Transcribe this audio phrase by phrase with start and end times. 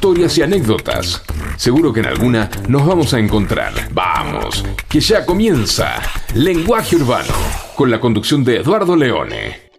[0.00, 1.22] historias y anécdotas.
[1.58, 3.74] Seguro que en alguna nos vamos a encontrar.
[3.92, 6.00] Vamos, que ya comienza
[6.32, 7.34] Lenguaje Urbano,
[7.76, 9.69] con la conducción de Eduardo Leone.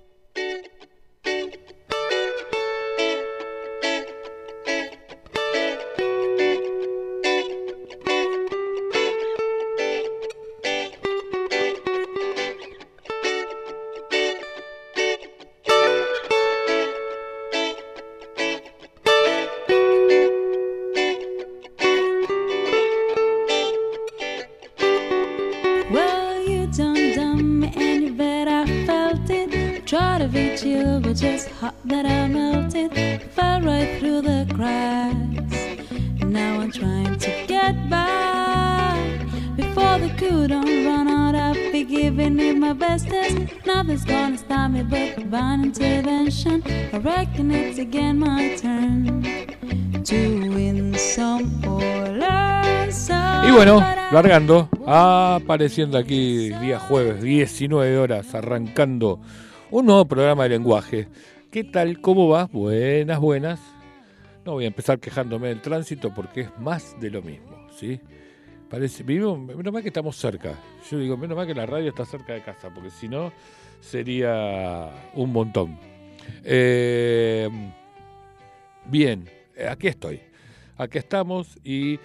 [54.22, 59.20] Bueno, largando, apareciendo aquí día jueves, 19 horas, arrancando
[59.72, 61.08] un nuevo programa de lenguaje.
[61.50, 62.02] ¿Qué tal?
[62.02, 62.46] ¿Cómo va?
[62.46, 63.60] Buenas, buenas.
[64.46, 68.00] No voy a empezar quejándome del tránsito porque es más de lo mismo, ¿sí?
[68.70, 70.54] Parece, vivimos, menos mal que estamos cerca.
[70.92, 73.34] Yo digo, menos mal que la radio está cerca de casa, porque si no
[73.80, 75.80] sería un montón.
[76.44, 77.50] Eh,
[78.86, 79.28] bien,
[79.68, 80.22] aquí estoy.
[80.78, 82.00] Aquí estamos y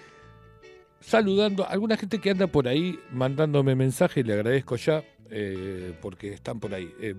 [1.07, 6.33] saludando a alguna gente que anda por ahí mandándome mensajes, le agradezco ya eh, porque
[6.33, 6.91] están por ahí.
[7.01, 7.15] Eh,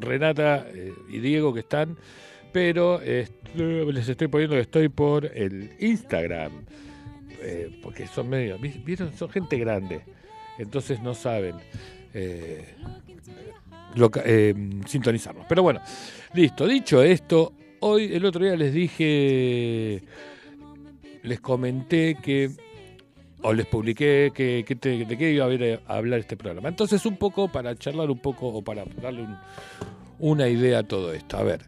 [0.00, 0.68] Renata
[1.08, 1.96] y Diego que están,
[2.52, 6.52] pero les estoy poniendo que estoy por el Instagram,
[7.82, 10.02] porque son medio, vieron, son gente grande,
[10.56, 11.56] entonces no saben
[14.86, 15.46] sintonizarnos.
[15.48, 15.80] Pero bueno,
[16.34, 20.00] listo, dicho esto, hoy, el otro día les dije,
[21.24, 22.52] les comenté que
[23.42, 26.68] o les publiqué que, de qué iba a, hablar este programa.
[26.68, 29.26] Entonces, un poco para charlar un poco o para darle
[30.18, 31.36] una idea a todo esto.
[31.36, 31.60] A ver,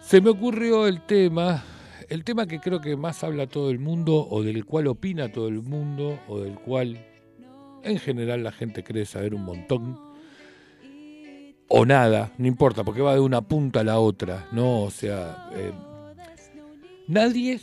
[0.00, 1.64] se me ocurrió el tema,
[2.08, 5.48] el tema que creo que más habla todo el mundo, o del cual opina todo
[5.48, 7.04] el mundo, o del cual
[7.82, 9.98] en general la gente cree saber un montón,
[11.68, 14.82] o nada, no importa, porque va de una punta a la otra, ¿no?
[14.82, 15.72] O sea, eh,
[17.08, 17.58] nadie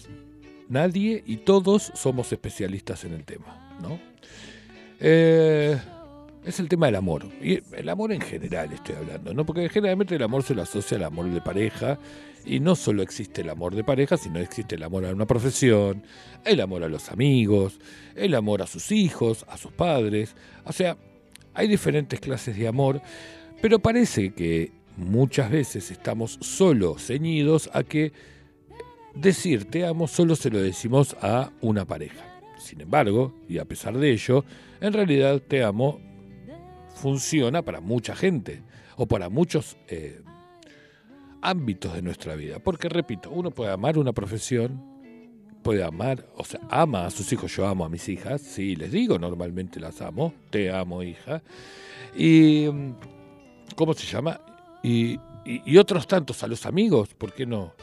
[0.69, 4.00] Nadie y todos somos especialistas en el tema, ¿no?
[5.00, 5.78] Eh,
[6.46, 7.28] es el tema del amor.
[7.41, 9.46] Y el amor en general estoy hablando, ¿no?
[9.46, 12.00] Porque generalmente el amor se lo asocia al amor de pareja.
[12.46, 16.03] Y no solo existe el amor de pareja, sino existe el amor a una profesión,
[16.44, 17.80] el amor a los amigos,
[18.16, 20.35] el amor a sus hijos, a sus padres.
[20.66, 20.97] O sea,
[21.53, 23.01] hay diferentes clases de amor,
[23.62, 28.12] pero parece que muchas veces estamos solo ceñidos a que
[29.16, 32.25] Decir te amo solo se lo decimos a una pareja.
[32.57, 34.46] Sin embargo, y a pesar de ello,
[34.81, 36.00] en realidad te amo
[36.96, 38.63] funciona para mucha gente
[38.96, 40.22] o para muchos eh,
[41.41, 42.59] ámbitos de nuestra vida.
[42.59, 44.81] Porque, repito, uno puede amar una profesión,
[45.62, 48.91] puede amar, o sea, ama a sus hijos, yo amo a mis hijas, sí, les
[48.91, 51.41] digo, normalmente las amo, te amo, hija.
[52.16, 52.68] Y,
[53.75, 54.40] ¿cómo se llama?
[54.81, 57.74] Y, y otros tantos a los amigos, ¿por qué no?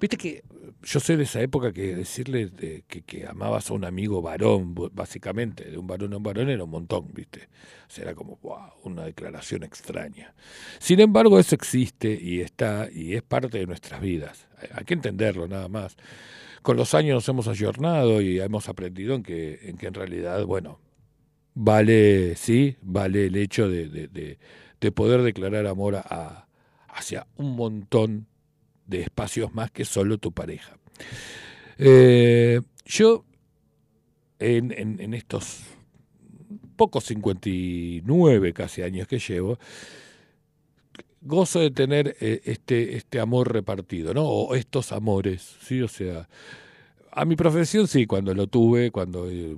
[0.00, 0.44] Viste que
[0.82, 2.50] yo soy de esa época que decirle
[2.86, 6.70] que, amabas a un amigo varón, básicamente, de un varón a un varón era un
[6.70, 7.48] montón, ¿viste?
[7.88, 8.38] O sea, era como
[8.84, 10.34] una declaración extraña.
[10.78, 14.46] Sin embargo, eso existe y está y es parte de nuestras vidas.
[14.72, 15.96] Hay que entenderlo nada más.
[16.62, 20.44] Con los años nos hemos ayornado y hemos aprendido en que en, que en realidad,
[20.44, 20.80] bueno,
[21.54, 26.46] vale, sí, vale el hecho de, de, poder declarar amor a,
[26.88, 28.37] hacia un montón de
[28.90, 30.78] espacios más que solo tu pareja.
[31.78, 33.24] Eh, yo,
[34.38, 35.62] en, en, estos
[36.76, 39.58] pocos 59 casi años que llevo,
[41.20, 44.24] gozo de tener eh, este, este amor repartido, ¿no?
[44.24, 45.82] O estos amores, ¿sí?
[45.82, 46.28] O sea,
[47.12, 49.56] a mi profesión sí, cuando lo tuve, cuando eh,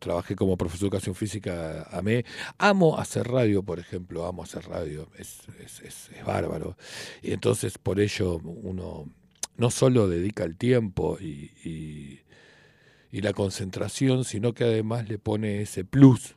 [0.00, 2.24] trabajé como profesor de educación física, amé.
[2.58, 6.76] Amo hacer radio, por ejemplo, amo hacer radio, es, es, es, bárbaro.
[7.22, 9.08] Y entonces por ello uno
[9.56, 15.84] no solo dedica el tiempo y, y, la concentración, sino que además le pone ese
[15.84, 16.36] plus,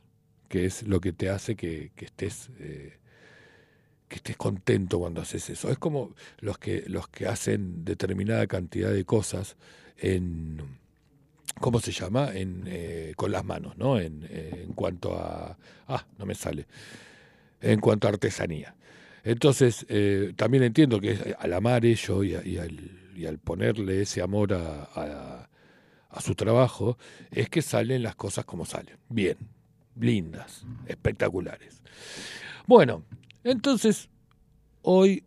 [0.49, 2.49] que es lo que te hace que, que estés...
[2.59, 2.99] Eh,
[4.09, 5.71] que estés contento cuando haces eso.
[5.71, 9.55] Es como los que, los que hacen determinada cantidad de cosas
[9.97, 10.61] en,
[11.59, 12.31] ¿cómo se llama?
[12.33, 13.99] En, eh, con las manos, ¿no?
[13.99, 15.57] En, en, cuanto a...
[15.87, 16.65] Ah, no me sale.
[17.61, 18.75] En cuanto a artesanía.
[19.23, 25.47] Entonces, eh, también entiendo que al amar ello y, al, ponerle ese amor a,
[26.09, 26.97] a, su trabajo,
[27.31, 28.97] es que salen las cosas como salen.
[29.09, 29.37] Bien,
[29.99, 31.81] lindas, espectaculares.
[32.67, 33.03] Bueno,
[33.43, 34.09] entonces,
[34.81, 35.23] hoy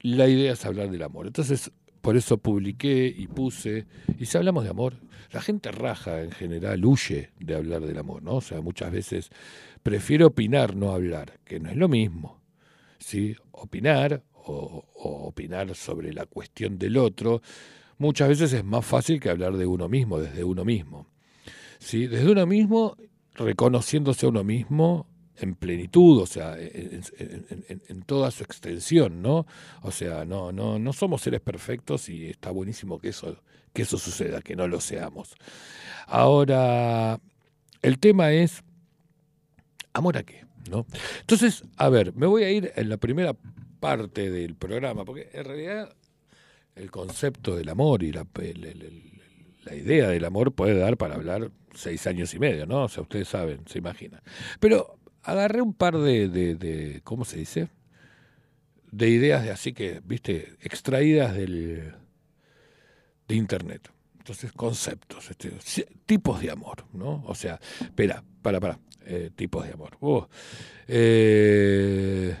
[0.00, 1.26] la idea es hablar del amor.
[1.26, 1.70] Entonces,
[2.06, 3.84] por eso publiqué y puse,
[4.16, 4.94] y si hablamos de amor,
[5.32, 8.36] la gente raja en general, huye de hablar del amor, ¿no?
[8.36, 9.30] O sea, muchas veces
[9.82, 12.40] prefiere opinar, no hablar, que no es lo mismo.
[13.00, 13.34] ¿sí?
[13.50, 17.42] Opinar o, opinar sobre la cuestión del otro,
[17.98, 21.08] muchas veces es más fácil que hablar de uno mismo, desde uno mismo.
[21.80, 22.06] ¿sí?
[22.06, 22.96] Desde uno mismo,
[23.34, 25.08] reconociéndose a uno mismo
[25.38, 29.46] en plenitud, o sea, en, toda su extensión, ¿no?
[29.82, 33.36] O sea, no, no, no somos seres perfectos y está buenísimo que eso,
[33.72, 35.34] que eso suceda, que no lo seamos.
[36.06, 37.20] Ahora,
[37.82, 38.62] el tema es,
[39.92, 40.46] ¿amor a qué?
[40.70, 40.86] ¿no?
[41.20, 43.34] Entonces, a ver, me voy a ir en la primera
[43.80, 45.94] parte del programa, porque en realidad
[46.74, 48.26] el concepto del amor y la,
[49.64, 52.84] la idea del amor puede dar para hablar seis años y medio, ¿no?
[52.84, 54.20] O sea, ustedes saben, se imaginan.
[54.60, 57.68] Pero agarré un par de, de, ¿cómo se dice?
[58.90, 61.94] De ideas de así que, viste, extraídas del
[63.26, 63.90] de internet.
[64.18, 65.52] Entonces, conceptos, este,
[66.06, 67.24] tipos de amor, ¿no?
[67.26, 68.78] O sea, espera, para, para.
[69.08, 69.96] Eh, tipos de amor.
[70.00, 70.24] Uh,
[70.88, 72.36] eh,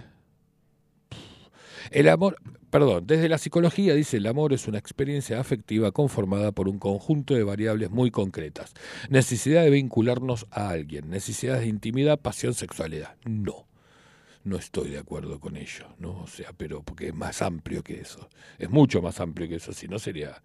[1.90, 2.36] el amor,
[2.78, 7.32] perdón, desde la psicología dice el amor es una experiencia afectiva conformada por un conjunto
[7.32, 8.74] de variables muy concretas.
[9.08, 13.16] Necesidad de vincularnos a alguien, necesidad de intimidad, pasión, sexualidad.
[13.24, 13.66] No.
[14.44, 16.20] No estoy de acuerdo con ello, ¿no?
[16.20, 18.28] O sea, pero porque es más amplio que eso.
[18.58, 20.42] Es mucho más amplio que eso, si no sería.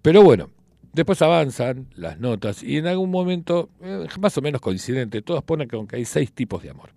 [0.00, 0.50] Pero bueno,
[0.92, 5.68] Después avanzan las notas y en algún momento, eh, más o menos coincidente, todos ponen
[5.68, 6.90] que hay seis tipos de amor.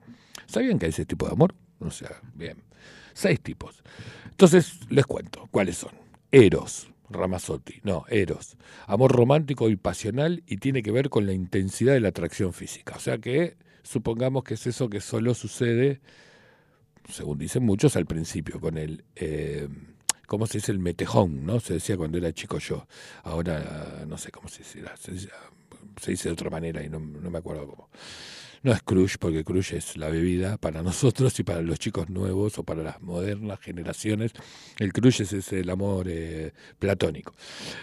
[0.45, 1.55] ¿Sabían que hay seis tipos de amor?
[1.79, 2.61] O sea, bien,
[3.13, 3.81] seis tipos.
[4.37, 5.93] Entonces les cuento cuáles son.
[6.31, 8.55] Eros, Ramazotti, no, Eros.
[8.85, 12.93] Amor romántico y pasional y tiene que ver con la intensidad de la atracción física.
[12.97, 16.01] O sea que supongamos que es eso que solo sucede,
[17.09, 19.03] según dicen muchos, al principio, con el...
[19.15, 19.67] Eh,
[20.27, 20.71] ¿cómo se dice?
[20.71, 21.59] El metejón, ¿no?
[21.59, 22.85] Se decía cuando era chico yo.
[23.23, 24.83] Ahora no sé cómo se dice.
[25.99, 27.89] Se dice, de otra manera y no, me acuerdo cómo.
[28.63, 32.57] No es crush, porque crush es la bebida para nosotros y para los chicos nuevos
[32.57, 34.33] o para las modernas generaciones.
[34.79, 37.33] El crush es, el amor eh, platónico.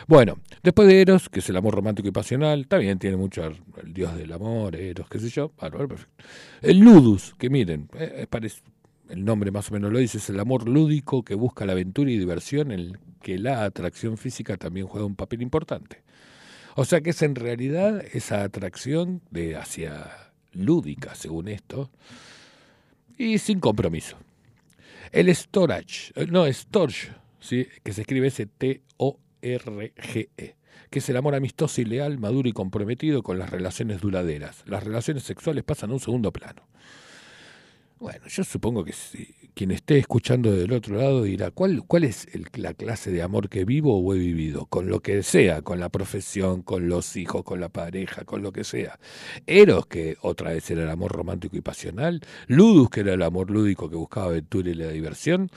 [0.07, 3.57] Bueno, después de Eros, que es el amor romántico y pasional, también tiene mucho el,
[3.93, 5.53] dios del amor, Eros, qué sé yo.
[6.63, 8.27] El Ludus, que miren, eh,
[9.09, 12.11] el nombre más o menos lo dice, es el amor lúdico que busca la aventura
[12.11, 16.03] y diversión en el que la atracción física también juega un papel importante.
[16.77, 20.24] O sea que es en realidad esa atracción de hacia
[20.55, 21.91] lúdica, según esto,
[23.17, 24.17] y sin compromiso.
[25.13, 27.67] El storage, eh, no, storage, ¿sí?
[27.83, 28.77] que se escribe S-T-O-R-G-E,
[30.91, 34.65] que es el amor amistoso y leal, maduro y comprometido con las relaciones duraderas.
[34.67, 36.67] Las relaciones sexuales pasan a un segundo plano.
[37.99, 38.93] Bueno, yo supongo que
[39.55, 43.99] quien esté escuchando del otro lado dirá, ¿cuál, es la clase de amor que vivo
[43.99, 44.67] o he vivido?
[44.67, 48.53] Con lo que sea, con la profesión, con los hijos, con la pareja, con lo
[48.53, 48.99] que sea.
[49.47, 52.21] Eros, que otra vez era el amor romántico y pasional.
[52.49, 55.49] Ludus, que era el amor lúdico que buscaba aventura y la diversión.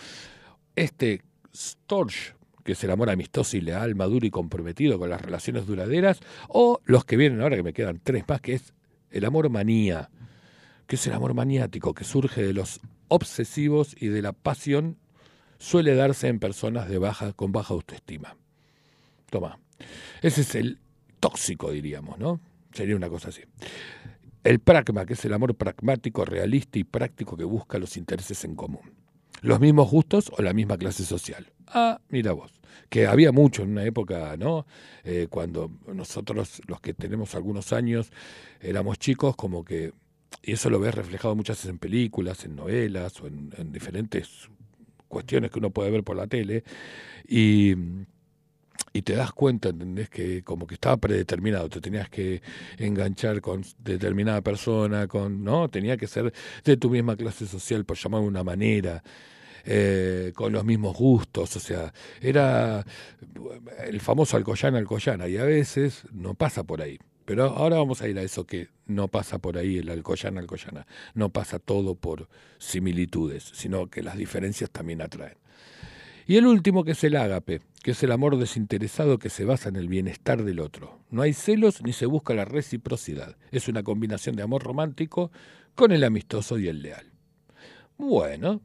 [0.75, 1.23] Este
[1.55, 6.19] Storch, que es el amor amistoso y leal, maduro y comprometido con las relaciones duraderas.
[6.49, 8.73] O los que vienen ahora, que me quedan tres más, que es
[9.09, 10.11] el amor manía
[10.87, 14.97] que es el amor maniático que surge de los obsesivos y de la pasión,
[15.57, 18.35] suele darse en personas de baja, con baja autoestima.
[19.29, 19.59] Toma.
[20.21, 20.79] Ese es el
[21.19, 22.39] tóxico, diríamos, ¿no?
[22.73, 23.41] Sería una cosa así.
[24.43, 28.55] El pragma, que es el amor pragmático, realista y práctico que busca los intereses en
[28.55, 28.93] común.
[29.41, 31.51] Los mismos gustos o la misma clase social.
[31.67, 32.51] Ah, mira vos.
[32.89, 34.65] Que había mucho en una época, ¿no?
[35.03, 38.11] Eh, cuando nosotros, los que tenemos algunos años,
[38.61, 39.93] éramos chicos, como que
[40.41, 44.49] y eso lo ves reflejado muchas veces en películas, en novelas o en, diferentes
[45.07, 46.63] cuestiones que uno puede ver por la tele,
[47.27, 47.75] y,
[49.03, 50.09] te das cuenta, ¿entendés?
[50.09, 52.41] Que como que estaba predeterminado, te tenías que
[52.79, 57.95] enganchar con determinada persona, con no tenía que ser de tu misma clase social, por
[57.97, 59.03] llamar de una manera.
[59.69, 62.85] Eh, con los mismos gustos, o sea, era
[63.85, 66.97] el famoso Alcoyana Alcoyana, y a veces no pasa por ahí.
[67.27, 70.87] Pero ahora vamos a ir a eso que no pasa por ahí el Alcoyana Alcoyana,
[71.13, 75.35] no pasa todo por similitudes, sino que las diferencias también atraen.
[76.25, 79.67] Y el último que es el ágape, que es el amor desinteresado que se basa
[79.67, 81.01] en el bienestar del otro.
[81.09, 83.35] No hay celos ni se busca la reciprocidad.
[83.51, 85.29] Es una combinación de amor romántico
[85.75, 87.11] con el amistoso y el leal.
[87.97, 88.61] Bueno,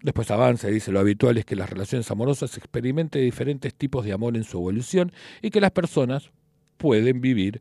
[0.00, 4.12] Después avanza y dice, lo habitual es que las relaciones amorosas experimenten diferentes tipos de
[4.12, 5.10] amor en su evolución
[5.42, 6.30] y que las personas
[6.78, 7.60] pueden vivir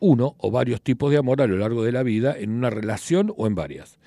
[0.00, 3.32] uno o varios tipos de amor a lo largo de la vida en una relación
[3.36, 3.98] o en varias.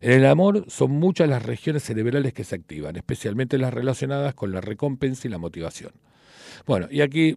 [0.00, 4.50] En el amor son muchas las regiones cerebrales que se activan, especialmente las relacionadas con
[4.50, 5.92] la recompensa y la motivación.
[6.66, 7.36] Bueno, y aquí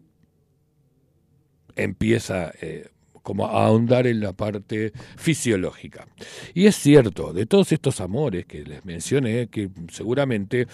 [1.76, 2.90] empieza eh,
[3.22, 6.08] como a ahondar en la parte fisiológica.
[6.56, 10.68] Y es cierto, de todos estos amores que les mencioné, que seguramente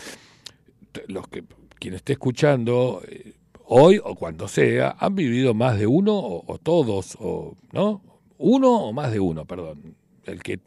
[1.07, 1.43] los que
[1.79, 3.33] quien esté escuchando eh,
[3.73, 8.01] hoy o cuando sea han vivido más de uno o, todos o no
[8.37, 10.59] uno o más de uno, perdón, el que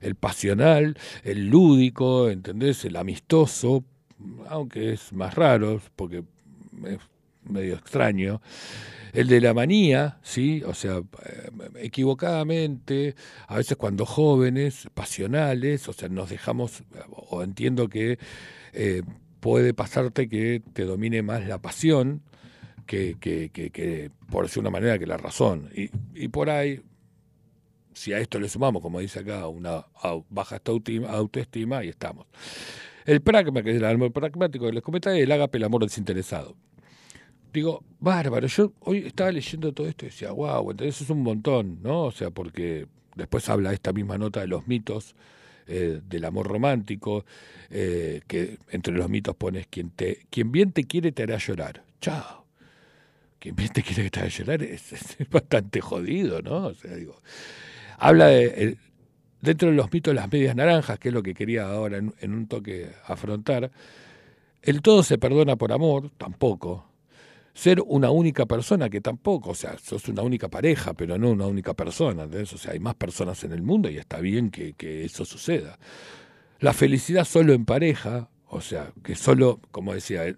[0.00, 2.84] el pasional, el lúdico, ¿entendés?
[2.84, 3.82] El amistoso,
[4.46, 6.22] aunque es más raro porque
[6.86, 6.98] es
[7.42, 8.40] medio extraño
[9.12, 10.62] el de la manía, ¿sí?
[10.66, 13.16] O sea, eh, equivocadamente,
[13.48, 18.18] a veces cuando jóvenes, pasionales, o sea, nos dejamos, o entiendo que
[18.72, 19.02] eh,
[19.40, 22.22] puede pasarte que te domine más la pasión
[22.86, 25.70] que, que, que, por decir una manera, que la razón.
[25.74, 26.80] Y, por ahí,
[27.92, 29.86] si a esto le sumamos, como dice acá, una
[30.30, 30.60] baja
[31.08, 32.26] autoestima, ahí estamos.
[33.06, 36.56] El pragma, que es el amor pragmático que les comentaba, el ágape, el amor desinteresado
[37.54, 41.78] digo, bárbaro, yo hoy estaba leyendo todo esto y decía, wow, entonces es un montón,
[41.82, 42.02] ¿no?
[42.02, 45.14] O sea, porque después habla esta misma nota de los mitos
[45.66, 47.24] eh, del amor romántico,
[47.70, 51.84] eh, que entre los mitos pones quien te, quien bien te quiere te hará llorar.
[52.00, 52.43] Chao.
[53.44, 54.94] Quien bien te quiere te hará llorar es,
[55.30, 56.68] bastante jodido, ¿no?
[56.68, 57.20] O sea, digo,
[57.98, 58.78] habla de
[59.42, 62.32] dentro de los mitos de las medias naranjas, que es lo que quería ahora en
[62.32, 63.70] un toque afrontar.
[64.62, 66.86] El todo se perdona por amor, tampoco
[67.52, 71.46] ser una única persona, que tampoco, o sea, sos una única pareja, pero no una
[71.46, 72.50] única persona, ¿entendés?
[72.54, 75.78] O sea, hay más personas en el mundo y está bien que, eso suceda.
[76.60, 80.34] La felicidad solo en pareja, o sea, que solo, como decía,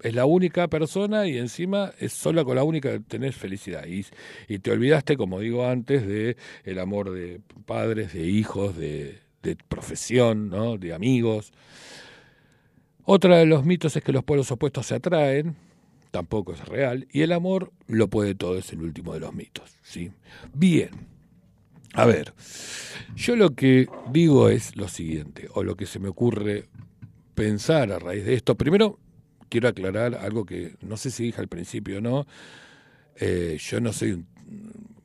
[0.00, 3.86] es la única persona y encima es sola con la única que tenés felicidad.
[3.86, 4.06] Y,
[4.48, 9.56] y te olvidaste, como digo antes, de el amor de padres, de hijos, de, de
[9.56, 10.76] profesión, ¿no?
[10.76, 11.52] de amigos.
[13.04, 15.56] Otra de los mitos es que los pueblos opuestos se atraen,
[16.10, 19.78] tampoco es real, y el amor lo puede todo, es el último de los mitos.
[19.82, 20.10] ¿sí?
[20.52, 20.90] Bien,
[21.94, 22.34] a ver,
[23.14, 26.64] yo lo que digo es lo siguiente, o lo que se me ocurre
[27.34, 28.56] pensar a raíz de esto.
[28.56, 28.98] Primero,
[29.48, 32.26] quiero aclarar algo que no sé si dije al principio o no.
[33.16, 34.24] Eh, yo no soy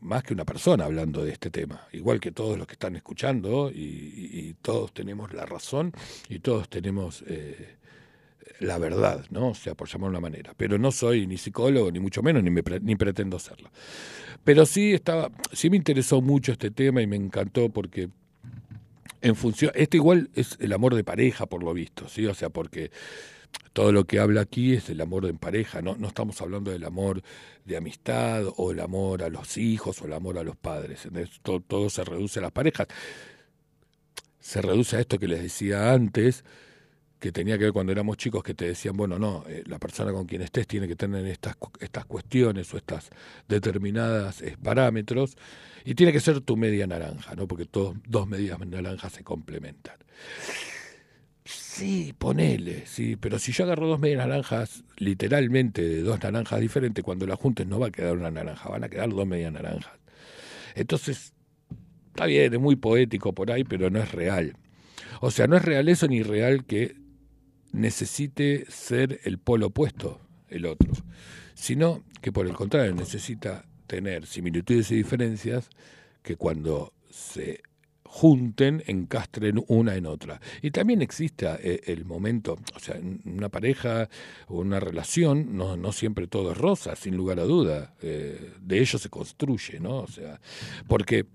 [0.02, 3.72] más que una persona hablando de este tema, igual que todos los que están escuchando,
[3.74, 5.92] y, todos tenemos la razón
[6.30, 7.78] y todos tenemos eh,
[8.60, 9.50] la verdad, ¿no?
[9.50, 10.54] O sea, por llamarlo de una manera.
[10.56, 13.72] Pero no soy ni psicólogo, ni mucho menos, ni, ni pretendo serlo.
[14.44, 18.10] Pero sí estaba, sí me interesó mucho este tema y me encantó porque
[19.22, 22.26] en función, esto igual es el amor de pareja, por lo visto, ¿sí?
[22.26, 22.92] O sea, porque
[23.74, 26.84] todo lo que habla aquí es el amor en pareja, no, no estamos hablando del
[26.84, 27.22] amor
[27.66, 31.08] de amistad o el amor a los hijos o el amor a los padres.
[31.42, 32.88] Todo, todo se reduce a las parejas.
[34.40, 36.44] Se reduce a esto que les decía antes,
[37.22, 40.12] que tenía que ver cuando éramos chicos que te decían, bueno, no, eh, la persona
[40.12, 43.12] con quien estés tiene que tener estas, estas cuestiones o estas
[43.48, 45.38] determinadas eh, parámetros
[45.86, 47.48] y tiene que ser tu media naranja, ¿no?
[47.48, 49.98] Porque dos medias naranjas se complementan.
[51.74, 57.02] Sí, ponele, sí, pero si yo agarro dos medias naranjas, literalmente de dos naranjas diferentes,
[57.02, 59.94] cuando las juntes no va a quedar una naranja, van a quedar dos medias naranjas.
[60.76, 61.34] Entonces,
[62.08, 64.58] está bien, es muy poético por ahí, pero no es real.
[65.22, 66.98] O sea, no es real eso ni real que
[67.72, 70.92] necesite ser el polo opuesto, el otro,
[71.54, 75.70] sino que por el contrario necesita tener similitudes y diferencias
[76.22, 77.62] que cuando se
[78.14, 80.42] junten, encastren una en otra.
[80.62, 84.10] Y también existe eh, el momento, o sea, una pareja
[84.50, 88.80] o una relación, no, no siempre todo es rosa, sin lugar a duda, eh, de
[88.80, 90.00] ello se construye, ¿no?
[90.00, 90.42] O sea,
[90.90, 91.26] porque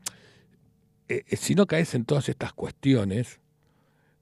[1.09, 3.41] eh, si no caes en todas estas cuestiones,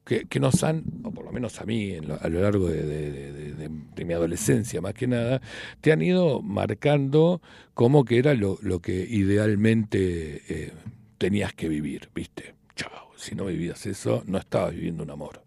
[0.04, 3.68] que, que, nos han, o por lo menos a mí a lo largo de,
[4.04, 5.40] mi adolescencia más que nada,
[5.80, 7.42] te han ido marcando
[7.72, 10.72] cómo que era lo, lo que idealmente
[11.18, 12.54] tenías que vivir, ¿viste?
[12.76, 15.42] Chao, si no vivías eso, no estabas viviendo un amor.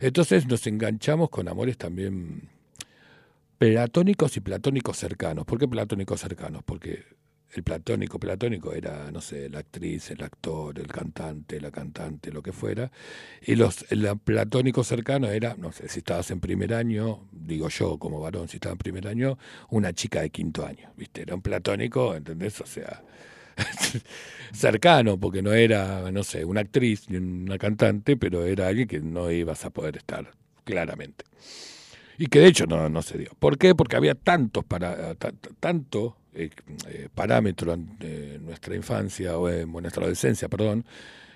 [0.00, 2.48] Entonces nos enganchamos con amores también
[3.58, 5.44] platónicos y platónicos cercanos.
[5.44, 6.62] ¿Por qué platónicos cercanos?
[6.64, 7.04] Porque
[7.54, 12.42] el platónico, platónico era, no sé, la actriz, el actor, el cantante, la cantante, lo
[12.42, 12.90] que fuera.
[13.42, 17.98] Y los, el platónico cercano era, no sé, si estabas en primer año, digo yo
[17.98, 21.22] como varón, si estaba en primer año, una chica de quinto año, ¿viste?
[21.22, 22.60] Era un platónico, ¿entendés?
[22.60, 23.04] O sea,
[24.52, 29.00] cercano, porque no era, no sé, una actriz ni una cantante, pero era alguien que
[29.00, 30.30] no ibas a poder estar,
[30.64, 31.24] claramente.
[32.18, 33.30] Y que de hecho no, no se dio.
[33.38, 33.74] ¿Por qué?
[33.74, 35.14] Porque había tantos para,
[35.60, 36.50] tanto eh,
[36.88, 40.84] eh, parámetro en nuestra infancia o en nuestra adolescencia, perdón,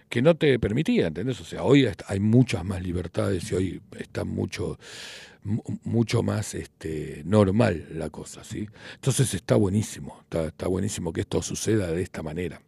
[0.09, 1.41] que no te permitía, ¿entendés?
[1.41, 4.79] O sea, hoy hay muchas más libertades y hoy está mucho
[5.85, 8.69] mucho más este, normal la cosa, ¿sí?
[8.95, 12.61] Entonces está buenísimo, está, buenísimo que esto suceda de esta manera.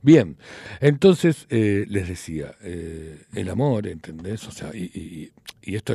[0.00, 0.36] Bien,
[0.80, 4.46] entonces eh, les decía, eh, el amor, ¿entendés?
[4.48, 5.30] O sea, y,
[5.62, 5.94] esto,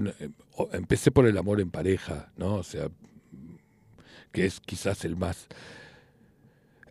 [0.71, 2.55] empecé por el amor en pareja, ¿no?
[2.55, 2.89] O sea,
[4.31, 5.47] que es quizás el más,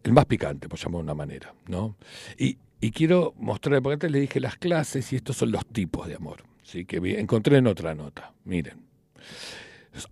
[0.03, 1.97] el más picante, por llamarlo de una manera, ¿no?
[2.37, 6.07] Y, y quiero mostrar, porque antes les dije las clases y estos son los tipos
[6.09, 6.85] de amor, ¿sí?
[6.85, 8.85] Que encontré en otra nota, miren.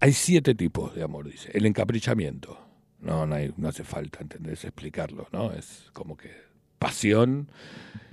[0.00, 1.50] Hay siete tipos de amor, dice.
[1.52, 2.58] El encaprichamiento.
[3.00, 4.64] No, no, hay, no hace falta, ¿entendés?
[4.64, 5.52] Explicarlo, ¿no?
[5.52, 6.30] Es como que
[6.78, 7.48] pasión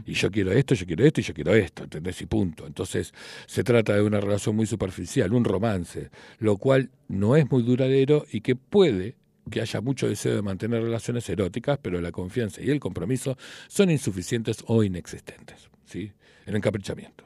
[0.06, 2.22] y yo quiero esto, yo quiero esto y yo quiero esto, ¿entendés?
[2.22, 2.68] Y punto.
[2.68, 3.14] Entonces
[3.46, 8.26] se trata de una relación muy superficial, un romance, lo cual no es muy duradero
[8.32, 9.16] y que puede
[9.50, 13.90] que haya mucho deseo de mantener relaciones eróticas, pero la confianza y el compromiso son
[13.90, 15.70] insuficientes o inexistentes.
[15.86, 16.12] ¿sí?
[16.46, 17.26] El encaprichamiento.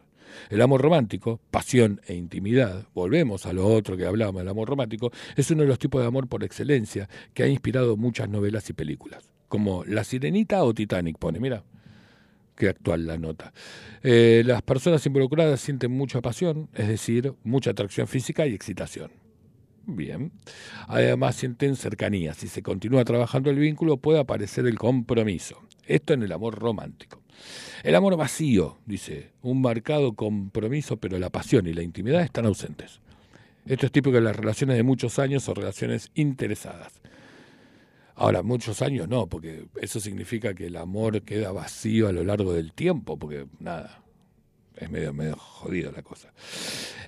[0.49, 5.11] El amor romántico, pasión e intimidad, volvemos a lo otro que hablábamos, el amor romántico,
[5.35, 8.73] es uno de los tipos de amor por excelencia que ha inspirado muchas novelas y
[8.73, 11.63] películas como La Sirenita o Titanic, pone, mira,
[12.55, 13.53] qué actual la nota.
[14.03, 19.11] Eh, las personas involucradas sienten mucha pasión, es decir, mucha atracción física y excitación.
[19.87, 20.31] Bien.
[20.87, 22.33] Además sienten cercanía.
[22.33, 25.61] Si se continúa trabajando el vínculo puede aparecer el compromiso.
[25.85, 27.21] Esto en el amor romántico.
[27.83, 32.99] El amor vacío, dice, un marcado compromiso, pero la pasión y la intimidad están ausentes.
[33.65, 37.01] Esto es típico de las relaciones de muchos años o relaciones interesadas.
[38.15, 42.53] Ahora, muchos años no, porque eso significa que el amor queda vacío a lo largo
[42.53, 44.03] del tiempo, porque nada,
[44.77, 46.31] es medio, medio jodido la cosa.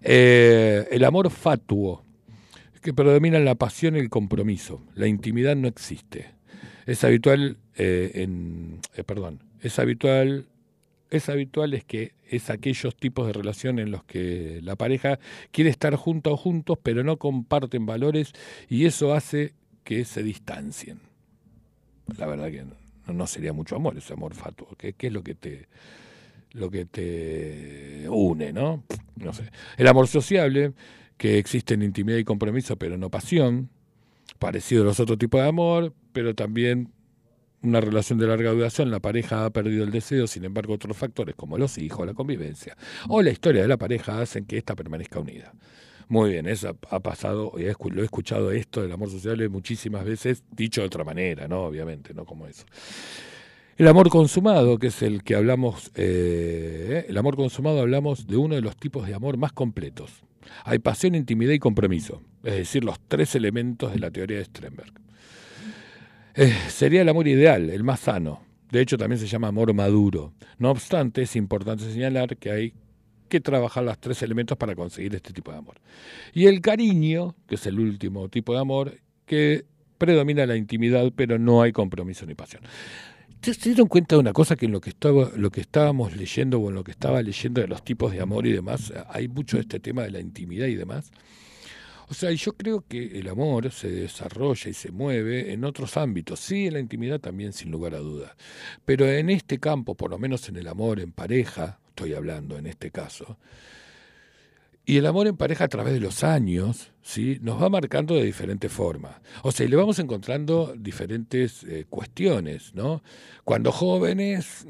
[0.01, 2.03] Eh, el amor fatuo,
[2.87, 4.81] que predomina la pasión y el compromiso.
[4.95, 6.29] La intimidad no existe.
[6.85, 10.47] Es habitual eh, en, eh, perdón, es habitual
[11.09, 15.19] es habitual es que es aquellos tipos de relación en los que la pareja
[15.51, 18.31] quiere estar junto o juntos, pero no comparten valores
[18.69, 21.01] y eso hace que se distancien.
[22.17, 22.63] La verdad que
[23.11, 24.69] no, sería mucho amor, ese amor fatuo.
[24.77, 25.67] ¿Qué, es lo que te
[26.53, 28.85] lo que te une, ¿no?
[29.17, 29.51] No sé.
[29.75, 30.71] El amor sociable,
[31.17, 33.69] que existe en intimidad y compromiso, pero no pasión,
[34.39, 36.91] parecido a los otros tipos de amor, pero también
[37.61, 41.35] una relación de larga duración, la pareja ha perdido el deseo, sin embargo otros factores
[41.35, 42.77] como los hijos, la convivencia
[43.09, 45.53] o la historia de la pareja hacen que ésta permanezca unida.
[46.09, 50.79] Muy bien, eso ha pasado, lo he escuchado esto del amor social muchísimas veces, dicho
[50.79, 51.63] de otra manera, ¿no?
[51.63, 52.63] Obviamente, no como eso.
[53.75, 58.55] El amor consumado, que es el que hablamos, eh, el amor consumado hablamos de uno
[58.55, 60.23] de los tipos de amor más completos.
[60.63, 64.91] Hay pasión, intimidad y compromiso, es decir, los tres elementos de la teoría de Strenberg.
[66.35, 68.41] Eh, sería el amor ideal, el más sano.
[68.71, 70.33] De hecho, también se llama amor maduro.
[70.59, 72.73] No obstante, es importante señalar que hay
[73.27, 75.75] que trabajar los tres elementos para conseguir este tipo de amor.
[76.33, 79.65] Y el cariño, que es el último tipo de amor, que
[79.97, 82.61] predomina la intimidad, pero no hay compromiso ni pasión.
[83.41, 86.59] ¿Se dieron cuenta de una cosa que en lo que, estaba, lo que estábamos leyendo
[86.59, 89.57] o en lo que estaba leyendo de los tipos de amor y demás, hay mucho
[89.57, 91.11] de este tema de la intimidad y demás?
[92.09, 96.39] O sea, yo creo que el amor se desarrolla y se mueve en otros ámbitos,
[96.39, 98.31] sí, en la intimidad también, sin lugar a dudas.
[98.85, 102.67] Pero en este campo, por lo menos en el amor en pareja, estoy hablando en
[102.67, 103.37] este caso.
[104.89, 107.39] Y el amor en pareja a través de los años, ¿sí?
[107.41, 109.17] Nos va marcando de diferentes formas.
[109.43, 113.03] O sea, y le vamos encontrando diferentes eh, cuestiones, ¿no?
[113.43, 114.65] Cuando jóvenes,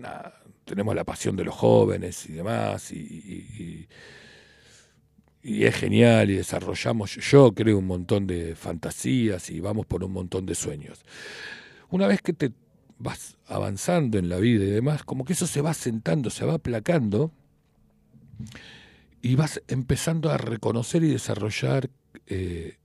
[0.65, 3.87] tenemos la pasión de los jóvenes y demás, y,
[5.43, 10.13] y, es genial, y desarrollamos, yo creo, un montón de fantasías y vamos por un
[10.13, 11.05] montón de sueños.
[11.91, 12.53] Una vez que te
[12.97, 16.55] vas avanzando en la vida y demás, como que eso se va sentando, se va
[16.55, 17.31] aplacando
[19.21, 21.89] y vas empezando a reconocer y desarrollar
[22.27, 22.77] eh,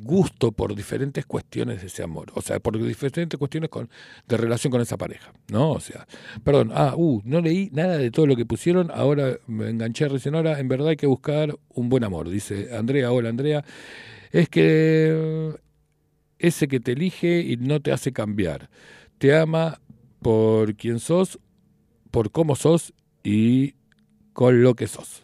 [0.00, 3.88] gusto por diferentes cuestiones de ese amor, o sea, por diferentes cuestiones con,
[4.26, 5.72] de relación con esa pareja, ¿no?
[5.72, 6.06] O sea,
[6.42, 10.34] perdón, ah, uh, no leí nada de todo lo que pusieron, ahora me enganché recién
[10.34, 13.64] ahora, en verdad hay que buscar un buen amor, dice Andrea, hola Andrea,
[14.32, 15.54] es que
[16.38, 18.68] ese que te elige y no te hace cambiar.
[19.18, 19.80] Te ama
[20.20, 21.38] por quien sos,
[22.10, 23.74] por cómo sos y
[24.32, 25.22] con lo que sos.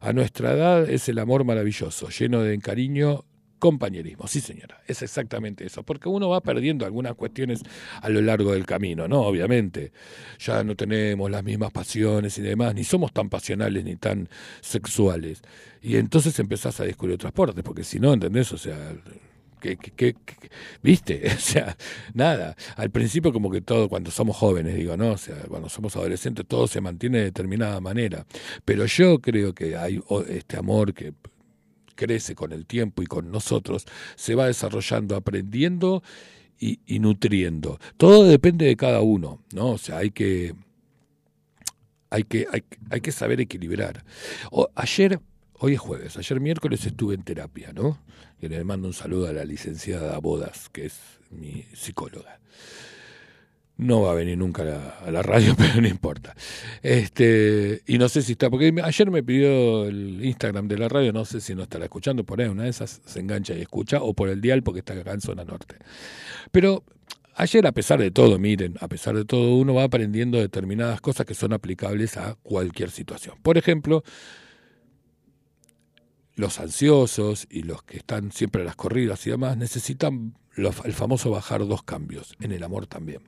[0.00, 3.24] A nuestra edad es el amor maravilloso, lleno de cariño
[3.58, 4.26] compañerismo.
[4.26, 7.62] Sí, señora, es exactamente eso, porque uno va perdiendo algunas cuestiones
[8.00, 9.22] a lo largo del camino, ¿no?
[9.22, 9.92] Obviamente,
[10.38, 14.28] ya no tenemos las mismas pasiones y demás, ni somos tan pasionales ni tan
[14.60, 15.42] sexuales.
[15.82, 18.52] Y entonces empezás a descubrir otras puertas, porque si no, ¿entendés?
[18.52, 18.76] O sea,
[19.58, 20.16] que,
[20.82, 21.76] viste, o sea,
[22.14, 25.12] nada, al principio como que todo, cuando somos jóvenes, digo, ¿no?
[25.12, 28.26] O sea, cuando somos adolescentes, todo se mantiene de determinada manera,
[28.64, 31.12] pero yo creo que hay este amor que
[31.98, 36.02] crece con el tiempo y con nosotros, se va desarrollando, aprendiendo
[36.60, 37.78] y, nutriendo.
[37.96, 39.72] Todo depende de cada uno, ¿no?
[39.72, 40.54] O sea, hay que,
[42.10, 42.46] hay que,
[42.90, 44.04] hay, que saber equilibrar.
[44.74, 45.20] Ayer
[45.60, 47.98] Hoy es jueves, ayer miércoles estuve en terapia, ¿no?
[48.40, 52.38] Y le mando un saludo a la licenciada Bodas, que es mi psicóloga.
[53.76, 54.62] No va a venir nunca
[55.04, 56.36] a la, radio, pero no importa.
[56.80, 61.12] Este, y no sé si está, porque ayer me pidió el Instagram de la radio,
[61.12, 64.00] no sé si no estará escuchando por ahí, una de esas se engancha y escucha,
[64.00, 65.74] o por el dial porque está acá en zona norte.
[66.52, 66.84] Pero
[67.34, 71.26] ayer, a pesar de todo, miren, a pesar de todo, uno va aprendiendo determinadas cosas
[71.26, 73.34] que son aplicables a cualquier situación.
[73.42, 74.04] Por ejemplo,
[76.38, 81.30] los ansiosos y los que están siempre a las corridas y demás necesitan el famoso
[81.30, 83.22] bajar dos cambios, en el amor también.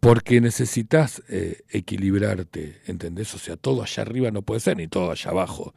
[0.00, 3.34] Porque necesitas eh, equilibrarte, ¿entendés?
[3.34, 5.74] O sea, todo allá arriba no puede ser, ni todo allá abajo.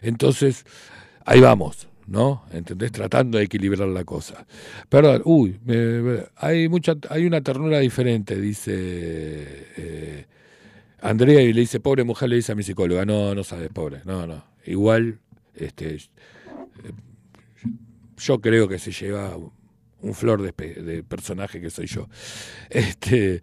[0.00, 0.64] Entonces,
[1.24, 2.44] ahí vamos, ¿no?
[2.52, 2.92] ¿Entendés?
[2.92, 4.46] Tratando de equilibrar la cosa.
[4.88, 5.58] Perdón, uy,
[6.36, 10.26] hay, mucha, hay una ternura diferente, dice eh,
[11.00, 14.02] Andrea, y le dice, pobre mujer, le dice a mi psicóloga, no, no sabe, pobre,
[14.04, 15.20] no, no igual
[15.54, 15.98] este,
[18.18, 19.36] yo creo que se lleva
[20.00, 22.08] un flor de, personaje que soy yo.
[22.70, 23.42] Este,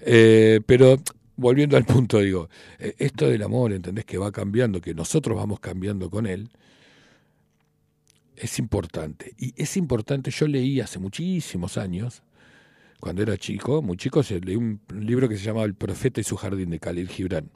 [0.00, 0.96] eh, pero
[1.36, 4.04] volviendo al punto, digo, eh, esto del amor, ¿entendés?
[4.04, 6.50] Que va cambiando, que nosotros vamos cambiando con él,
[8.36, 9.34] es importante.
[9.36, 12.22] Y es importante, yo leí hace muchísimos años,
[13.00, 16.36] cuando era chico, muy chico, leí un libro que se llamaba El profeta y su
[16.36, 17.50] jardín de Khalil Gibran.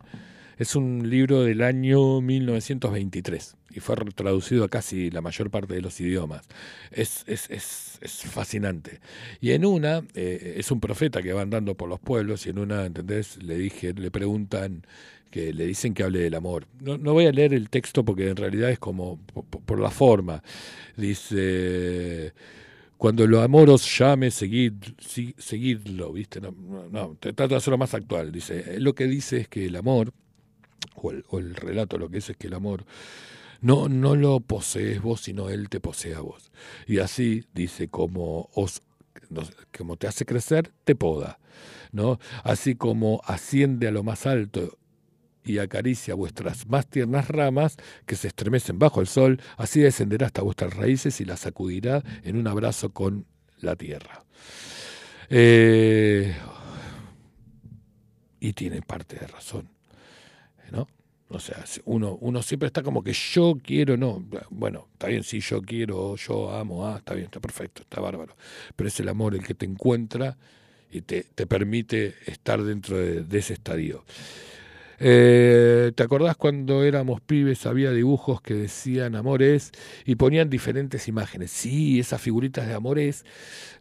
[0.62, 5.80] Es un libro del año 1923 y fue traducido a casi la mayor parte de
[5.80, 6.42] los idiomas.
[6.92, 9.00] Es, es, es, fascinante.
[9.40, 12.60] Y en una, eh, es un profeta que va andando por los pueblos y en
[12.60, 13.42] una, ¿entendés?
[13.42, 14.86] Le, dije, le preguntan
[15.32, 16.68] que le dicen que hable del amor.
[16.80, 19.18] No, no voy a leer el texto porque en realidad es como
[19.66, 20.44] por, la forma.
[20.96, 22.34] Dice
[22.96, 24.74] cuando lo amor os llame, seguid,
[25.36, 26.40] seguidlo, ¿viste?
[26.40, 26.54] No,
[26.88, 28.30] no, trato de hacerlo más actual.
[28.30, 30.12] Dice, lo que dice es que el amor
[30.96, 32.84] o el, relato lo que es es que el amor
[33.60, 36.50] no, no lo posees vos, sino él te posee a vos.
[36.86, 38.82] Y así dice, como os
[39.76, 41.38] como te hace crecer, te poda,
[41.92, 42.18] ¿no?
[42.44, 44.78] Así como asciende a lo más alto
[45.44, 50.42] y acaricia vuestras más tiernas ramas que se estremecen bajo el sol, así descenderá hasta
[50.42, 53.26] vuestras raíces y las sacudirá en un abrazo con
[53.60, 54.24] la tierra.
[55.30, 56.34] Eh,
[58.40, 59.68] y tiene parte de razón.
[60.72, 60.88] ¿No?
[61.28, 65.40] O sea, uno, uno siempre está como que yo quiero, no, bueno, está bien, si
[65.40, 68.36] yo quiero, yo amo, ah, está bien, está perfecto, está bárbaro.
[68.76, 70.36] Pero es el amor el que te encuentra
[70.90, 74.04] y te, te permite estar dentro de, ese estadio.
[74.98, 79.72] Eh, ¿Te acordás cuando éramos pibes había dibujos que decían amores
[80.04, 81.50] y ponían diferentes imágenes?
[81.50, 83.24] Sí, esas figuritas de amores,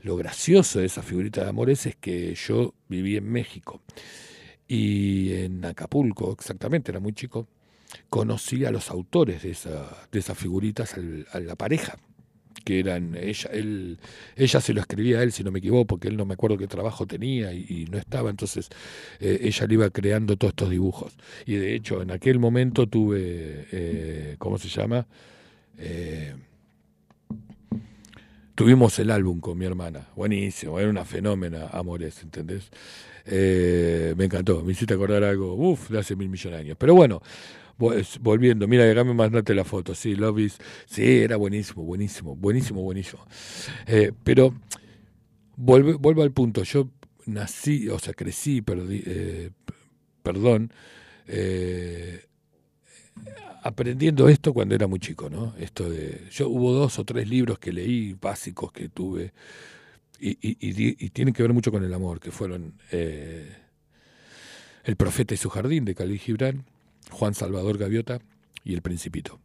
[0.01, 3.81] lo gracioso de esas figuritas de amores es que yo viví en México
[4.73, 7.45] y en Acapulco, exactamente, era muy chico,
[8.09, 10.95] conocí a los autores de, esa, de esas figuritas,
[11.33, 11.97] a la pareja,
[12.63, 13.99] que eran ella, él,
[14.37, 16.57] ella se lo escribía a él, si no me equivoco, porque él no me acuerdo
[16.57, 18.69] qué trabajo tenía y, no estaba, entonces
[19.19, 21.17] eh, ella le iba creando todos estos dibujos.
[21.45, 25.05] Y de hecho, en aquel momento tuve, eh, ¿cómo se llama?
[25.79, 26.33] Eh,
[28.55, 32.71] tuvimos el álbum con mi hermana, buenísimo, era una fenómena, Amores, ¿entendés?
[33.25, 36.77] Eh, me encantó, me hiciste acordar algo, uff, de hace mil millones de años.
[36.79, 37.21] Pero bueno,
[38.19, 40.51] volviendo, mira, acá me mandaste la foto, sí, Love
[40.85, 43.25] sí, era buenísimo, buenísimo, buenísimo, buenísimo.
[43.87, 44.53] Eh, pero
[45.55, 46.89] vuelvo, vuelvo al punto, yo
[47.25, 49.49] nací, o sea, crecí, perdí, eh,
[50.23, 50.71] perdón,
[53.63, 55.53] aprendiendo esto cuando era muy chico, ¿no?
[55.59, 59.33] Esto de, yo hubo dos o tres libros que leí básicos que tuve
[60.21, 63.49] y, y, tienen que ver mucho con el amor, que fueron eh,
[64.83, 66.65] El profeta y su jardín de Khalil Gibran,
[67.09, 68.19] Juan Salvador Gaviota
[68.63, 69.39] y El Principito.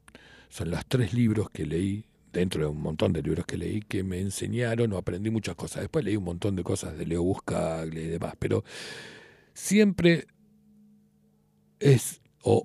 [0.50, 4.02] Son los tres libros que leí, dentro de un montón de libros que leí, que
[4.02, 5.80] me enseñaron o aprendí muchas cosas.
[5.80, 8.62] Después leí un montón de cosas de Leo Buscagle y demás, pero
[9.54, 10.26] siempre
[11.80, 12.64] es, o,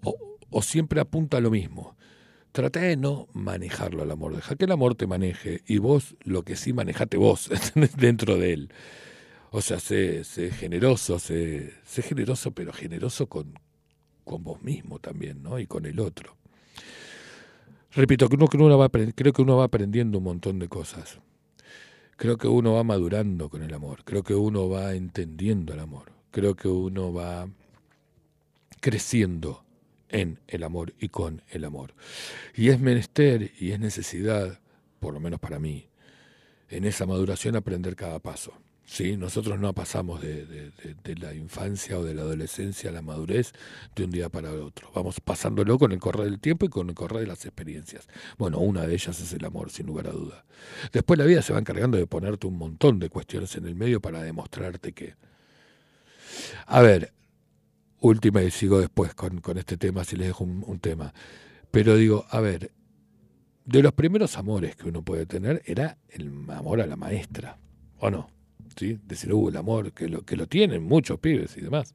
[0.49, 1.95] o siempre apunta a lo mismo.
[2.51, 6.43] Trata de no manejarlo al amor, deja que el amor te maneje y vos lo
[6.43, 7.49] que sí manejate vos
[7.97, 8.69] dentro de él.
[9.51, 13.59] O sea, sé, sé generoso, sé, generoso, pero generoso con,
[14.23, 15.59] con vos mismo también, ¿no?
[15.59, 16.37] Y con el otro.
[17.93, 21.19] Repito, que uno va, creo que uno va aprendiendo un montón de cosas.
[22.15, 24.03] Creo que uno va madurando con el amor.
[24.05, 26.13] Creo que uno va entendiendo el amor.
[26.31, 27.49] Creo que uno va
[28.79, 29.65] creciendo
[30.11, 31.93] en el amor y con el amor.
[32.55, 34.59] Y es menester y es necesidad,
[34.99, 35.87] por lo menos para mí,
[36.69, 38.53] en esa maduración aprender cada paso.
[38.85, 39.15] ¿sí?
[39.15, 40.71] Nosotros no pasamos de,
[41.19, 43.53] la infancia o de la adolescencia a la madurez
[43.95, 44.91] de un día para otro.
[44.93, 48.07] Vamos pasándolo con el correr del tiempo y con el correr de las experiencias.
[48.37, 50.45] Bueno, una de ellas es el amor, sin lugar a duda.
[50.91, 54.01] Después la vida se va encargando de ponerte un montón de cuestiones en el medio
[54.01, 55.15] para demostrarte que...
[56.65, 57.13] A ver,
[58.01, 61.13] última y sigo después con, con este tema, si les dejo un, tema.
[61.69, 62.71] Pero digo, a ver,
[63.65, 67.57] de los primeros amores que uno puede tener era el amor a la maestra,
[67.99, 68.29] ¿o no?
[68.75, 68.99] ¿Sí?
[69.05, 71.93] Decir, uh, el amor, que lo, que lo tienen muchos pibes y demás.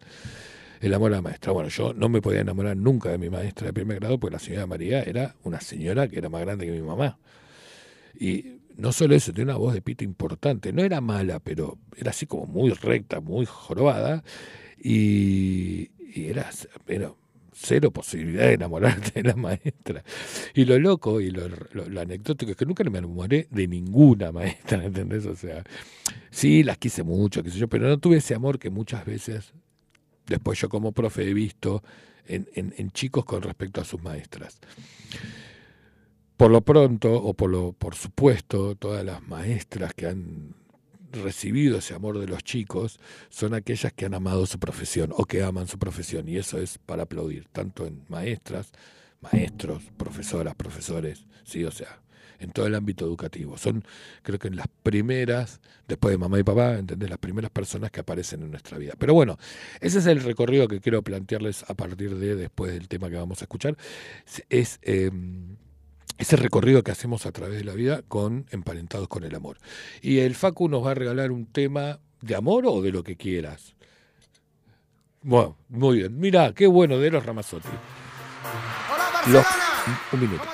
[0.80, 1.52] El amor a la maestra.
[1.52, 4.38] Bueno, yo no me podía enamorar nunca de mi maestra de primer grado porque la
[4.38, 7.18] señora María era una señora que era más grande que mi mamá.
[8.18, 10.72] Y no solo eso, tenía una voz de pito importante.
[10.72, 14.22] No era mala, pero era así como muy recta, muy jorobada.
[14.78, 16.50] Y, y era,
[17.52, 20.04] cero posibilidad de enamorarte de la maestra.
[20.54, 21.46] Y lo loco y lo,
[22.00, 25.26] anecdótico es que nunca me enamoré de ninguna maestra, ¿entendés?
[25.26, 25.64] O sea,
[26.30, 29.52] sí, las quise mucho, qué sé yo, pero no tuve ese amor que muchas veces,
[30.26, 31.82] después yo como profe he visto
[32.26, 34.58] en, en, chicos con respecto a sus maestras.
[36.36, 40.54] Por lo pronto, o por, lo, por supuesto, todas las maestras que han
[41.16, 42.98] recibido ese amor de los chicos
[43.28, 46.78] son aquellas que han amado su profesión o que aman su profesión y eso es
[46.78, 48.72] para aplaudir, tanto en maestras,
[49.20, 52.00] maestros, profesoras, profesores, sí, o sea,
[52.38, 53.56] en todo el ámbito educativo.
[53.58, 53.84] Son,
[54.22, 57.10] creo que en las primeras, después de mamá y papá, ¿entendés?
[57.10, 58.94] Las primeras personas que aparecen en nuestra vida.
[58.98, 59.38] Pero bueno,
[59.80, 63.40] ese es el recorrido que quiero plantearles a partir de después del tema que vamos
[63.42, 63.76] a escuchar.
[64.48, 64.78] Es.
[64.82, 65.56] Em,
[66.18, 69.58] ese recorrido que hacemos a través de la vida con emparentados con el amor.
[70.00, 73.16] Y el Facu nos va a regalar un tema de amor o de lo que
[73.16, 73.74] quieras.
[75.22, 76.18] Bueno, muy bien.
[76.18, 77.68] Mira, qué bueno de los Ramazotti.
[79.26, 79.46] Hola,
[80.12, 80.44] un minuto.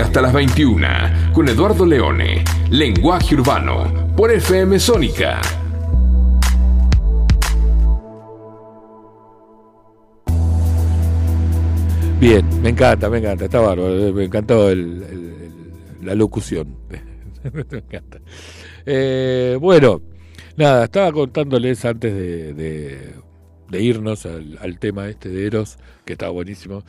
[0.00, 0.88] Hasta las 21
[1.32, 5.40] con Eduardo Leone, Lenguaje Urbano, por FM Sónica.
[12.18, 16.76] Bien, me encanta, me encanta, está bárbaro, me encantó la locución.
[17.52, 18.18] me encanta.
[18.84, 20.02] Eh, bueno,
[20.56, 23.14] nada, estaba contándoles antes de,
[23.70, 26.82] irnos al, tema este de Eros, que estaba buenísimo.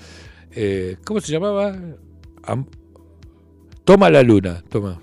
[0.51, 1.77] Eh, ¿Cómo se llamaba?
[3.85, 4.99] Toma la luna, toma.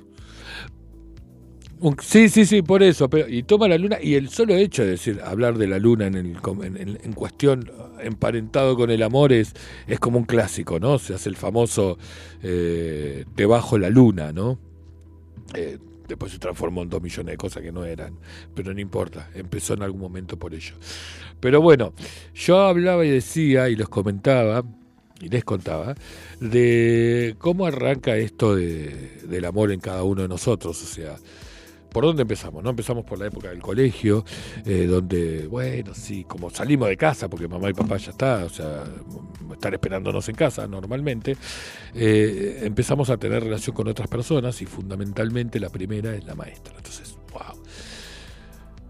[2.00, 3.08] sí, sí, sí, por eso.
[3.28, 6.16] Y toma la luna, y el solo hecho de decir, hablar de la luna en,
[6.16, 9.54] el, en, cuestión emparentado con el amor es,
[9.86, 10.98] es como un clásico, ¿no?
[10.98, 11.96] Se hace el famoso
[12.42, 14.58] eh, debajo la luna, ¿no?
[15.54, 18.18] Eh, después se transformó en dos millones de cosas que no eran,
[18.54, 20.74] pero no importa, empezó en algún momento por ello.
[21.40, 21.92] Pero bueno,
[22.34, 24.62] yo hablaba y decía y los comentaba
[25.22, 25.94] y les contaba
[26.40, 31.16] de cómo arranca esto de, del amor en cada uno de nosotros, o sea,
[31.92, 32.64] ¿Por dónde empezamos?
[32.64, 32.70] ¿No?
[32.70, 34.24] Empezamos por la época del colegio,
[34.64, 38.48] eh, donde, bueno, sí, como salimos de casa, porque mamá y papá ya está, o
[38.48, 38.84] sea,
[39.52, 41.36] estar esperándonos en casa normalmente,
[41.94, 46.74] eh, empezamos a tener relación con otras personas y fundamentalmente la primera es la maestra.
[46.78, 47.62] Entonces, wow.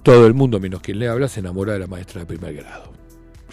[0.05, 3.02] Todo el mundo, menos quien le habla, se enamora de la maestra de primer grado.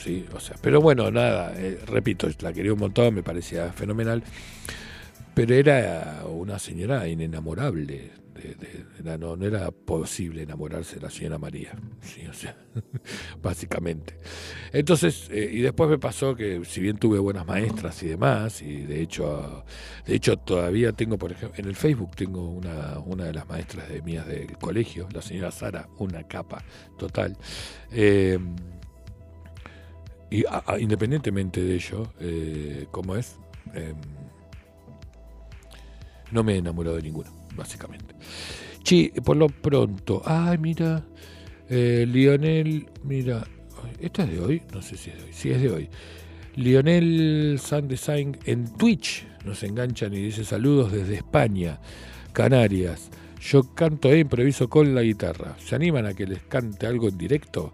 [0.03, 4.23] Sí, o sea, pero bueno, nada, eh, repito, la quería un montón, me parecía fenomenal,
[5.33, 8.11] pero era una señora inenamorable,
[9.03, 12.55] no, no, era posible enamorarse de la señora María, sí, o sea,
[13.41, 14.17] básicamente.
[14.71, 18.83] Entonces, eh, y después me pasó que si bien tuve buenas maestras y demás, y
[18.83, 19.65] de hecho,
[20.05, 23.89] de hecho todavía tengo, por ejemplo, en el Facebook tengo una, una de las maestras
[23.89, 26.63] de mías del colegio, la señora Sara, una capa
[26.97, 27.37] total.
[27.91, 28.55] Em,
[30.29, 30.43] y
[30.79, 33.37] independientemente de ello, eh, ¿cómo es?
[33.73, 33.95] Em,
[36.31, 38.15] no me he enamorado de ninguno básicamente.
[38.83, 40.21] Sí, por lo pronto.
[40.25, 41.03] Ay, mira.
[41.69, 43.45] Eh, Lionel, mira.
[43.99, 44.61] ¿Esta es de hoy?
[44.73, 45.33] No sé si es de hoy.
[45.33, 45.89] Sí, es de hoy.
[46.55, 51.79] Lionel Sandesign en Twitch nos enganchan y dice saludos desde España,
[52.33, 53.09] Canarias.
[53.41, 55.55] Yo canto e improviso con la guitarra.
[55.59, 57.73] ¿Se animan a que les cante algo en directo?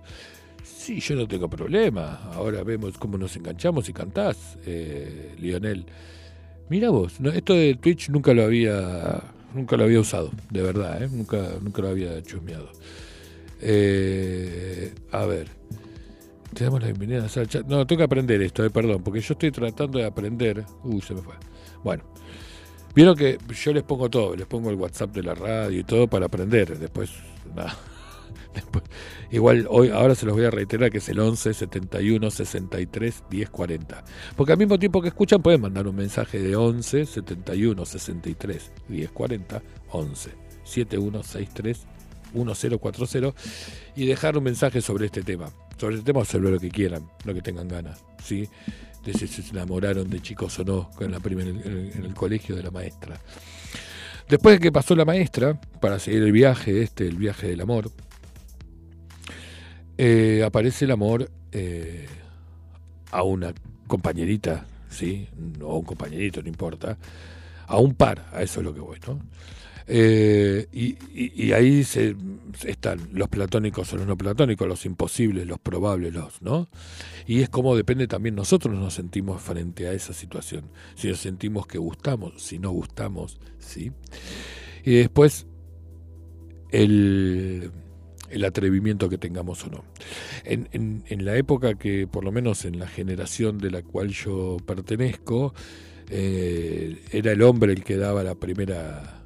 [0.85, 2.19] Sí, yo no tengo problema.
[2.35, 5.83] Ahora vemos cómo nos enganchamos y cantás, eh, Lionel.
[6.69, 9.19] Mira vos, esto de Twitch nunca lo había
[9.55, 11.09] nunca lo había usado, de verdad, ¿eh?
[11.11, 12.69] nunca, nunca lo había chusmeado.
[13.61, 15.47] Eh, a ver,
[16.53, 17.65] te damos la bienvenida al chat.
[17.65, 20.65] No, tengo que aprender esto, eh, perdón, porque yo estoy tratando de aprender.
[20.83, 21.33] Uy, se me fue.
[21.83, 22.03] Bueno,
[22.93, 26.07] vieron que yo les pongo todo, les pongo el WhatsApp de la radio y todo
[26.07, 26.77] para aprender.
[26.77, 27.09] Después,
[27.55, 27.75] nada.
[29.31, 33.49] Igual hoy, ahora se los voy a reiterar que es el 11 71 63 10
[33.49, 34.03] 40.
[34.35, 39.11] Porque al mismo tiempo que escuchan pueden mandar un mensaje de 11 71 63 10
[39.11, 40.31] 40 11
[40.63, 41.77] 7163
[42.33, 43.33] 1040
[43.95, 45.49] y dejar un mensaje sobre este tema.
[45.77, 48.03] Sobre este tema o sobre lo que quieran, lo que tengan ganas.
[48.23, 48.47] ¿sí?
[49.03, 52.71] De si se enamoraron de chicos o no en, la en el colegio de la
[52.71, 53.19] maestra.
[54.27, 57.91] Después de que pasó la maestra, para seguir el viaje este, el viaje del amor,
[59.97, 62.05] eh, aparece el amor eh,
[63.11, 63.53] a una
[63.87, 65.27] compañerita, ¿sí?
[65.61, 66.97] O un compañerito, no importa,
[67.67, 69.19] a un par, a eso es lo que voy, ¿no?
[69.87, 72.15] Eh, y, ahí se,
[72.65, 76.67] están los platónicos o los no platónicos, los imposibles, los probables, los, ¿no?
[77.27, 80.63] Y es como depende también nosotros nos sentimos frente a esa situación.
[80.95, 83.91] Si nos sentimos que gustamos, si no gustamos, ¿sí?
[84.83, 85.45] Y después
[86.71, 87.71] el
[88.35, 89.83] el atrevimiento que tengamos o no.
[90.43, 95.53] En, la época que, por lo menos en la generación de la cual yo pertenezco,
[96.09, 99.23] eh, era el hombre el que daba la primera,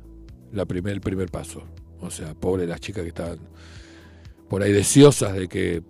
[0.54, 1.64] la primer, el primer paso.
[2.02, 3.40] O sea, pobre las chicas que estaban
[4.48, 5.82] por ahí deseosas de que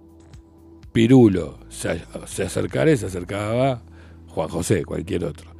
[0.93, 3.84] Pirulo se, se acercara y se acercaba
[4.28, 5.51] Juan José, cualquier otro.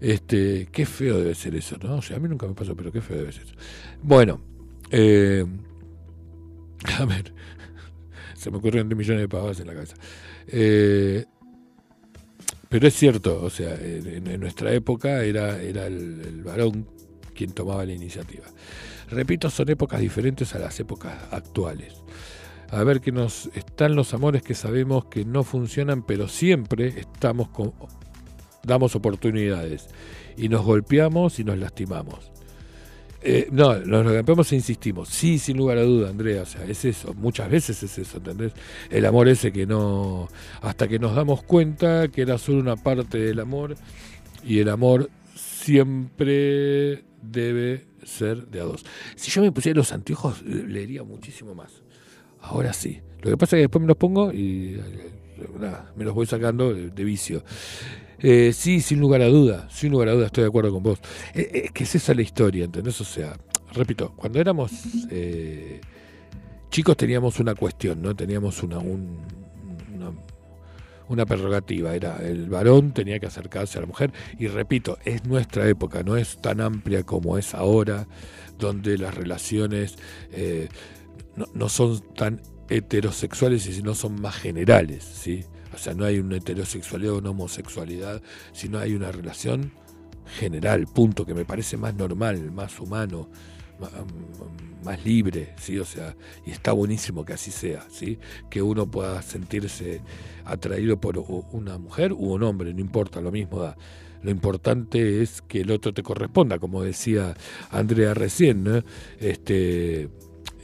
[0.00, 1.96] Este, qué feo debe ser eso, ¿no?
[1.96, 3.54] O sea, a mí nunca me pasó, pero qué feo debe ser eso.
[4.00, 4.40] Bueno,
[4.90, 5.44] eh,
[6.98, 7.32] A ver,
[8.34, 9.96] se me ocurrieron millones de pavos en la cabeza.
[10.46, 11.24] Eh,
[12.68, 16.86] pero es cierto, o sea, en, nuestra época era, era el, varón
[17.34, 18.44] quien tomaba la iniciativa.
[19.10, 21.94] Repito, son épocas diferentes a las épocas actuales.
[22.70, 27.48] A ver que nos están los amores que sabemos que no funcionan, pero siempre estamos
[27.48, 27.72] con,
[28.62, 29.88] damos oportunidades
[30.36, 32.30] y nos golpeamos y nos lastimamos.
[33.20, 35.08] Eh, no, nos golpeamos e insistimos.
[35.08, 36.42] Sí, sin lugar a duda, Andrea.
[36.42, 37.14] O sea, es eso.
[37.14, 38.52] Muchas veces es eso, ¿entendés?
[38.90, 40.28] El amor ese que no.
[40.62, 43.76] Hasta que nos damos cuenta que era solo una parte del amor
[44.44, 48.84] y el amor siempre debe ser de a dos.
[49.16, 51.82] Si yo me pusiera los anteojos, leería muchísimo más.
[52.40, 53.00] Ahora sí.
[53.20, 54.80] Lo que pasa es que después me los pongo y
[55.58, 57.42] nada, me los voy sacando de, vicio.
[58.20, 60.98] Eh, sí, sin lugar a duda, sin lugar a duda estoy de acuerdo con vos.
[61.34, 63.00] Eh, eh, que es esa la historia, ¿entendés?
[63.00, 63.36] O sea,
[63.72, 64.72] repito, cuando éramos
[65.10, 65.80] eh,
[66.70, 68.16] chicos teníamos una cuestión, ¿no?
[68.16, 70.12] Teníamos una, una,
[71.08, 75.68] una prerrogativa, era el varón tenía que acercarse a la mujer y repito, es nuestra
[75.68, 78.08] época, no es tan amplia como es ahora,
[78.58, 79.96] donde las relaciones
[81.36, 85.44] no, no son tan heterosexuales y no son más generales, ¿sí?
[85.78, 88.20] O sea, no hay una heterosexualidad o una homosexualidad,
[88.52, 89.70] sino hay una relación
[90.26, 93.28] general, punto, que me parece más normal, más humano,
[94.82, 95.78] más, libre, ¿sí?
[95.78, 98.18] O sea, y está buenísimo que así sea, ¿sí?
[98.50, 100.00] Que uno pueda sentirse
[100.44, 101.18] atraído por
[101.52, 103.76] una mujer u un hombre, no importa, lo mismo da.
[104.22, 107.36] Lo importante es que el otro te corresponda, como decía
[107.70, 108.82] Andrea recién, ¿no?
[109.20, 110.08] Este,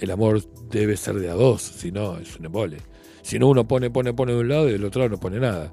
[0.00, 2.78] el amor debe ser de a dos, si no, es un embole.
[3.24, 5.40] Si no, uno pone, pone, pone de un lado y del otro lado no pone
[5.40, 5.72] nada.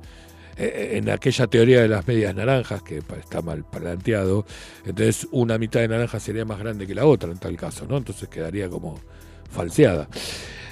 [0.56, 4.46] Eh, eh, en aquella teoría de las medias naranjas, que está mal planteado,
[4.86, 7.98] entonces una mitad de naranja sería más grande que la otra en tal caso, ¿no?
[7.98, 9.02] Entonces quedaría como
[9.50, 10.08] falseada.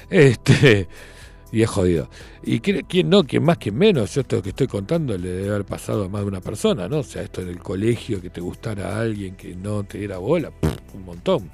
[0.09, 0.87] Este,
[1.51, 2.09] y es jodido.
[2.43, 5.65] Y quién no, quién más, quién menos, yo esto que estoy contando le debe haber
[5.65, 6.99] pasado a más de una persona, ¿no?
[6.99, 10.17] O sea, esto en el colegio, que te gustara a alguien que no te diera
[10.17, 10.49] bola,
[10.93, 11.51] un montón.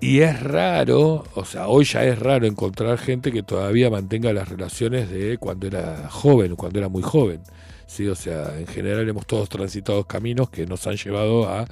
[0.00, 4.48] Y es raro, o sea, hoy ya es raro encontrar gente que todavía mantenga las
[4.48, 7.40] relaciones de cuando era joven, cuando era muy joven.
[7.86, 8.06] ¿sí?
[8.08, 11.66] O sea, en general hemos todos transitado caminos que nos han llevado a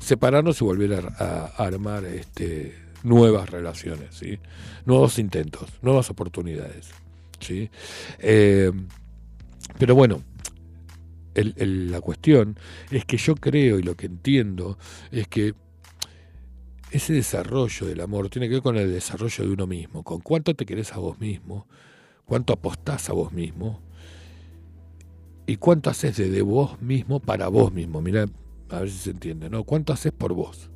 [0.00, 4.38] separarnos y volver a, armar este, nuevas relaciones, ¿sí?
[4.84, 6.90] nuevos intentos, nuevas oportunidades.
[7.40, 7.70] ¿sí?
[8.18, 8.72] Eh,
[9.78, 10.22] pero bueno,
[11.34, 12.58] la cuestión
[12.90, 14.78] es que yo creo y lo que entiendo
[15.12, 15.54] es que
[16.90, 20.54] ese desarrollo del amor tiene que ver con el desarrollo de uno mismo, con cuánto
[20.54, 21.66] te querés a vos mismo,
[22.24, 23.80] cuánto apostás a vos mismo
[25.46, 28.00] y cuánto haces de, vos mismo para vos mismo.
[28.02, 28.26] Mira,
[28.68, 29.64] a ver si se entiende, ¿no?
[29.64, 30.70] ¿Cuánto haces por vos?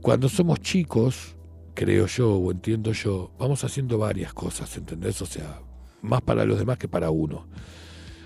[0.00, 1.36] Cuando somos chicos,
[1.74, 5.20] creo yo o entiendo yo, vamos haciendo varias cosas, ¿entendés?
[5.20, 5.60] O sea,
[6.02, 7.46] más para los demás que para uno.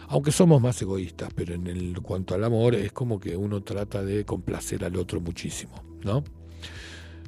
[0.09, 4.03] Aunque somos más egoístas, pero en el cuanto al amor es como que uno trata
[4.03, 6.23] de complacer al otro muchísimo, ¿no?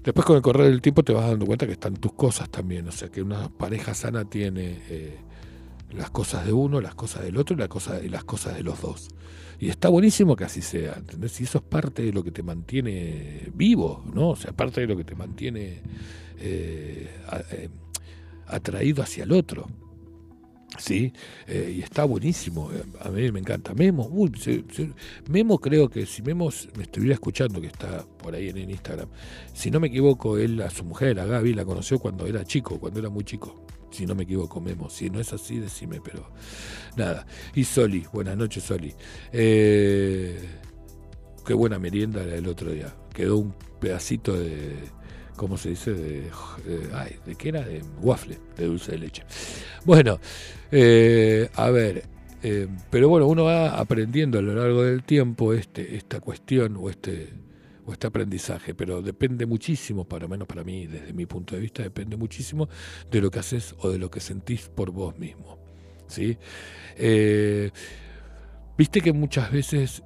[0.06, 2.86] Después con el correr del tiempo te vas dando cuenta que están tus cosas también,
[2.86, 5.16] o sea que una pareja sana tiene eh,
[5.90, 7.58] las cosas de uno, las cosas del otro y,
[8.08, 9.08] las cosas de los dos.
[9.58, 11.40] Y está buenísimo que así sea, ¿entendés?
[11.40, 14.28] Y eso es parte de lo que te mantiene vivo, ¿no?
[14.28, 15.82] O sea, parte de lo que te mantiene
[16.38, 17.10] eh,
[17.50, 17.68] eh,
[18.46, 19.66] atraído hacia el otro.
[20.78, 21.12] Sí,
[21.46, 22.70] eh, y está buenísimo.
[23.00, 23.72] A mí me encanta.
[23.72, 24.10] Memo,
[25.28, 29.08] Memo creo que si Memo me estuviera escuchando, que está por ahí en, Instagram,
[29.54, 32.78] si no me equivoco, él a su mujer, a Gaby, la conoció cuando era chico,
[32.78, 33.64] cuando era muy chico.
[33.90, 34.90] Si no me equivoco, Memo.
[34.90, 36.30] Si no es así, decime, pero
[36.96, 37.26] nada.
[37.54, 38.92] Y Soli, buenas noches, Soli.
[39.32, 40.38] Eh,
[41.46, 42.94] qué buena merienda el otro día.
[43.14, 44.76] Quedó un pedacito de
[45.36, 45.92] ¿cómo se dice?
[45.92, 46.30] De,
[46.94, 47.62] ay, ¿de qué era?
[47.62, 49.22] De waffle, de dulce de leche.
[49.84, 50.18] Bueno,
[50.72, 52.04] eh, a ver,
[52.42, 56.90] eh, pero bueno, uno va aprendiendo a lo largo del tiempo este, esta cuestión o
[56.90, 57.32] este,
[57.84, 61.82] o este aprendizaje, pero depende muchísimo, para menos para mí, desde mi punto de vista,
[61.82, 62.68] depende muchísimo
[63.10, 65.58] de lo que haces o de lo que sentís por vos mismo.
[66.08, 66.36] ¿sí?
[66.96, 67.70] Eh,
[68.76, 70.02] viste que muchas veces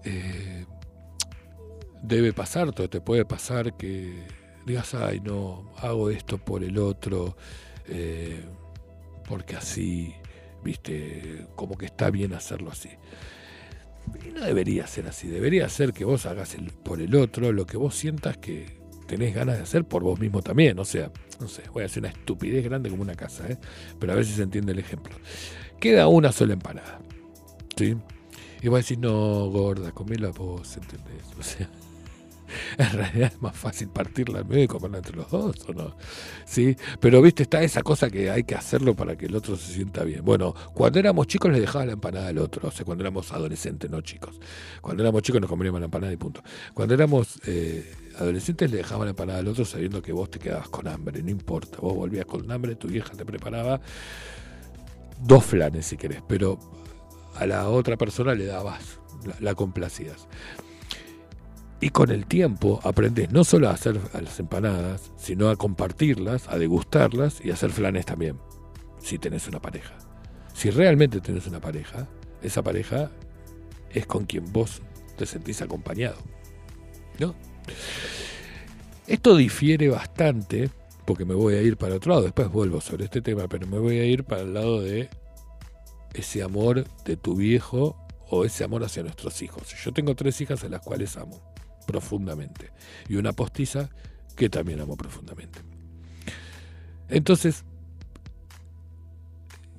[2.02, 7.36] debe pasar, te puede pasar que digas, ay, no, hago esto por el otro,
[7.86, 8.44] eh,
[9.28, 10.14] porque así,
[10.62, 12.90] viste, como que está bien hacerlo así.
[14.26, 17.76] Y no debería ser así, debería ser que vos hagas por el otro lo que
[17.76, 20.78] vos sientas que tenés ganas de hacer por vos mismo también.
[20.78, 23.58] O sea, no sé, voy a hacer una estupidez grande como una casa, ¿eh?
[23.98, 25.14] pero a ver si se entiende el ejemplo.
[25.78, 27.00] Queda una sola empanada,
[27.76, 27.96] ¿sí?
[28.62, 31.24] Y vos decís, no, gorda, comela vos, ¿entendés?
[31.38, 31.68] O sea,
[32.78, 35.96] en realidad es más fácil partirla al medio y comerla entre los dos, ¿o no?
[36.44, 39.72] Sí, pero viste, está esa cosa que hay que hacerlo para que el otro se
[39.72, 40.24] sienta bien.
[40.24, 43.90] Bueno, cuando éramos chicos le dejaba la empanada al otro, o sea, cuando éramos adolescentes,
[43.90, 44.38] no chicos.
[44.80, 46.42] Cuando éramos chicos nos comíamos la empanada y punto.
[46.74, 50.68] Cuando éramos eh, adolescentes le dejaba la empanada al otro sabiendo que vos te quedabas
[50.68, 53.80] con hambre, no importa, vos volvías con hambre, tu vieja te preparaba
[55.20, 56.58] dos flanes si querés, pero
[57.36, 60.26] a la otra persona le dabas, la, la complacías.
[61.80, 66.58] Y con el tiempo aprendes no solo a hacer las empanadas, sino a compartirlas, a
[66.58, 68.36] degustarlas y a hacer flanes también,
[68.98, 69.96] si tenés una pareja.
[70.52, 72.06] Si realmente tenés una pareja,
[72.42, 73.10] esa pareja
[73.90, 74.82] es con quien vos
[75.16, 76.18] te sentís acompañado.
[77.18, 77.34] ¿No?
[79.06, 80.68] Esto difiere bastante,
[81.06, 83.78] porque me voy a ir para otro lado, después vuelvo sobre este tema, pero me
[83.78, 85.08] voy a ir para el lado de
[86.12, 87.96] ese amor de tu viejo
[88.28, 89.74] o ese amor hacia nuestros hijos.
[89.82, 91.49] Yo tengo tres hijas a las cuales amo
[91.90, 92.70] profundamente
[93.08, 93.90] y una postiza
[94.36, 95.60] que también amo profundamente.
[97.08, 97.64] Entonces,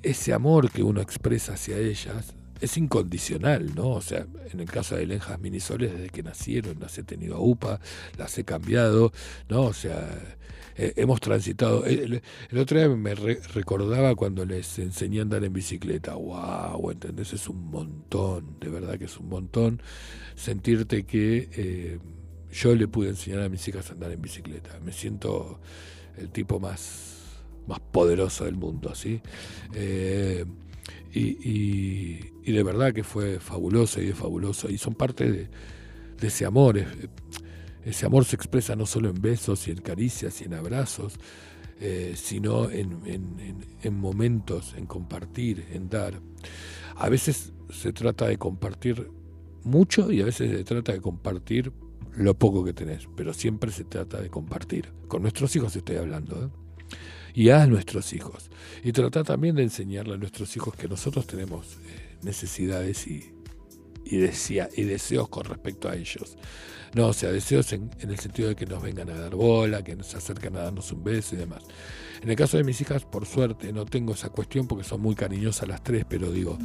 [0.04, 3.90] ese amor que uno expresa hacia ellas es incondicional, ¿no?
[3.90, 7.40] O sea, en el caso de Lenjas Minisoles, desde que nacieron, las he tenido a
[7.40, 7.80] UPA,
[8.18, 9.12] las he cambiado,
[9.50, 9.64] ¿no?
[9.64, 10.38] O sea,
[10.76, 11.86] eh, hemos transitado.
[11.86, 12.22] El,
[12.58, 16.16] otro día me recordaba cuando les enseñé a andar en bicicleta.
[16.16, 16.92] ¡Wow!
[16.92, 17.34] ¿Entendés?
[17.34, 19.82] Es un montón, de verdad que es un montón
[20.36, 22.00] sentirte que eh,
[22.52, 24.80] yo le pude enseñar a mis hijas a andar en bicicleta.
[24.84, 25.60] Me siento
[26.18, 27.12] el tipo más
[27.68, 29.22] más poderoso del mundo, ¿sí?
[29.74, 30.46] Eh,
[31.14, 34.70] y, de verdad que fue fabuloso y es fabuloso.
[34.70, 35.50] Y son parte de,
[36.22, 36.84] ese amor.
[37.86, 41.20] Ese amor se expresa no solo en besos y en caricias y en abrazos,
[41.80, 42.92] eh, sino en,
[43.94, 46.22] momentos, en compartir, en dar.
[46.96, 49.10] A veces se trata de compartir
[49.64, 51.72] mucho y a veces se trata de compartir
[52.14, 54.94] lo poco que tenés, pero siempre se trata de compartir.
[55.08, 56.46] Con nuestros hijos estoy hablando.
[56.46, 56.50] ¿eh?
[57.34, 58.52] y a nuestros hijos.
[58.84, 63.32] Y tratar también de enseñarle a nuestros hijos que nosotros tenemos eh, necesidades y
[64.18, 66.38] deseos con respecto a ellos.
[66.94, 69.96] No, o sea, deseos en, el sentido de que nos vengan a dar bola, que
[69.96, 71.64] nos acerquen a darnos un beso y demás.
[72.22, 75.16] En el caso de mis hijas, por suerte, no tengo esa cuestión porque son muy
[75.16, 76.58] cariñosas las tres, pero digo,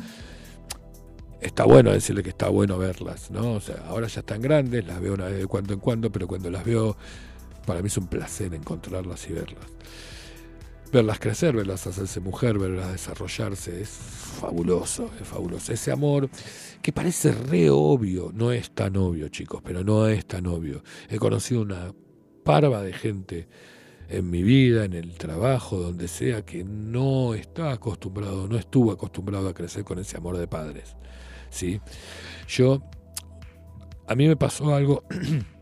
[1.40, 3.52] está bueno decirle que está bueno verlas, ¿no?
[3.52, 6.26] O sea, ahora ya están grandes, las veo una vez de cuando en cuando, pero
[6.26, 6.96] cuando las veo,
[7.64, 9.66] para mí es un placer encontrarlas y verlas
[10.92, 15.72] verlas crecer, verlas hacerse mujer, verlas desarrollarse, es fabuloso, es fabuloso.
[15.72, 16.28] Ese amor
[16.82, 20.82] que parece re obvio, no es tan obvio, chicos, pero no es tan obvio.
[21.08, 21.92] He conocido una
[22.44, 23.48] parva de gente
[24.08, 29.48] en mi vida, en el trabajo, donde sea, que no está acostumbrado, no estuvo acostumbrado
[29.48, 30.96] a crecer con ese amor de padres.
[31.50, 31.80] ¿sí?
[32.48, 32.82] Yo,
[34.06, 35.04] a mí me pasó algo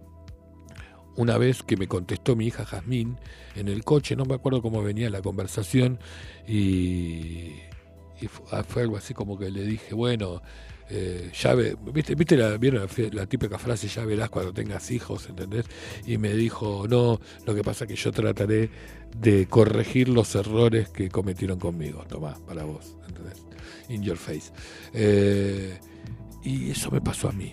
[1.16, 3.18] una vez que me contestó mi hija Jazmín
[3.54, 5.98] en el coche, no me acuerdo cómo venía la conversación,
[6.46, 7.52] y,
[8.50, 10.42] ah, fue, algo así como que le dije, bueno,
[10.90, 15.66] eh, ya ¿viste, viste la, ¿vieron la, típica frase, ya verás cuando tengas hijos, ¿entendés?
[16.06, 18.70] Y me dijo, no, lo que pasa es que yo trataré
[19.16, 23.42] de corregir los errores que cometieron conmigo, tomá, para vos, ¿entendés?
[23.88, 24.52] In your face.
[24.92, 25.78] Eh,
[26.42, 27.52] y eso me pasó a mí.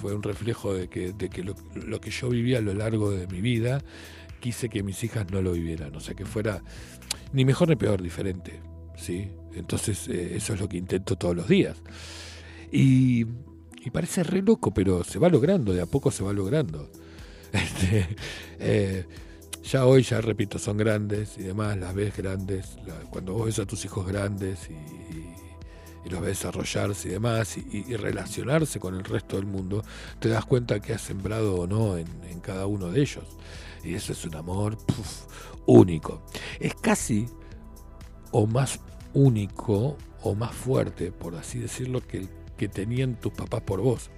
[0.00, 3.26] Fue un reflejo de que, de que lo, que yo vivía a lo largo de
[3.26, 3.82] mi vida,
[4.40, 6.62] quise que mis hijas no lo vivieran, o sea, que fuera
[7.32, 8.60] ni mejor ni peor, diferente,
[8.96, 9.28] ¿sí?
[9.54, 11.76] Entonces, eh, eso es lo que intento todos los días.
[12.70, 13.24] Y,
[13.92, 16.90] parece re loco, pero se va logrando, de a poco se va logrando.
[17.52, 18.08] Este,
[18.60, 19.04] eh,
[19.62, 22.78] ya hoy, ya repito, son grandes y demás, las ves grandes,
[23.10, 25.31] cuando vos ves a tus hijos grandes y y
[26.10, 29.84] los ves desarrollarse y demás y, relacionarse con el resto del mundo,
[30.18, 32.06] te das cuenta que has sembrado o no en,
[32.40, 33.24] cada uno de ellos.
[33.84, 34.76] Y eso es un amor
[35.66, 36.22] único.
[36.58, 37.28] Es casi
[38.32, 38.80] o más
[39.14, 42.28] único o más fuerte, por así decirlo, que el
[42.62, 44.08] que tenían tus papás por vos.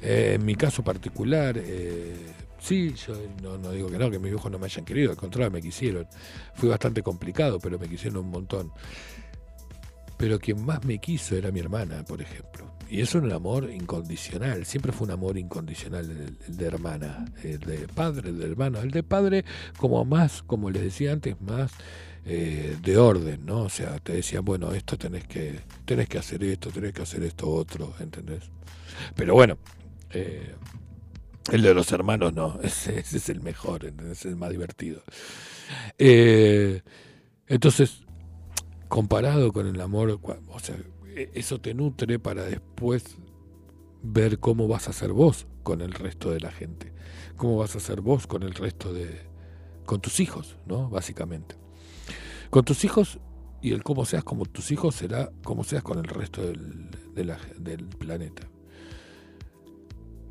[0.00, 2.14] Eh, en mi caso particular, eh,
[2.60, 5.50] sí, yo no, digo que no, que mis hijos no me hayan querido, al contrario,
[5.50, 6.06] me quisieron.
[6.54, 8.70] Fue bastante complicado, pero me quisieron un montón
[10.18, 12.66] pero quien más me quiso era mi hermana, por ejemplo.
[12.90, 17.60] Y eso es un amor incondicional, siempre fue un amor incondicional el, de hermana, el
[17.60, 19.44] de padre, el de hermano, el de padre
[19.76, 21.70] como más, como les decía antes, más
[22.24, 23.62] eh, de orden, ¿no?
[23.62, 27.22] O sea, te decían, bueno, esto tenés que, tenés que hacer esto, tenés que hacer
[27.22, 28.50] esto otro, ¿entendés?
[29.14, 29.58] Pero bueno,
[30.10, 30.54] eh,
[31.52, 34.20] el de los hermanos no, ese, es el mejor, ¿entendés?
[34.20, 35.02] Es el más divertido.
[35.98, 36.80] Eh,
[37.46, 38.02] entonces,
[38.88, 40.18] comparado con el amor,
[40.48, 40.76] o sea,
[41.14, 43.16] e, eso te nutre para después
[44.02, 46.92] ver cómo vas a ser vos con el resto de la gente,
[47.36, 49.20] cómo vas a ser vos con el resto de,
[49.84, 50.88] con tus hijos, ¿no?
[50.88, 51.56] Básicamente.
[52.50, 53.18] Con tus hijos
[53.60, 57.84] y el cómo seas como tus hijos será como seas con el resto del, del
[57.86, 58.48] planeta.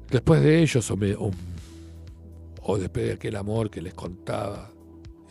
[0.09, 1.31] Después de ellos, o, o,
[2.61, 4.71] o después de aquel amor que les contaba,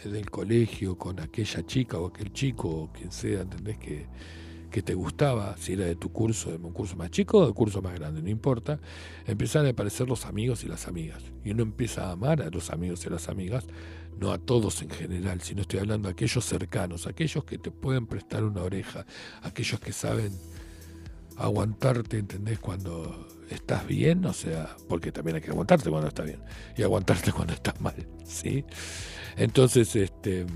[0.04, 3.78] del colegio con aquella chica o aquel chico o quien sea, ¿entendés?
[3.78, 4.06] Que,
[4.70, 7.52] que te gustaba, si era de tu curso, de un curso más chico o de
[7.52, 8.78] curso más grande, no importa,
[9.26, 11.22] empiezan a aparecer los amigos y las amigas.
[11.44, 13.64] Y uno empieza a amar a los amigos y a las amigas,
[14.18, 18.06] no a todos en general, sino estoy hablando a aquellos cercanos, aquellos que te pueden
[18.06, 19.06] prestar una oreja,
[19.42, 20.32] aquellos que saben
[21.36, 22.58] aguantarte, ¿entendés?
[22.58, 26.40] Cuando estás bien, o sea, porque también hay que aguantarte cuando estás bien
[26.76, 28.64] y aguantarte cuando estás mal, ¿sí?
[29.36, 30.46] Entonces, este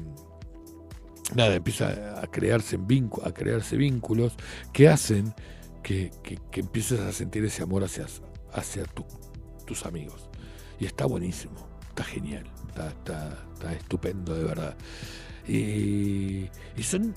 [1.35, 2.79] nada, empieza a crearse,
[3.23, 4.35] a crearse vínculos
[4.73, 5.35] que hacen
[5.83, 6.11] que,
[6.53, 8.07] empieces a sentir ese amor hacia,
[8.53, 8.85] hacia
[9.67, 10.29] tus amigos.
[10.79, 11.55] Y está buenísimo,
[11.89, 14.77] está genial, está, estupendo de verdad.
[15.47, 16.49] Y,
[16.83, 17.15] son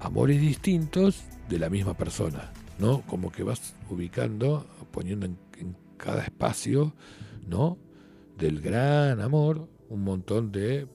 [0.00, 3.02] amores distintos de la misma persona, ¿no?
[3.02, 6.94] Como que vas ubicando, poniendo en, en cada espacio,
[7.46, 7.78] ¿no?
[8.38, 10.86] Del gran amor, un montón de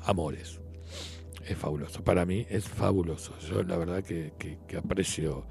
[0.00, 0.60] amores
[1.46, 2.02] es fabuloso.
[2.02, 3.36] Para mí es fabuloso.
[3.40, 4.32] Yo la verdad que,
[4.76, 5.44] aprecio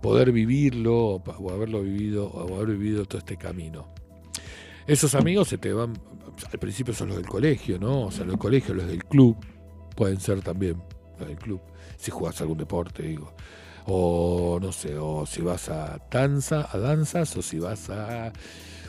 [0.00, 3.92] poder vivirlo o haberlo vivido o haber vivido todo este camino.
[4.86, 5.92] Esos amigos se te van,
[6.50, 8.06] al principio son los del colegio, ¿no?
[8.06, 9.36] O sea, los del colegio, los del club,
[9.94, 10.82] pueden ser también
[11.18, 11.60] los del club,
[11.98, 13.34] si jugás algún deporte, digo.
[13.86, 18.32] O no sé, o si vas a danza, a danzas, o si vas a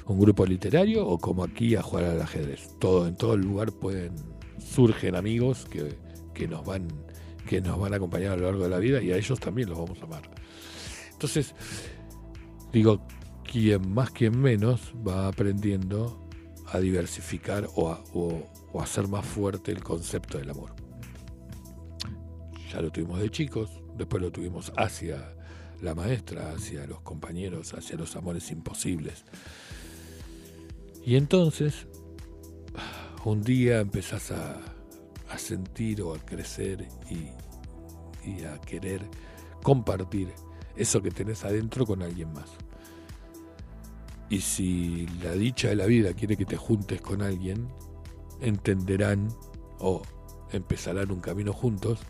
[0.09, 2.69] un grupo literario, o como aquí a jugar al ajedrez.
[2.79, 4.13] Todo, en todo lugar pueden,
[4.59, 5.95] surgen amigos que,
[6.33, 6.87] que nos van
[7.49, 9.69] que nos van a acompañar a lo largo de la vida y a ellos también
[9.69, 10.21] los vamos a amar.
[11.11, 11.55] Entonces,
[12.71, 13.01] digo,
[13.43, 16.29] quien más, quien menos va aprendiendo
[16.67, 18.47] a diversificar o a, o,
[18.79, 20.75] hacer más fuerte el concepto del amor.
[22.71, 25.33] Ya lo tuvimos de chicos, después lo tuvimos hacia
[25.81, 29.23] la maestra, hacia los compañeros, hacia los amores imposibles.
[31.09, 31.87] Y entonces,
[33.25, 34.61] un día empezás a,
[35.37, 39.01] sentir o a crecer y, a querer
[39.63, 40.31] compartir
[40.75, 42.51] eso que tenés adentro con alguien más.
[44.29, 47.69] Y si la dicha de la vida quiere que te juntes con alguien,
[48.39, 49.29] entenderán
[49.79, 50.03] o
[50.51, 52.01] empezarán un camino juntos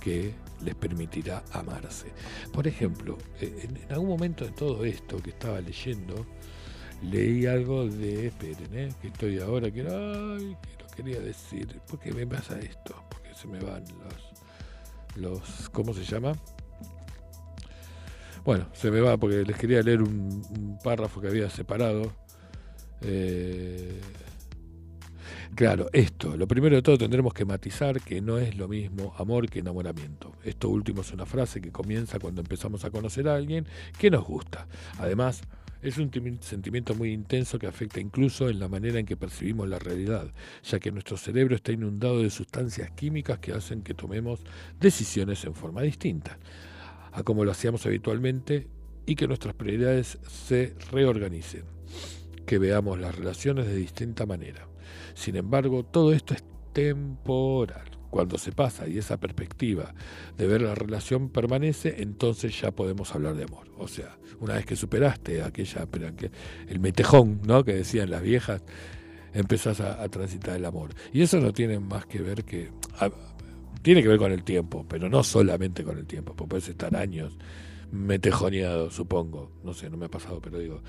[0.00, 2.12] que les permitirá amarse.
[2.52, 6.26] Por ejemplo, eh, en, algún momento de todo esto que estaba leyendo,
[7.02, 10.56] leí algo de, esperen, eh, que estoy ahora, que, ay,
[11.02, 12.94] quería decir, ¿por qué me pasa esto?
[13.08, 13.84] Porque se me van
[15.16, 16.34] los, los ¿cómo se llama?
[18.44, 22.12] Bueno, se me va porque les quería leer un, párrafo que había separado.
[23.02, 24.00] Eh,
[25.54, 29.48] claro, esto, lo primero de todo tendremos que matizar que no es lo mismo amor
[29.48, 30.32] que enamoramiento.
[30.44, 33.66] Esto último es una frase que comienza cuando empezamos a conocer a alguien
[33.98, 34.66] que nos gusta.
[34.98, 35.42] Además,
[35.82, 36.10] es un
[36.40, 40.78] sentimiento muy intenso que afecta incluso en la manera en que percibimos la realidad, ya
[40.78, 44.40] que nuestro cerebro está inundado de sustancias químicas que hacen que tomemos
[44.78, 46.38] decisiones en forma distinta
[47.12, 48.68] a como lo hacíamos habitualmente
[49.06, 51.64] y que nuestras prioridades se reorganicen,
[52.46, 54.68] que veamos las relaciones de distinta manera.
[55.14, 57.89] Sin embargo, todo esto es temporal.
[58.10, 59.94] Cuando se pasa y esa perspectiva
[60.36, 63.68] de ver la relación permanece, entonces ya podemos hablar de amor.
[63.78, 65.86] O sea, una vez que superaste aquella,
[66.68, 67.64] el metejón, ¿no?
[67.64, 68.62] Que decían las viejas,
[69.32, 70.90] empezás a, transitar el amor.
[71.12, 72.70] Y eso no tiene más que ver que...
[73.82, 76.94] tiene que ver con el tiempo, pero no solamente con el tiempo, porque puedes estar
[76.96, 77.38] años
[77.92, 79.50] metejoneado, supongo.
[79.64, 80.82] No sé, no me ha pasado, pero digo.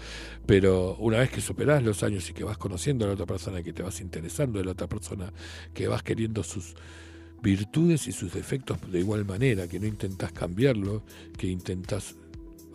[0.45, 3.63] Pero una vez que superás los años y que vas conociendo a la otra persona,
[3.63, 5.31] que te vas interesando de la otra persona,
[5.73, 6.75] que vas queriendo sus
[7.41, 11.03] virtudes y sus defectos de igual manera, que no intentas cambiarlo,
[11.37, 12.15] que intentas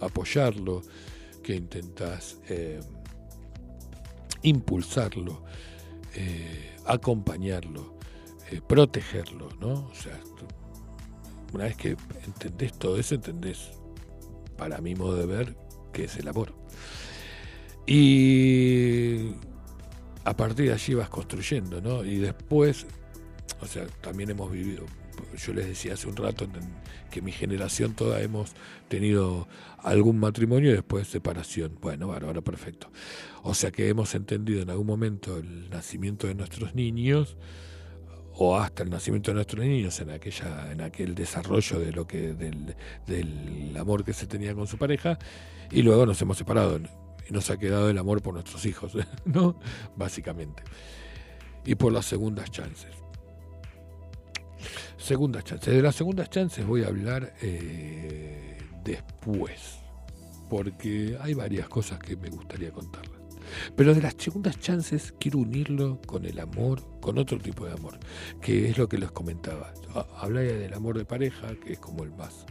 [0.00, 0.82] apoyarlo,
[1.42, 2.80] que intentas eh,
[4.42, 5.44] impulsarlo,
[6.14, 7.96] eh, acompañarlo,
[8.50, 9.92] eh, protegerlo, ¿no?
[9.94, 10.20] Sea,
[11.52, 13.70] una vez que entendés todo eso, entendés,
[14.56, 15.56] para mi modo de ver,
[15.92, 16.52] que es el amor.
[17.86, 19.30] Y
[20.24, 22.04] a partir de allí vas construyendo, ¿no?
[22.04, 22.86] Y después
[23.60, 24.84] o sea, también hemos vivido,
[25.36, 26.46] yo les decía hace un rato
[27.10, 28.52] que mi generación toda hemos
[28.88, 31.78] tenido algún matrimonio y después separación.
[31.80, 32.90] Bueno, ahora perfecto.
[33.42, 37.36] O sea que hemos entendido en algún momento el nacimiento de nuestros niños
[38.34, 42.34] o hasta el nacimiento de nuestros niños en aquella en aquel desarrollo de lo que
[42.34, 42.76] del,
[43.06, 45.18] del amor que se tenía con su pareja
[45.70, 46.78] y luego nos hemos separado
[47.28, 48.92] y nos ha quedado el amor por nuestros hijos,
[49.24, 49.58] ¿no?
[49.96, 50.62] Básicamente.
[51.64, 53.05] Y por las segundas chances.
[54.98, 55.74] Segundas chances.
[55.74, 59.78] De las segundas chances voy a hablar eh, después,
[60.48, 63.16] porque hay varias cosas que me gustaría contarles.
[63.76, 67.98] Pero de las segundas chances quiero unirlo con el amor, con otro tipo de amor,
[68.40, 69.72] que es lo que les comentaba.
[70.18, 72.46] Hablaba del amor de pareja, que es como el más,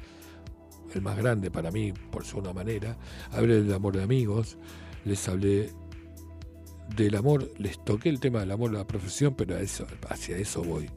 [0.93, 2.97] el más grande para mí, por su una manera.
[3.31, 4.57] Hablé del amor de amigos,
[5.03, 5.71] les hablé
[6.95, 10.37] del amor, les toqué el tema del amor de la profesión, pero a eso, hacia
[10.37, 10.89] eso voy.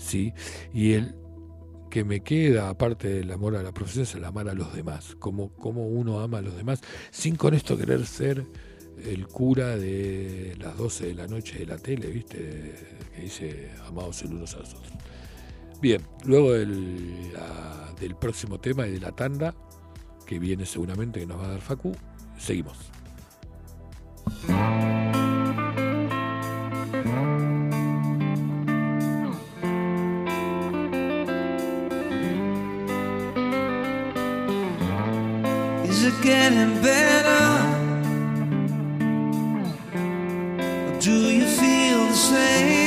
[0.00, 0.32] ¿Sí?
[0.72, 1.14] Y el
[1.90, 5.16] que me queda, aparte del amor a la profesión, es el amar a los demás.
[5.18, 6.80] Como, como uno ama a los demás,
[7.10, 8.46] sin con esto querer ser
[9.04, 12.74] el cura de las 12 de la noche de la tele, ¿viste?
[13.14, 14.92] Que dice amados el unos a los otros.
[15.80, 17.32] Bien, luego del,
[17.98, 19.54] del próximo tema y de la tanda,
[20.26, 21.92] que viene seguramente que nos va a dar Facu,
[22.38, 22.76] seguimos.
[36.22, 37.44] Getting better?
[39.94, 42.79] Or do you feel the same?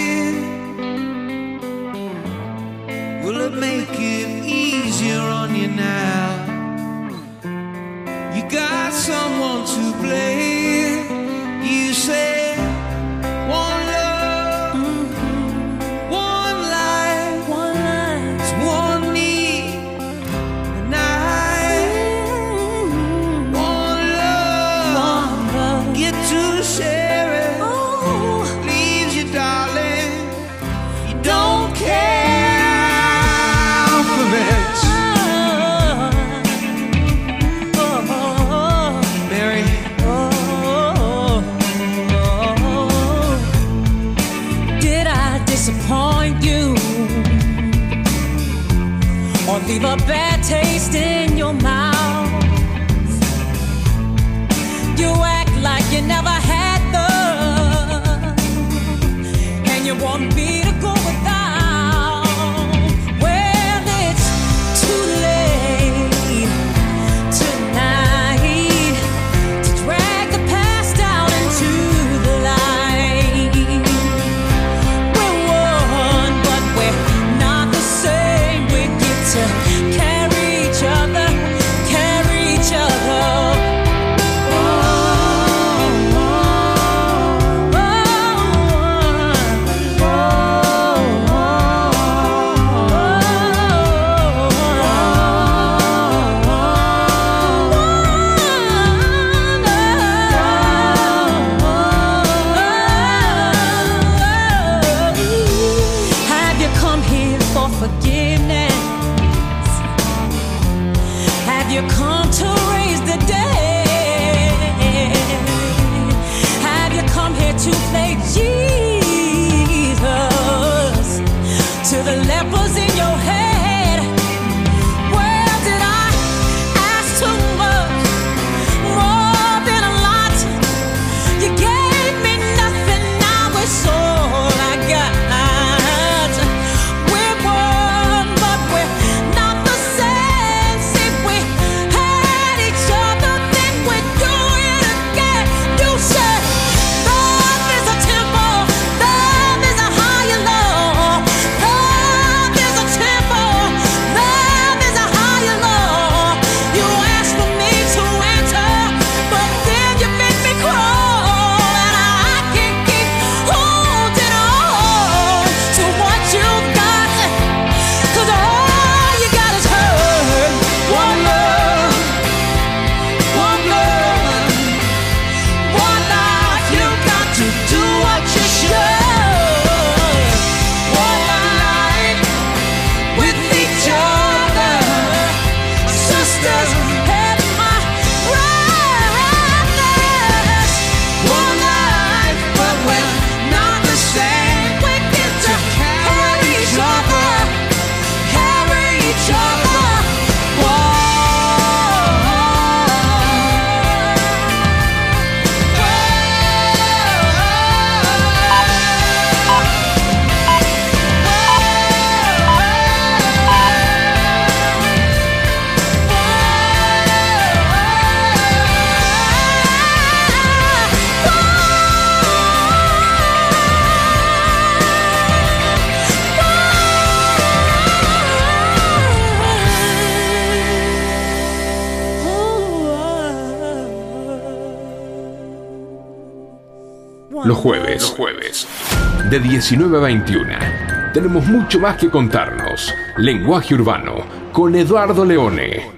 [239.54, 241.14] 1921.
[241.14, 242.94] Tenemos mucho más que contarnos.
[243.18, 244.16] Lenguaje Urbano
[244.52, 245.92] con Eduardo Leone.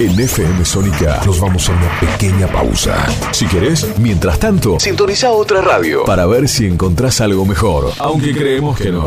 [0.00, 3.06] En FM Sónica nos vamos a una pequeña pausa.
[3.30, 8.76] Si querés, mientras tanto, sintoniza otra radio para ver si encontrás algo mejor, aunque creemos
[8.76, 9.06] que no.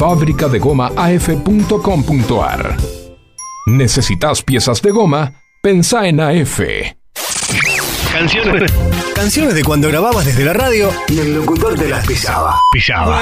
[0.00, 2.76] fabricadegomaaf.com.ar.
[3.66, 5.34] ¿Necesitas piezas de goma?
[5.62, 6.60] Pensá en AF.
[8.10, 8.72] Canciones.
[9.14, 12.58] Canciones de cuando grababas desde la radio y el locutor te las pisaba.
[12.72, 13.20] Pisaba.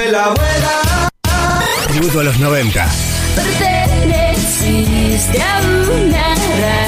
[1.88, 2.88] Tributo a los 90.
[3.58, 6.87] Perteneciste a una raza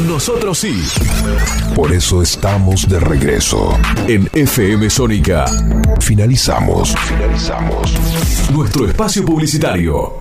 [0.00, 0.82] Nosotros sí.
[1.74, 3.78] Por eso estamos de regreso.
[4.08, 5.46] En FM Sónica.
[6.00, 6.94] Finalizamos.
[6.96, 7.94] Finalizamos.
[8.52, 10.12] Nuestro espacio publicitario.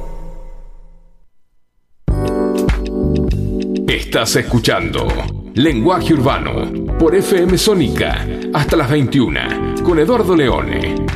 [3.88, 5.08] Estás escuchando
[5.56, 11.13] Lenguaje Urbano por FM Sónica hasta las 21 con Eduardo Leone.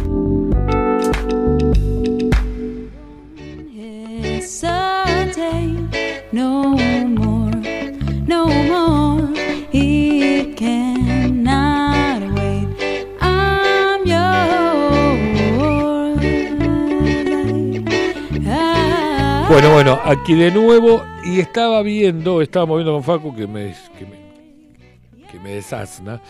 [19.49, 24.05] Bueno, bueno, aquí de nuevo y estaba viendo, estábamos viendo con Facu que me, que
[24.05, 26.21] me, que desasna,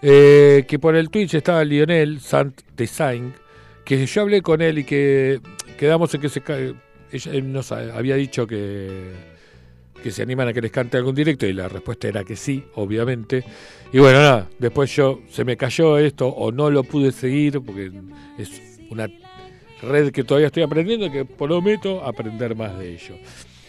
[0.00, 3.34] eh, que por el Twitch estaba Lionel Sant Design,
[3.84, 5.40] que yo hablé con él y que
[5.78, 6.42] quedamos en que se
[7.12, 9.12] ella- nos ha- había dicho que,
[10.02, 12.64] que se animan a que les cante algún directo y la respuesta era que sí,
[12.76, 13.44] obviamente.
[13.92, 17.92] Y bueno, nada, después yo se me cayó esto o no lo pude seguir porque
[18.38, 19.06] es una
[19.84, 23.14] red que todavía estoy aprendiendo que prometo aprender más de ello.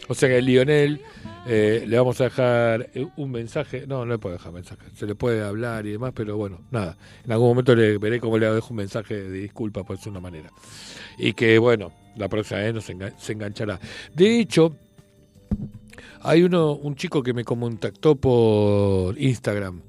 [0.08, 1.02] O sea que Lionel
[1.48, 5.08] eh, le vamos a dejar eh, un mensaje, no, no le puedo dejar mensaje, se
[5.08, 6.96] le puede hablar y demás, pero bueno, nada,
[7.26, 10.20] en algún momento le veré cómo le dejo un mensaje de disculpa por decir una
[10.22, 10.52] manera.
[11.18, 13.80] Y que bueno, la próxima vez no se, engan- se enganchará.
[14.14, 14.76] De hecho,
[16.22, 19.82] Hay uno, un chico que me contactó por Instagram,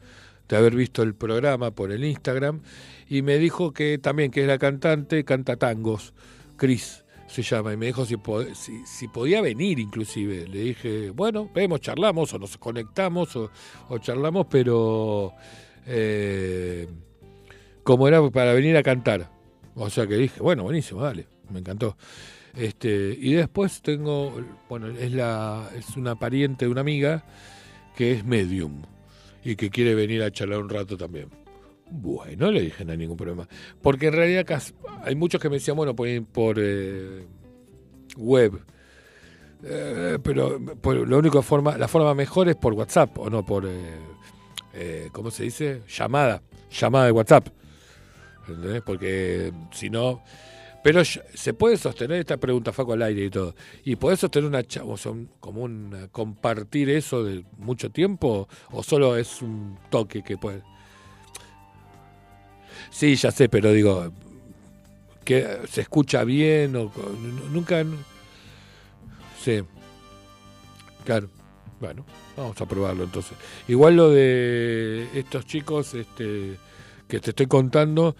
[0.49, 2.61] de haber visto el programa por el Instagram,
[3.09, 6.14] y me dijo que también que era cantante, canta tangos,
[6.57, 8.16] Chris se llama, y me dijo si,
[8.54, 10.46] si, si podía venir inclusive.
[10.46, 13.50] Le dije, bueno, vemos, charlamos, o nos conectamos, o,
[13.88, 15.32] o charlamos, pero
[15.86, 16.88] eh,
[17.82, 19.30] como era para venir a cantar.
[19.74, 21.96] O sea que dije, bueno, buenísimo, dale, me encantó.
[22.54, 27.24] Este, y después tengo, bueno, es la es una pariente de una amiga
[27.94, 28.82] que es medium
[29.44, 31.28] y que quiere venir a charlar un rato también.
[31.91, 33.49] Bueno, le dije, no hay ningún problema.
[33.80, 34.45] Porque en realidad
[35.03, 37.26] hay muchos que me decían, bueno, por, por eh,
[38.16, 38.61] web.
[39.62, 43.70] Eh, pero la única forma, la forma mejor es por WhatsApp, o no por, eh,
[44.74, 45.82] eh, ¿cómo se dice?
[45.89, 47.49] Llamada, llamada de WhatsApp.
[48.49, 48.82] ¿Entendés?
[48.82, 50.22] Porque si no...
[50.84, 53.57] Pero se puede sostener esta pregunta, Faco, al aire y todo.
[53.84, 58.49] ¿Y podés sostener una o sea, un- como un compartir eso de mucho tiempo?
[58.70, 60.62] ¿O solo es un toque que puede...?
[62.91, 64.12] Sí, ya sé, pero digo,
[65.24, 66.93] que se escucha bien o
[67.51, 67.84] nunca...
[69.43, 69.62] Sí,
[71.05, 71.28] claro.
[71.78, 72.07] Bueno,
[72.37, 73.37] vamos a probarlo entonces.
[73.68, 76.57] Igual lo de estos chicos este,
[77.07, 78.16] que te estoy contando,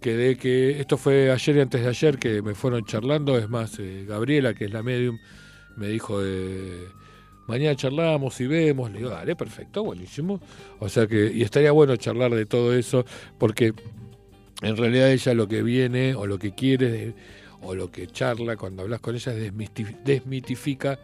[0.00, 3.48] que de que esto fue ayer y antes de ayer que me fueron charlando, es
[3.50, 5.18] más, eh, Gabriela, que es la medium,
[5.76, 6.86] me dijo de
[7.48, 10.40] mañana charlamos y vemos, le digo, dale, perfecto, buenísimo.
[10.78, 13.04] O sea que, y estaría bueno charlar de todo eso,
[13.38, 13.74] porque
[14.62, 17.14] en realidad ella lo que viene o lo que quiere
[17.62, 20.98] o lo que charla cuando hablas con ella desmitifica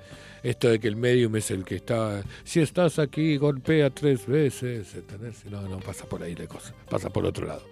[0.44, 4.94] esto de que el medium es el que está, si estás aquí, golpea tres veces,
[4.94, 5.44] ¿entendés?
[5.46, 7.62] No, no pasa por ahí la cosa, pasa por otro lado.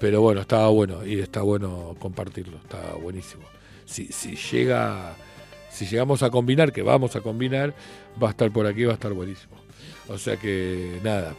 [0.00, 3.44] Pero bueno, estaba bueno y está bueno compartirlo, está buenísimo.
[3.84, 5.14] Si, si llega,
[5.78, 7.74] si llegamos a combinar, que vamos a combinar,
[8.20, 9.56] va a estar por aquí, va a estar buenísimo.
[10.08, 11.34] O sea que nada.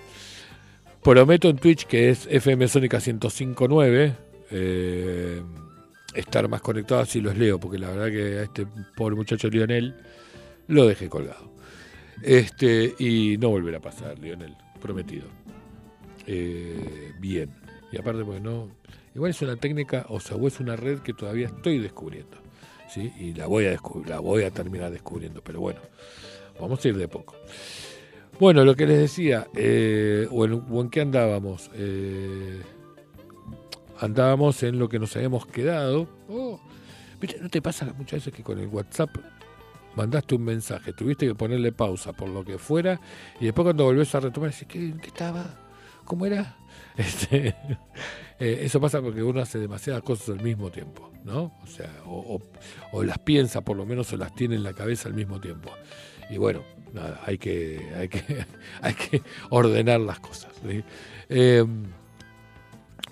[1.04, 4.16] Prometo en Twitch que es FM Sónica 1059.
[4.52, 5.42] eh,
[6.16, 8.66] estar más conectado así los leo, porque la verdad que a este
[8.96, 9.96] pobre muchacho Lionel
[10.68, 11.54] lo dejé colgado.
[12.24, 15.28] Este, y no volverá a pasar, Lionel, prometido.
[16.26, 17.52] Eh, bien.
[17.92, 18.70] Y aparte, porque no.
[19.16, 22.38] Igual es una técnica, o sea, o es una red que todavía estoy descubriendo.
[22.90, 23.14] ¿Sí?
[23.20, 25.42] Y la voy a descubrir, la voy a terminar descubriendo.
[25.42, 25.80] Pero bueno,
[26.60, 27.36] vamos a ir de poco.
[28.40, 31.70] Bueno, lo que les decía, eh, o, en, qué andábamos.
[31.74, 32.62] Eh,
[34.00, 36.08] andábamos en lo que nos habíamos quedado.
[36.30, 36.60] Oh.
[37.42, 39.10] ¿No te pasa muchas veces que con el WhatsApp
[39.96, 43.02] mandaste un mensaje, tuviste que ponerle pausa por lo que fuera,
[43.42, 45.60] y después cuando volvés a retomar, decís, ¿qué, qué estaba?
[46.06, 46.59] ¿Cómo era?
[47.00, 47.56] Este,
[48.40, 51.58] eh, eso pasa porque uno hace demasiadas cosas al mismo tiempo, ¿no?
[51.64, 52.42] O sea, o,
[53.04, 55.72] las piensa por lo menos o las tiene en la cabeza al mismo tiempo.
[56.30, 56.62] Y bueno,
[56.94, 58.22] nada, hay que, hay que,
[58.82, 60.52] hay que ordenar las cosas.
[61.30, 61.66] Eh,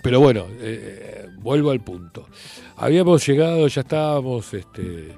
[0.02, 2.28] pero bueno, eh, vuelvo al punto.
[2.76, 5.16] Habíamos llegado, ya estábamos, este,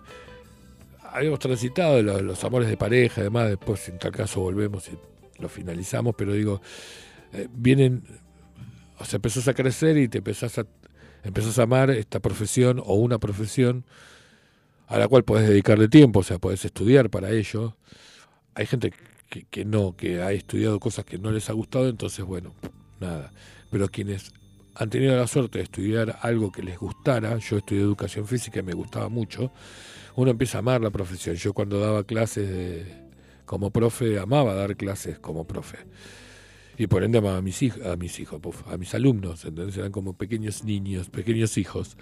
[1.13, 5.49] habíamos transitado los, los amores de pareja, además después en tal caso volvemos y lo
[5.49, 6.63] finalizamos, pero digo,
[7.53, 8.05] vienen,
[9.01, 10.67] o sea, empezás a crecer y te empezás a,
[11.25, 13.85] empezás a amar esta profesión o una profesión
[14.87, 17.77] a la cual podés dedicarle tiempo, o sea, podés estudiar para ello.
[18.55, 18.93] Hay gente
[19.29, 22.55] que, que no, que ha estudiado cosas que no les ha gustado, entonces bueno,
[23.01, 23.33] nada.
[23.71, 24.33] Pero quienes
[24.75, 28.63] han tenido la suerte de estudiar algo que les gustara, yo estudié educación física y
[28.65, 29.53] me gustaba mucho,
[30.17, 31.37] uno empieza a amar la profesión.
[31.37, 33.01] Yo cuando daba clases de-
[33.47, 35.79] como profe, amaba dar clases como profe.
[36.81, 39.93] Y por ende amaba a mis hijos, a mis hijos, a mis alumnos, entonces eran
[39.93, 41.99] como pequeños niños, pequeños hijos.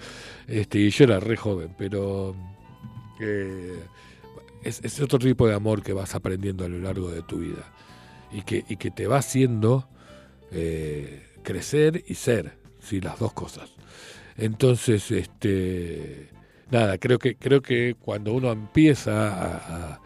[0.46, 2.36] Este, y yo era re joven, pero
[3.18, 3.74] eh,
[4.62, 7.72] es, otro tipo de amor que vas aprendiendo a lo largo de tu vida.
[8.30, 9.88] Y que, y que te va haciendo
[10.52, 13.70] eh, crecer y ser, sí, las dos cosas.
[14.36, 16.28] Entonces, este
[16.70, 20.00] nada, creo que, creo que cuando uno empieza a-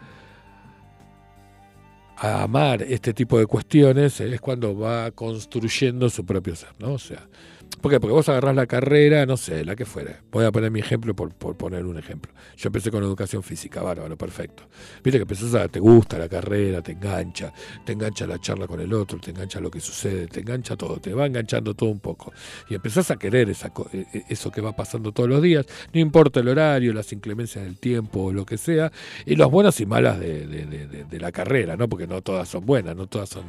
[2.23, 6.93] a amar este tipo de cuestiones es cuando va construyendo su propio ser, ¿no?
[6.93, 7.27] O sea,
[7.75, 7.99] ¿por qué?
[7.99, 10.21] Porque vos agarrás la carrera, no sé, la que fuera.
[10.31, 12.31] Voy a poner mi ejemplo por, por poner un ejemplo.
[12.57, 14.63] Yo empecé con educación física, bárbaro, perfecto.
[15.03, 17.53] Viste que empezás a, te gusta la carrera, te engancha,
[17.85, 20.97] te engancha la charla con el otro, te engancha lo que sucede, te engancha todo,
[20.99, 22.33] te va enganchando todo un poco.
[22.69, 25.99] Y empezás a querer esa, eh, eh, eso que va pasando todos los días, no
[25.99, 28.91] importa el horario, las inclemencias del tiempo o lo que sea,
[29.25, 31.87] y los buenos y malas de, de- de- de- de la carrera, ¿no?
[31.89, 33.43] Porque no todas son buenas, no todas son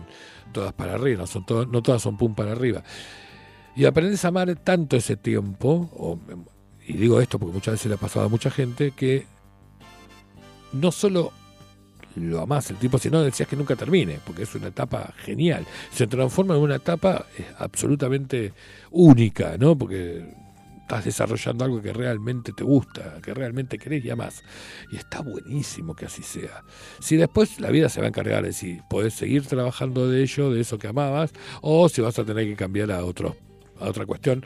[0.52, 2.82] todas para arriba, no, son to- no todas son pum para arriba.
[3.76, 6.18] Y aprendes a amar tanto ese tiempo, o,
[6.86, 9.26] y digo esto porque muchas veces le ha pasado a mucha gente, que
[10.72, 11.32] no solo
[12.16, 15.66] lo amás el tipo, si no decías que nunca termine, porque es una etapa genial.
[15.92, 18.52] Se transforma en una etapa eh, absolutamente
[18.90, 19.76] única, ¿no?
[19.76, 20.24] Porque
[20.82, 24.44] estás desarrollando algo que realmente te gusta, que realmente querés y amás.
[24.92, 26.62] Y está buenísimo que así sea.
[27.00, 30.50] Si después la vida se va a encargar de si podés seguir trabajando de ello,
[30.50, 33.36] de eso que amabas, o si vas a tener que cambiar a, otro,
[33.88, 34.44] otra cuestión,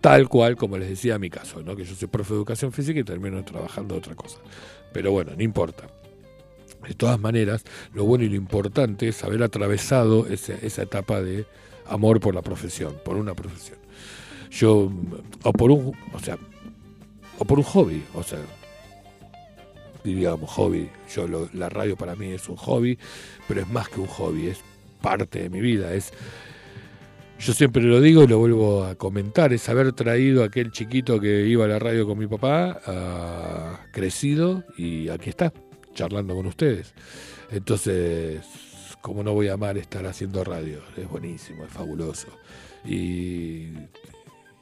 [0.00, 1.74] tal cual como les decía mi caso, ¿no?
[1.76, 4.38] que yo soy profe de educación física y termino trabajando otra cosa.
[4.92, 5.88] Pero bueno, no importa.
[6.86, 7.64] De todas maneras,
[7.94, 11.44] lo bueno y lo importante es haber atravesado ese- esa etapa de
[11.86, 13.78] amor por la profesión, por una profesión.
[14.50, 14.90] Yo,
[15.42, 16.38] o por un, o sea,
[17.38, 18.38] o por un hobby, o sea,
[20.04, 20.88] diríamos hobby.
[21.14, 22.98] Yo lo- la radio para mí es un hobby,
[23.48, 24.58] pero es más que un hobby, es
[25.02, 26.12] parte de mi vida, es
[27.38, 31.20] yo siempre lo digo y lo vuelvo a comentar, es haber traído a aquel chiquito
[31.20, 35.52] que iba a la radio con mi papá, crecido y aquí está,
[35.94, 36.94] charlando con ustedes.
[37.50, 38.40] Entonces,
[39.00, 40.80] como no voy a amar estar haciendo radio?
[40.96, 42.28] Es buenísimo, es fabuloso.
[42.84, 43.68] Y,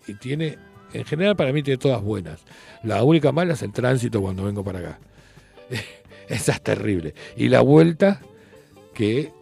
[0.06, 0.58] y tiene,
[0.92, 2.44] en general para mí tiene todas buenas.
[2.82, 5.00] La única mala es el tránsito cuando vengo para acá.
[6.28, 7.14] Esa es terrible.
[7.36, 8.20] Y la vuelta
[8.94, 9.32] que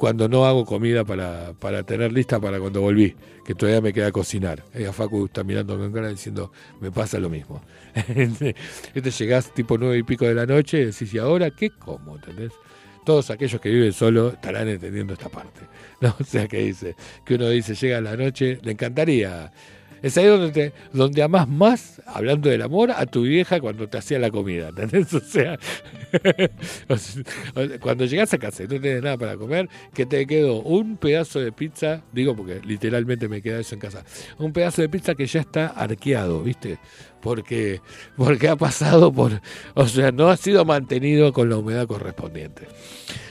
[0.00, 4.10] cuando no hago comida para, para tener lista para cuando volví, que todavía me queda
[4.10, 4.64] cocinar.
[4.72, 7.60] Eh, a Facu está mirando con cara diciendo, me pasa lo mismo.
[8.94, 12.16] este llegás tipo nueve y pico de la noche y decís, ¿y ahora qué como?
[12.16, 12.52] ¿Entendés?
[13.04, 15.60] Todos aquellos que viven solo estarán entendiendo esta parte.
[16.00, 16.16] ¿no?
[16.18, 19.52] O sea, que dice, que uno dice, llega la noche, le encantaría.
[20.02, 23.98] Es ahí donde, te, donde amás más, hablando del amor, a tu vieja cuando te
[23.98, 24.68] hacía la comida.
[24.68, 25.08] ¿Entendés?
[26.88, 30.60] O sea, cuando llegás a casa y no tenés nada para comer, que te quedó
[30.62, 34.04] un pedazo de pizza, digo porque literalmente me queda eso en casa,
[34.38, 36.78] un pedazo de pizza que ya está arqueado, ¿viste?
[37.20, 37.80] Porque,
[38.16, 39.40] porque ha pasado por,
[39.74, 42.66] o sea, no ha sido mantenido con la humedad correspondiente.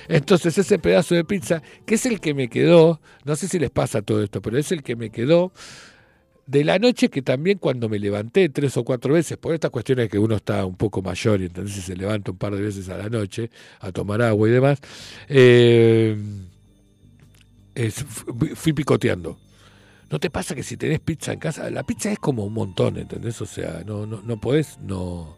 [0.07, 3.69] Entonces ese pedazo de pizza, que es el que me quedó, no sé si les
[3.69, 5.51] pasa todo esto, pero es el que me quedó
[6.49, 10.09] de la noche que también cuando me levanté tres o cuatro veces, por estas cuestiones
[10.09, 12.97] que uno está un poco mayor y entonces se levanta un par de veces a
[12.97, 14.79] la noche a tomar agua y demás,
[15.27, 16.17] eh,
[18.55, 19.37] fui picoteando.
[20.09, 22.97] ¿No te pasa que si tenés pizza en casa, la pizza es como un montón,
[22.97, 23.39] ¿entendés?
[23.43, 25.37] O sea, no, no, no podés no,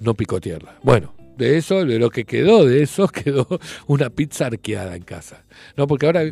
[0.00, 0.80] no picotearla.
[0.82, 3.46] Bueno, de eso, de lo que quedó de eso, quedó
[3.86, 5.44] una pizza arqueada en casa.
[5.76, 6.24] No, porque ahora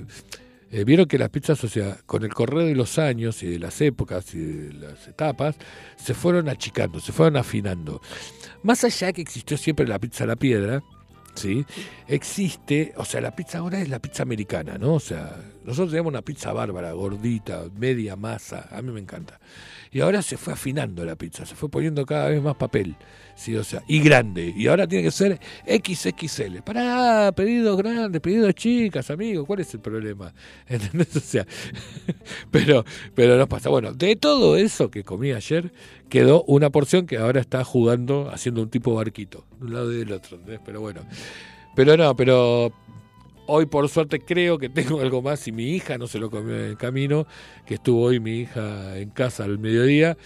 [0.72, 3.58] eh, vieron que las pizzas, o sea, con el correr de los años y de
[3.58, 5.56] las épocas y de las etapas,
[5.96, 8.00] se fueron achicando, se fueron afinando.
[8.62, 10.82] Más allá que existió siempre la pizza a la piedra,
[11.34, 11.66] ¿sí?
[12.08, 14.94] Existe, o sea, la pizza ahora es la pizza americana, ¿no?
[14.94, 19.38] O sea, nosotros tenemos una pizza bárbara, gordita, media masa, a mí me encanta.
[19.92, 22.96] Y ahora se fue afinando la pizza, se fue poniendo cada vez más papel,
[23.34, 23.54] ¿sí?
[23.56, 24.54] O sea, y grande.
[24.56, 26.62] Y ahora tiene que ser XXL.
[26.64, 30.32] Pará, pedidos grandes, pedidos chicas, amigo, ¿cuál es el problema?
[30.66, 31.14] ¿Entendés?
[31.14, 31.46] O sea,
[32.50, 33.68] pero, pero nos pasa.
[33.68, 35.70] Bueno, de todo eso que comí ayer,
[36.08, 39.98] quedó una porción que ahora está jugando, haciendo un tipo barquito, de un lado y
[39.98, 40.60] del otro, ¿entendés?
[40.64, 41.02] Pero bueno.
[41.76, 42.72] Pero no, pero
[43.46, 46.54] hoy por suerte creo que tengo algo más y mi hija no se lo comió
[46.54, 47.26] en el camino,
[47.66, 50.16] que estuvo hoy mi hija en casa al mediodía.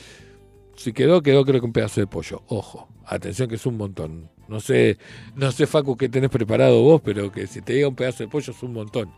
[0.77, 2.43] Si quedó, quedó creo que un pedazo de pollo.
[2.49, 4.31] Ojo, atención que es un montón.
[4.49, 4.99] No sé,
[5.35, 8.29] no sé Facu qué tenés preparado vos, pero que si te diga un pedazo de
[8.29, 9.11] pollo es un montón.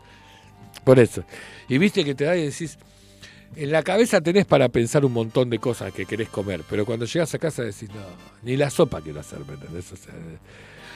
[0.83, 1.23] Por eso.
[1.67, 2.77] Y viste que te da y decís,
[3.55, 7.05] en la cabeza tenés para pensar un montón de cosas que querés comer, pero cuando
[7.05, 8.01] llegas a casa decís, no,
[8.43, 9.91] ni la sopa quiero hacer, ¿me entendés?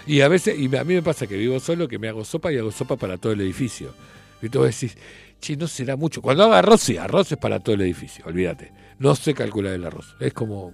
[0.06, 2.52] Y a veces, y a mí me pasa que vivo solo, que me hago sopa
[2.52, 3.94] y hago sopa para todo el edificio.
[4.42, 4.98] Y tú decís,
[5.40, 6.22] che, no será mucho.
[6.22, 8.72] Cuando hago arroz, sí, arroz es para todo el edificio, olvídate.
[9.00, 10.16] No sé calcular el arroz.
[10.20, 10.74] Es como.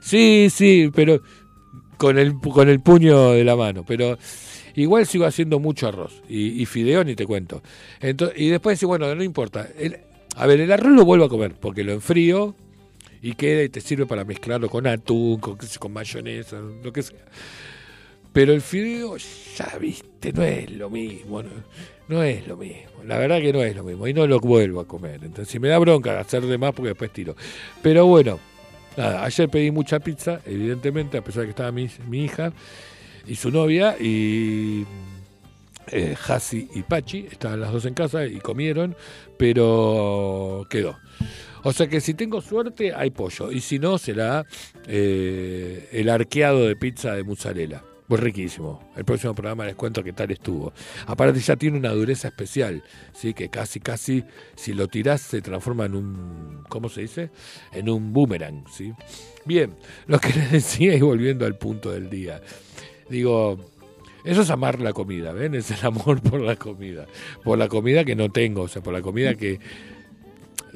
[0.00, 1.20] Sí, sí, pero
[1.96, 3.84] con el, con el puño de la mano.
[3.86, 4.18] Pero
[4.74, 6.22] igual sigo haciendo mucho arroz.
[6.28, 7.62] Y, y fideo ni te cuento.
[8.00, 9.68] Entonces, y después decís, bueno, no importa.
[10.36, 12.54] A ver, el arroz lo vuelvo a comer porque lo enfrío
[13.22, 17.18] y queda y te sirve para mezclarlo con atún, con, con mayonesa, lo que sea.
[18.36, 21.42] Pero el fideo, ya viste, no es lo mismo.
[22.06, 23.02] No, es lo mismo.
[23.06, 24.06] La verdad que no es lo mismo.
[24.06, 25.24] Y no lo vuelvo a comer.
[25.24, 27.34] Entonces, si me da bronca hacer de más porque después tiro.
[27.80, 28.38] Pero bueno,
[28.94, 32.52] nada, ayer pedí mucha pizza, evidentemente, a pesar de que estaba mi, hija
[33.26, 34.84] y su novia y
[35.90, 38.94] eh, Hasi y Pachi, estaban las dos en casa y comieron,
[39.38, 40.98] pero quedó.
[41.66, 44.46] O sea que si tengo suerte hay pollo y si no será
[44.86, 47.82] eh, el arqueado de pizza de mozzarella.
[48.06, 48.88] Pues riquísimo.
[48.94, 50.72] El próximo programa les cuento qué tal estuvo.
[51.08, 54.22] Aparte ya tiene una dureza especial, sí, que casi, casi,
[54.54, 57.30] si lo tirás se transforma en un, ¿cómo se dice?
[57.72, 58.92] En un boomerang, sí.
[59.44, 59.74] Bien,
[60.06, 62.40] lo que les decía y volviendo al punto del día.
[63.10, 63.58] Digo,
[64.24, 65.56] eso es amar la comida, ¿ven?
[65.56, 67.06] Es el amor por la comida.
[67.42, 69.58] Por la comida que no tengo, o sea, por la comida que...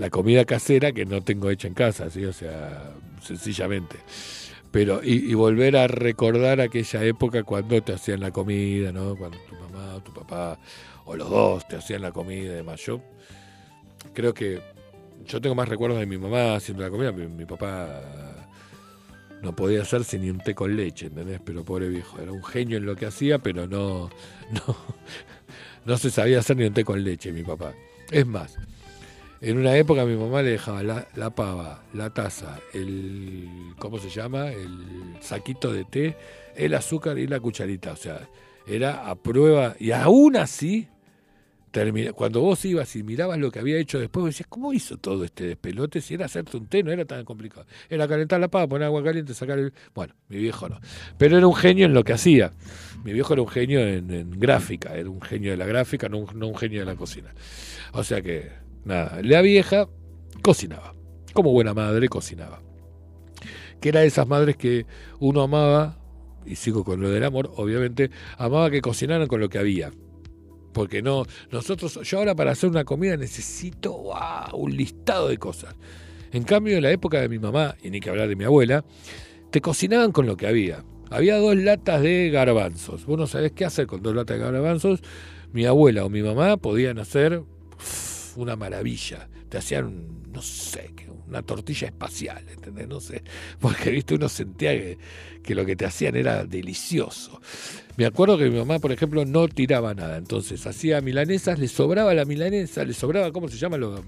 [0.00, 2.24] La comida casera que no tengo hecha en casa, ¿sí?
[2.24, 3.96] O sea, sencillamente.
[4.70, 9.14] Pero, y, y volver a recordar aquella época cuando te hacían la comida, ¿no?
[9.14, 10.58] Cuando tu mamá o tu papá,
[11.04, 12.80] o los dos, te hacían la comida y demás.
[12.80, 13.02] Yo
[14.14, 14.62] creo que
[15.26, 17.12] yo tengo más recuerdos de mi mamá haciendo la comida.
[17.12, 18.00] Mi, mi papá
[19.42, 21.42] no podía hacerse ni un té con leche, ¿entendés?
[21.44, 24.08] Pero pobre viejo, era un genio en lo que hacía, pero no,
[24.52, 24.76] no,
[25.84, 27.74] no se sabía hacer ni un té con leche, mi papá.
[28.10, 28.56] Es más,
[29.40, 33.48] en una época mi mamá le dejaba la, pava, la taza, el,
[33.78, 34.50] ¿cómo se llama?
[34.50, 36.16] El saquito de té,
[36.56, 37.92] el azúcar y la cucharita.
[37.92, 38.28] O sea,
[38.66, 40.88] era a prueba, y aún así,
[41.70, 45.24] termina, cuando vos ibas y mirabas lo que había hecho después, decías, ¿cómo hizo todo
[45.24, 46.02] este despelote?
[46.02, 47.66] Si era hacerte un té, no era tan complicado.
[47.88, 49.72] Era calentar la pava, poner agua caliente, sacar el...
[49.94, 50.78] Bueno, mi viejo no.
[51.16, 52.52] Pero era un genio en lo que hacía.
[53.04, 56.56] Mi viejo era un genio en, gráfica, era un genio de la gráfica, no un
[56.56, 57.32] genio de la cocina.
[57.92, 59.88] O sea que, nada, la vieja
[60.42, 60.94] cocinaba.
[61.32, 62.62] Como buena madre, cocinaba.
[63.80, 64.86] Que era de esas madres que
[65.20, 65.98] uno amaba,
[66.44, 69.90] y sigo con lo del amor, obviamente, amaba que cocinaran con lo que había.
[70.72, 74.12] Porque no, nosotros, yo ahora para hacer una comida necesito
[74.52, 75.74] un listado de cosas.
[76.32, 78.84] En cambio, en la época de mi mamá, y ni que hablar de mi abuela,
[79.50, 80.84] te cocinaban con lo que había.
[81.10, 83.04] Había dos latas de garbanzos.
[83.04, 85.00] Vos no sabés qué hacer con dos latas de garbanzos.
[85.52, 87.42] Mi abuela o mi mamá podían hacer
[88.36, 89.28] una maravilla.
[89.48, 90.90] Te hacían, no sé,
[91.30, 92.88] una tortilla espacial, ¿entendés?
[92.88, 93.22] No sé.
[93.60, 94.98] Porque, viste, uno sentía que,
[95.42, 97.40] que lo que te hacían era delicioso.
[97.96, 100.16] Me acuerdo que mi mamá, por ejemplo, no tiraba nada.
[100.16, 103.76] Entonces hacía milanesas, le sobraba la milanesa, le sobraba, ¿cómo se llama?
[103.76, 104.02] Lo,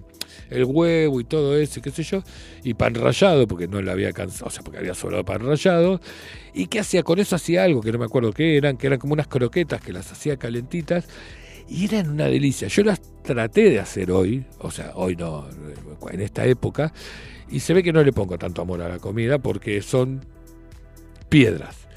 [0.51, 2.23] el huevo y todo eso, qué sé yo.
[2.65, 6.01] Y pan rallado, porque no le había cansado, o sea, porque había sobrado pan rallado.
[6.55, 7.37] ¿Y qué hacía con eso?
[7.37, 10.11] Hacía algo que no me acuerdo qué eran, que eran como unas croquetas que las
[10.11, 11.07] hacía calentitas.
[11.73, 12.69] Y eran una delicia.
[12.69, 15.49] Yo las traté de hacer hoy, o sea, hoy no,
[16.11, 16.93] en esta época.
[17.51, 20.23] Y se ve que no le pongo tanto amor a la comida porque son
[21.31, 21.89] piedras.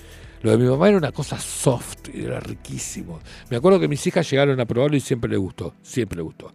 [0.43, 3.19] Lo de mi mamá era una cosa soft, y era riquísimo.
[3.49, 6.53] Me acuerdo que mis hijas llegaron a probarlo y siempre le gustó, siempre le gustó.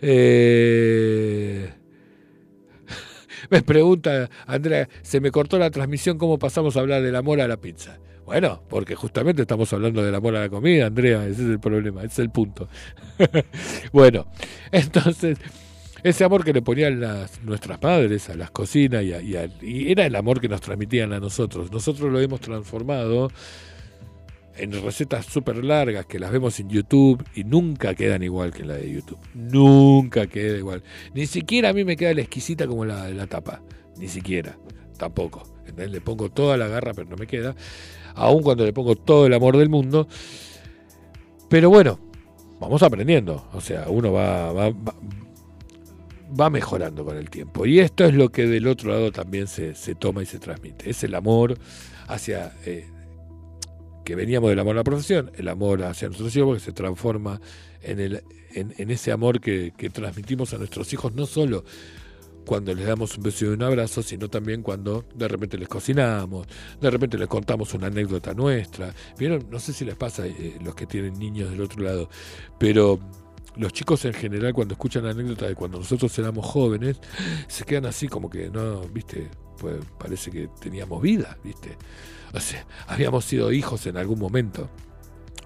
[0.00, 1.70] Eh,
[3.50, 7.48] Me pregunta Andrea, se me cortó la transmisión, ¿cómo pasamos a hablar del amor a
[7.48, 7.98] la pizza?
[8.26, 12.00] Bueno, porque justamente estamos hablando del amor a la comida, Andrea, ese es el problema,
[12.00, 12.68] ese es el punto.
[13.92, 14.26] bueno,
[14.72, 15.38] entonces,
[16.02, 19.48] ese amor que le ponían las, nuestras madres a las cocinas y, a- y a-
[19.62, 21.70] y era el amor que nos transmitían a nosotros.
[21.70, 23.30] Nosotros lo hemos transformado
[24.56, 28.74] en recetas súper largas que las vemos en YouTube y nunca quedan igual que la
[28.74, 29.18] de YouTube.
[29.34, 30.82] Nunca queda igual.
[31.14, 33.62] Ni siquiera a mí me queda la exquisita como la de la tapa.
[33.98, 34.56] Ni siquiera.
[34.98, 35.42] Tampoco.
[35.60, 35.90] ¿entendés?
[35.90, 37.54] Le pongo toda la garra, pero no me queda.
[38.16, 40.08] Aun cuando le pongo todo el amor del mundo.
[41.48, 42.00] Pero bueno,
[42.60, 43.48] vamos aprendiendo.
[43.52, 44.72] O sea, uno va, va,
[46.38, 47.66] va, mejorando con el tiempo.
[47.66, 50.90] Y esto es lo que del otro lado también se, se toma y se transmite.
[50.90, 51.56] Es el amor
[52.08, 52.52] hacia...
[52.64, 52.88] eh,
[54.04, 57.40] que veníamos del amor a la profesión, el amor hacia nuestros hijos, que se transforma
[57.82, 58.22] en, el,
[58.54, 61.64] en, en ese amor que, que transmitimos a nuestros hijos, no solo
[62.46, 66.46] cuando les damos un beso y un abrazo, sino también cuando de repente les cocinamos,
[66.80, 68.94] de repente les contamos una anécdota nuestra.
[69.18, 69.46] ¿Vieron?
[69.50, 72.08] No sé si les pasa eh, los que tienen niños del otro lado,
[72.58, 72.98] pero
[73.56, 76.98] los chicos en general cuando escuchan la anécdota de cuando nosotros éramos jóvenes,
[77.48, 79.28] se quedan así como que no, viste,
[79.58, 81.76] pues parece que teníamos vida, viste.
[82.32, 84.68] O sea, habíamos sido hijos en algún momento,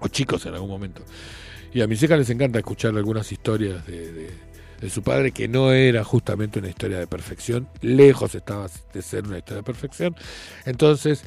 [0.01, 1.03] o chicos en algún momento.
[1.73, 4.50] Y a mis hijas les encanta escuchar algunas historias de-
[4.81, 9.25] de su padre, que no era justamente una historia de perfección, lejos estaba de ser
[9.25, 10.15] una historia de perfección.
[10.65, 11.23] Entonces,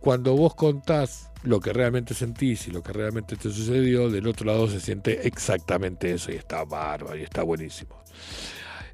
[0.00, 4.46] cuando vos contás lo que realmente sentís y lo que realmente te sucedió, del otro
[4.46, 8.02] lado se siente exactamente eso y está bárbaro y está buenísimo.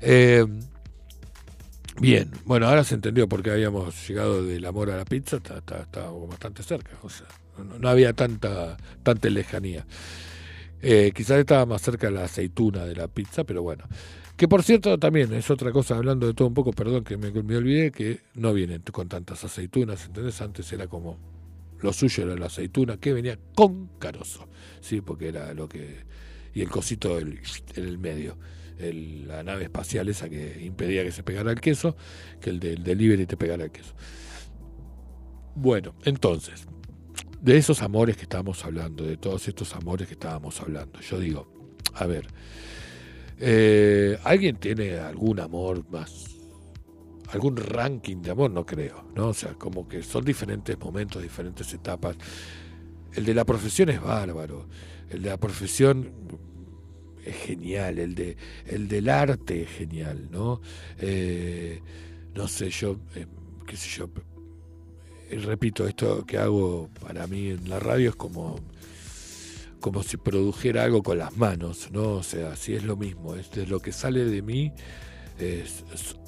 [0.00, 0.44] Eh,
[2.00, 5.60] bien, bueno, ahora se entendió por qué habíamos llegado del amor a la pizza, está,
[6.28, 9.86] bastante cerca, o sea, no, no había tanta, tanta lejanía.
[10.82, 13.84] Eh, quizás estaba más cerca la aceituna de la pizza, pero bueno.
[14.36, 17.28] Que por cierto también es otra cosa, hablando de todo un poco, perdón que me,
[17.56, 20.40] olvidé, que no vienen con tantas aceitunas, ¿entendés?
[20.40, 21.18] Antes era como
[21.80, 24.48] lo suyo era la aceituna, que venía con carozo,
[24.80, 26.04] sí, porque era lo que...
[26.54, 27.40] Y el cosito del-
[27.76, 28.36] en el medio,
[28.78, 31.96] la nave espacial esa que impedía que se pegara el queso,
[32.40, 33.94] que el del delivery te pegara el queso.
[35.54, 36.66] Bueno, entonces,
[37.42, 41.00] de esos amores que estábamos hablando, de todos estos amores que estábamos hablando.
[41.00, 41.52] Yo digo,
[41.94, 42.28] a ver,
[43.38, 46.32] eh, ¿alguien tiene algún amor más?
[47.32, 49.28] algún ranking de amor, no creo, ¿no?
[49.28, 52.16] O sea, como que son diferentes momentos, diferentes etapas.
[53.14, 54.68] El de la profesión es bárbaro,
[55.08, 56.12] el de la profesión
[57.24, 58.36] es genial, el de
[58.66, 60.60] el del arte es genial, ¿no?
[60.98, 61.80] Eh,
[62.34, 63.26] no sé, yo, eh,
[63.66, 64.10] qué sé yo,
[65.38, 68.60] repito, esto que hago para mí en la radio es como
[69.80, 72.12] como si produjera algo con las manos, ¿no?
[72.12, 74.72] O sea, si es lo mismo, es lo que sale de mí
[75.38, 75.84] es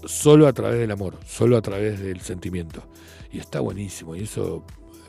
[0.07, 2.87] solo a través del amor, solo a través del sentimiento.
[3.33, 4.65] Y está buenísimo, y eso,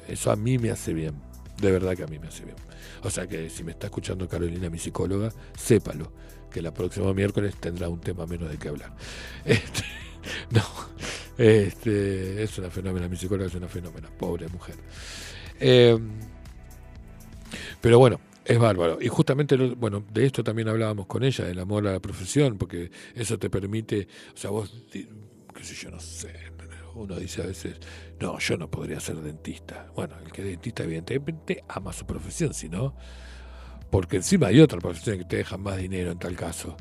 [0.08, 1.16] eso a mí me hace bien,
[1.60, 2.58] de verdad que a mí me hace bien.
[3.04, 6.12] O sea que si me está escuchando Carolina, mi psicóloga, sépalo,
[6.52, 8.96] que la próxima miércoles tendrá un tema menos de qué hablar.
[9.46, 9.84] Este,
[10.50, 10.64] no,
[11.38, 14.76] este, es una fenómena, mi psicóloga es una fenómena, pobre mujer.
[15.60, 15.98] Eh,
[17.82, 19.00] pero bueno, es bárbaro.
[19.02, 22.92] Y justamente, bueno, de esto también hablábamos con ella, del amor a la profesión, porque
[23.16, 26.32] eso te permite, o sea, vos, qué sé yo, no sé,
[26.96, 27.76] uno dice a veces,
[28.20, 29.88] no, yo no podría ser dentista.
[29.96, 32.96] Bueno, el que es dentista evidentemente ama su profesión, si no,
[33.90, 36.78] porque encima hay otra profesión que te deja más dinero en tal caso.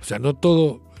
[0.00, 0.93] O sea, no todo...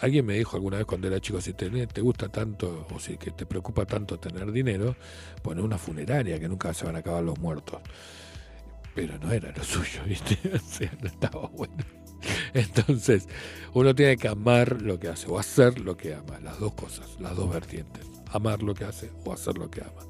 [0.00, 3.16] Alguien me dijo alguna vez cuando era chico, si te, te gusta tanto o si
[3.16, 4.96] que te preocupa tanto tener dinero,
[5.42, 7.80] pone una funeraria que nunca se van a acabar los muertos
[8.94, 10.38] pero no era lo suyo, ¿viste?
[10.54, 11.84] O sea, no estaba bueno.
[12.52, 13.26] Entonces,
[13.72, 17.16] uno tiene que amar lo que hace o hacer lo que ama, las dos cosas,
[17.18, 20.06] las dos vertientes, amar lo que hace o hacer lo que ama.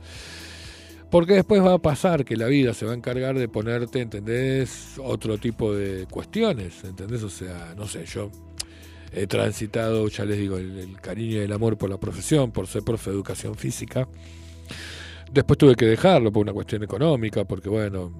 [1.10, 4.94] Porque después va a pasar que la vida se va a encargar de ponerte, ¿entendés?
[4.98, 7.22] Otro tipo de cuestiones, ¿entendés?
[7.24, 8.30] O sea, no sé, yo
[9.12, 12.82] he transitado, ya les digo, el, cariño y el amor por la profesión, por ser
[12.82, 14.09] profe de educación física.
[15.32, 18.12] Después tuve que dejarlo por una cuestión económica, porque bueno,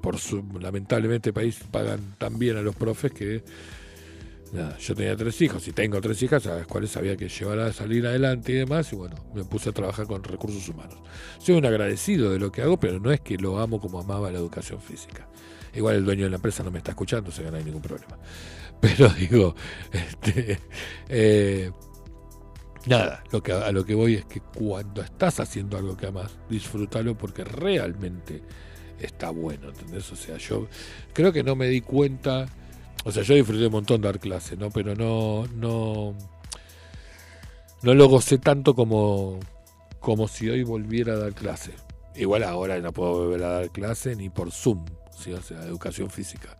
[0.00, 3.42] por su, lamentablemente el país pagan tan bien a los profes que
[4.52, 7.58] nada, yo tenía tres hijos y tengo tres hijas a las cuales había que llevar
[7.60, 10.98] a salir adelante y demás y bueno, me puse a trabajar con recursos humanos.
[11.38, 14.30] Soy un agradecido de lo que hago, pero no es que lo amo como amaba
[14.30, 15.26] la educación física.
[15.74, 17.82] Igual el dueño de la empresa no me está escuchando, o sea no hay ningún
[17.82, 18.16] problema.
[18.80, 19.54] Pero digo,
[19.92, 20.58] este,
[21.08, 21.70] eh,
[22.86, 26.32] nada, lo que, a lo que voy es que cuando estás haciendo algo que amas,
[26.48, 28.42] disfrútalo porque realmente
[29.00, 30.10] está bueno, ¿entendés?
[30.12, 30.68] O sea, yo
[31.12, 32.46] creo que no me di cuenta,
[33.04, 34.70] o sea, yo disfruté un montón dar clase, ¿no?
[34.70, 36.14] Pero no, no,
[37.82, 39.40] no lo gocé tanto como,
[40.00, 41.72] como si hoy volviera a dar clase.
[42.14, 44.84] Igual ahora no puedo volver a dar clase ni por Zoom,
[45.18, 45.32] ¿sí?
[45.32, 46.56] o sea, educación física.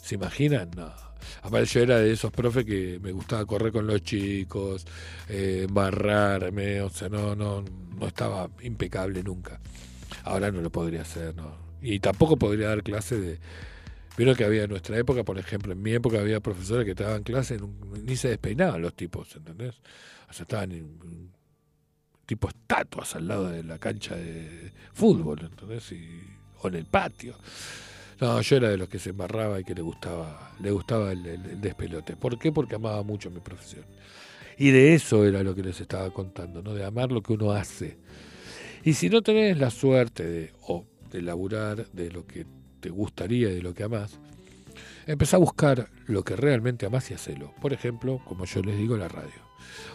[0.00, 0.70] ¿Se imaginan?
[0.76, 1.03] No.
[1.42, 4.86] Aparte yo era de esos profes que me gustaba correr con los chicos,
[5.28, 7.64] eh, embarrarme, o sea, no, no,
[7.98, 9.60] no estaba impecable nunca.
[10.24, 11.56] Ahora no lo podría hacer, ¿no?
[11.82, 13.38] Y tampoco podría dar clase de...
[14.16, 17.24] Vieron que había en nuestra época, por ejemplo, en mi época había profesores que daban
[17.24, 17.58] clase,
[18.02, 19.74] ni se despeinaban los tipos, ¿entendés?
[20.30, 21.30] O sea, estaban en,
[22.26, 25.92] tipo estatuas al lado de la cancha de fútbol, ¿entendés?
[26.60, 27.36] O en el patio.
[28.20, 31.26] No, yo era de los que se embarraba y que le gustaba, le gustaba el,
[31.26, 32.16] el- el despelote.
[32.16, 32.52] ¿Por qué?
[32.52, 33.84] Porque amaba mucho mi profesión.
[34.56, 36.74] Y de eso era lo que les estaba contando, ¿no?
[36.74, 37.98] De amar lo que uno hace.
[38.84, 42.46] Y si no tenés la suerte de, o de laburar de lo que
[42.80, 44.18] te gustaría y de lo que amás,
[45.06, 47.52] empezá a buscar lo que realmente amás y hacelo.
[47.60, 49.32] Por ejemplo, como yo les digo, la radio.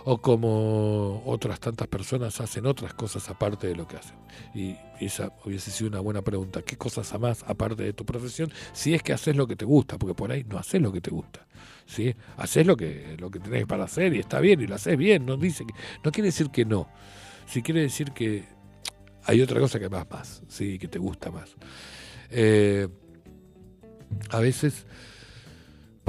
[0.06, 4.18] O como otras tantas personas hacen otras cosas aparte de lo que hacen.
[4.54, 6.62] Y esa hubiese sido una buena pregunta.
[6.62, 8.52] ¿Qué cosas amás aparte de tu profesión?
[8.74, 11.02] Si es que haces lo que te gusta, porque por ahí no haces lo que
[11.02, 11.46] te gusta.
[11.86, 12.16] ¿sí?
[12.38, 15.26] Haces lo que, lo que tenés para hacer y está bien y lo haces bien.
[15.26, 15.74] No, dice que,
[16.04, 16.90] no quiere decir que no.
[17.46, 18.46] Sí quiere decir que
[19.24, 20.78] hay otra cosa que amás más, ¿sí?
[20.78, 21.56] que te gusta más.
[22.30, 22.88] Eh,
[24.30, 24.86] a veces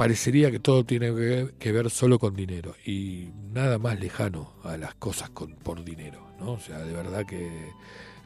[0.01, 1.13] parecería que todo tiene
[1.59, 6.27] que- ver solo con dinero y nada más lejano a las cosas con, por dinero,
[6.39, 6.53] ¿no?
[6.53, 7.69] O sea, de verdad que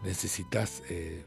[0.02, 1.26] necesitas eh,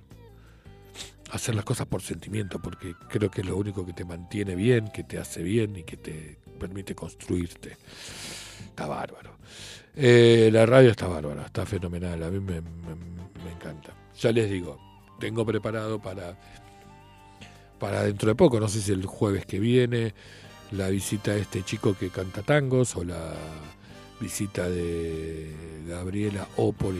[1.33, 4.89] hacer las cosas por sentimiento, porque creo que es lo único que te mantiene bien,
[4.89, 7.77] que te hace bien y que te permite construirte.
[8.71, 9.37] Está bárbaro.
[9.95, 12.57] Eh, la radio está bárbara, está fenomenal, a mí me
[13.53, 13.93] encanta.
[14.19, 14.81] Ya les digo,
[15.21, 16.39] tengo preparado para
[17.79, 20.15] para dentro de poco, no sé si el jueves que viene,
[20.71, 23.35] la visita de este chico que canta tangos o la
[24.21, 25.55] visita de
[25.89, 26.95] Gabriela o por,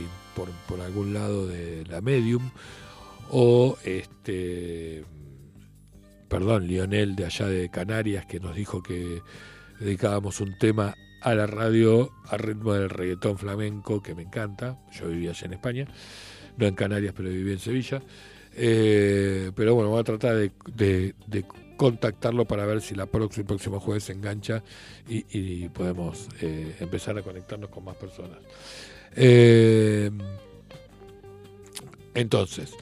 [0.67, 2.51] por, algún lado de la Medium
[3.31, 5.05] o este
[6.29, 9.21] perdón, Lionel de allá de Canarias que nos dijo que
[9.81, 15.09] dedicábamos un tema a la radio a ritmo del reggaetón flamenco que me encanta, yo
[15.09, 15.89] vivía allá en España
[16.59, 18.03] no en Canarias, pero viví en Sevilla.
[18.61, 21.15] Eh, pero bueno, voy a tratar de,
[21.77, 24.65] contactarlo para ver si el próximo jueves se engancha
[25.09, 28.39] y, podemos eh, empezar a conectarnos con más personas.
[29.15, 30.11] Eh,
[32.15, 32.75] entonces,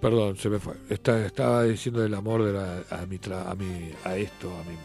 [0.00, 0.74] perdón, se me fue.
[0.90, 2.58] Estaba diciendo del amor de
[2.90, 4.76] a, mi tra- a, mi, a esto, a mi,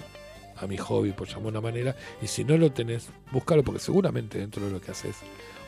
[0.57, 1.95] a mi hobby, por llamarlo de una manera.
[2.21, 5.17] Y si no lo tenés, búscalo, porque seguramente dentro de lo que haces,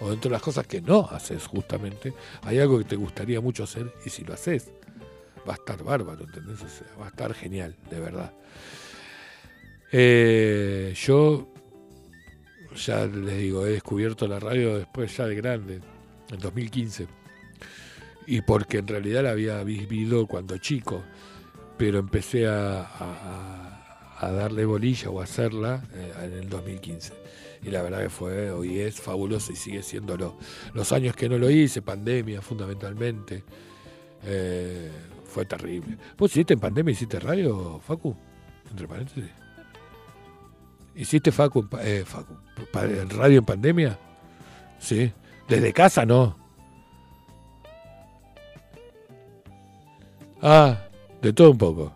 [0.02, 2.14] o dentro de las cosas que no haces justamente,
[2.44, 4.72] hay algo que te gustaría mucho hacer, y si lo haces,
[5.48, 6.60] va a estar bárbaro, ¿entendés?
[7.00, 8.34] Va a estar genial, de verdad.
[9.92, 11.48] Eh, yo
[12.76, 15.82] ya les digo, he descubierto la radio después ya de grande,
[16.32, 17.08] en 2015.
[18.28, 21.04] Y porque en realidad la había vivido cuando chico,
[21.78, 23.68] pero empecé a, a-
[24.20, 27.14] a darle bolilla o a hacerla eh, en el 2015.
[27.64, 30.38] Y la verdad que fue, hoy es fabuloso y sigue siéndolo.
[30.74, 33.44] Los años que no lo hice, pandemia fundamentalmente,
[34.24, 34.92] eh,
[35.26, 35.98] fue terrible.
[36.18, 38.16] ¿Vos hiciste en pandemia, hiciste radio, Facu?
[38.70, 39.30] Entre paréntesis.
[40.96, 42.36] ¿Hiciste Facu, eh, Facu,
[43.16, 44.00] radio en pandemia?
[44.80, 45.12] Sí.
[45.48, 46.36] ¿Desde casa no?
[50.42, 50.82] Ah,
[51.22, 51.94] de todo un poco.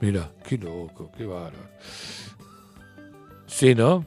[0.00, 1.68] Mira, qué loco, qué bárbaro.
[3.46, 4.04] Sí, ¿no?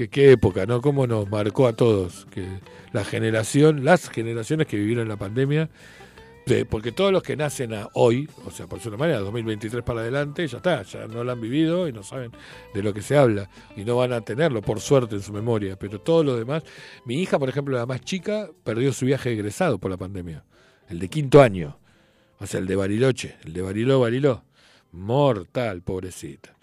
[0.00, 0.80] Que qué época, ¿no?
[0.80, 2.26] Cómo nos marcó a todos.
[2.30, 2.46] Que
[2.94, 5.68] la generación, las generaciones que vivieron la pandemia,
[6.46, 10.00] de- porque todos los que nacen a hoy, o sea, por su manera, 2023 para
[10.00, 12.32] adelante, ya está, ya no lo han vivido y no saben
[12.72, 15.76] de lo que se habla y no van a tenerlo, por suerte, en su memoria.
[15.78, 16.62] Pero todos los demás,
[17.04, 20.46] mi hija, por ejemplo, la más chica, perdió su viaje egresado por la pandemia,
[20.88, 21.78] el de quinto año,
[22.38, 24.44] o sea, el de Bariloche, el de Bariló, Bariló.
[24.92, 26.56] Mortal, pobrecita.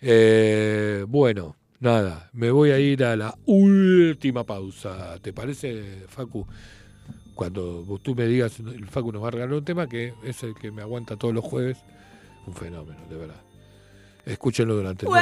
[0.00, 5.18] Eh, bueno, nada, me voy a ir a la última pausa.
[5.20, 6.46] ¿Te parece, Facu?
[7.34, 10.54] Cuando tú me digas, el Facu nos va a regalar un tema que es el
[10.54, 11.78] que me aguanta todos los jueves.
[12.46, 13.40] Un fenómeno, de verdad.
[14.24, 15.12] Escúchenlo durante el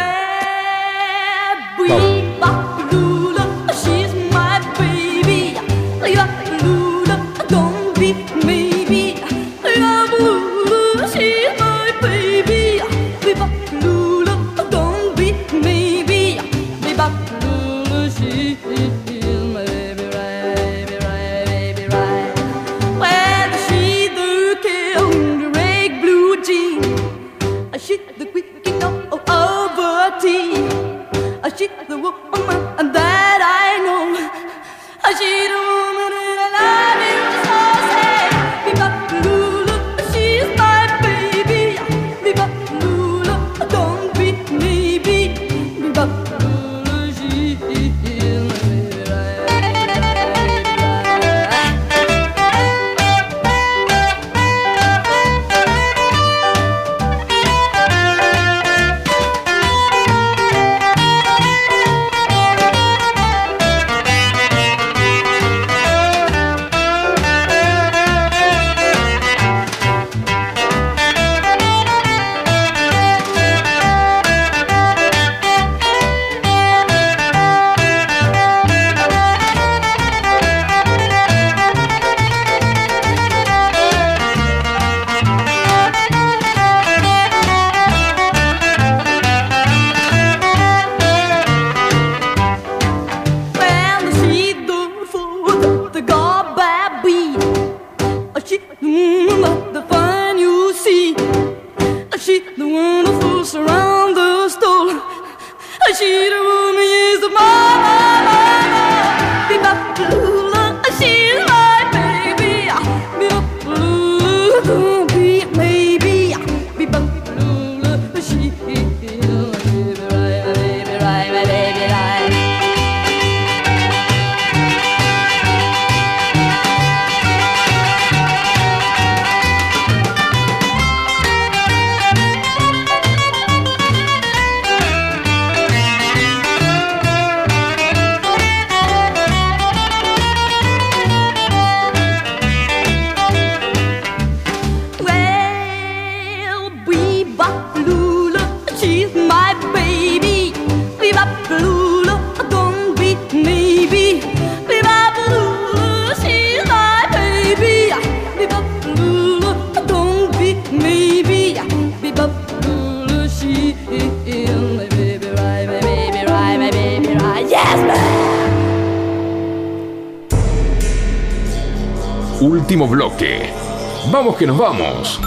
[174.44, 175.20] que nos vamos.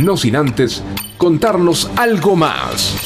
[0.00, 0.82] No sin antes
[1.18, 2.96] contarnos algo más.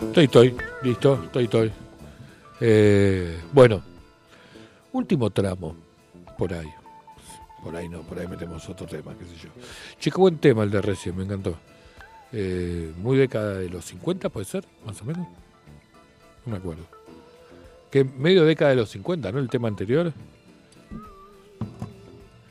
[0.00, 0.56] Estoy, estoy.
[0.82, 1.72] Listo, estoy, estoy.
[2.60, 3.80] Eh, bueno,
[4.92, 5.76] último tramo.
[6.36, 6.79] Por ahí.
[7.62, 9.50] Por ahí no, por ahí metemos otro tema, qué sé yo.
[10.00, 11.58] Qué buen tema el de recién, me encantó.
[12.32, 15.26] Eh, muy década de los 50, puede ser, más o menos.
[16.46, 16.86] No me acuerdo.
[17.90, 19.40] Que medio década de los 50, ¿no?
[19.40, 20.12] El tema anterior.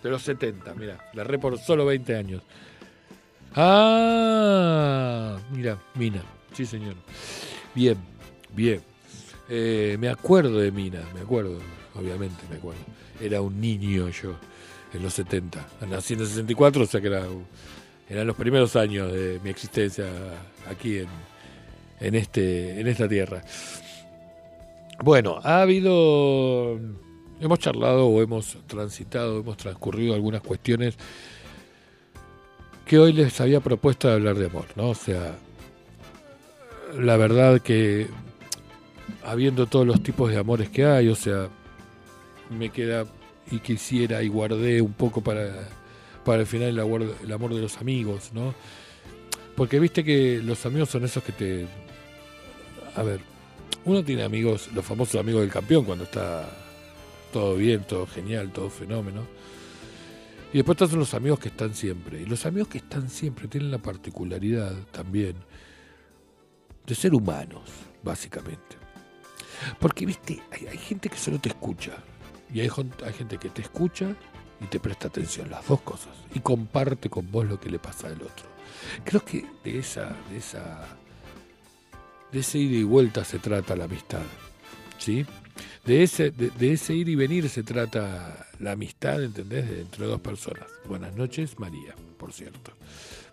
[0.03, 1.09] De los 70, mira.
[1.13, 2.43] La re por solo 20 años.
[3.55, 6.21] Ah, mira, Mina.
[6.53, 6.95] Sí, señor.
[7.73, 7.97] Bien,
[8.53, 8.81] bien.
[9.49, 11.57] Eh, me acuerdo de Mina, me acuerdo,
[11.95, 12.81] obviamente me acuerdo.
[13.19, 14.35] Era un niño yo
[14.93, 15.67] en los 70.
[15.89, 17.23] Nací en el 64, o sea que era,
[18.09, 20.05] eran los primeros años de mi existencia
[20.69, 21.07] aquí en,
[21.99, 23.41] en, este, en esta tierra.
[25.03, 26.79] Bueno, ha habido.
[27.39, 30.97] Hemos charlado o hemos transitado, hemos transcurrido algunas cuestiones
[32.85, 34.89] que hoy les había propuesto hablar de amor, ¿no?
[34.89, 35.37] O sea,
[36.99, 38.07] la verdad que
[39.23, 41.47] habiendo todos los tipos de amores que hay, o sea,
[42.49, 43.05] me queda
[43.51, 45.67] y quisiera y guardé un poco para,
[46.23, 48.53] para el final el amor, el amor de los amigos, ¿no?
[49.55, 51.67] Porque viste que los amigos son esos que te...
[52.95, 53.19] A ver,
[53.85, 56.49] uno tiene amigos, los famosos amigos del campeón, cuando está
[57.33, 59.25] todo bien, todo genial, todo fenómeno.
[60.53, 62.21] Y después están los amigos que están siempre.
[62.21, 65.35] Y los amigos que están siempre tienen la particularidad también
[66.87, 67.69] de ser humanos,
[68.01, 68.77] básicamente.
[69.79, 71.97] Porque, viste, hay, hay gente que solo te escucha.
[72.53, 72.69] Y hay,
[73.05, 74.15] hay gente que te escucha
[74.61, 76.15] y te presta atención, las dos cosas.
[76.33, 78.47] Y comparte con vos lo que le pasa al otro.
[79.03, 80.85] Creo que de esa, de esa,
[82.31, 84.21] de ese ida y vuelta se trata la amistad.
[84.97, 85.25] ¿Sí?
[85.85, 89.69] De ese, de, de ese ir y venir se trata la amistad, ¿entendés?
[89.69, 90.67] De entre dos personas.
[90.85, 92.73] Buenas noches, María, por cierto.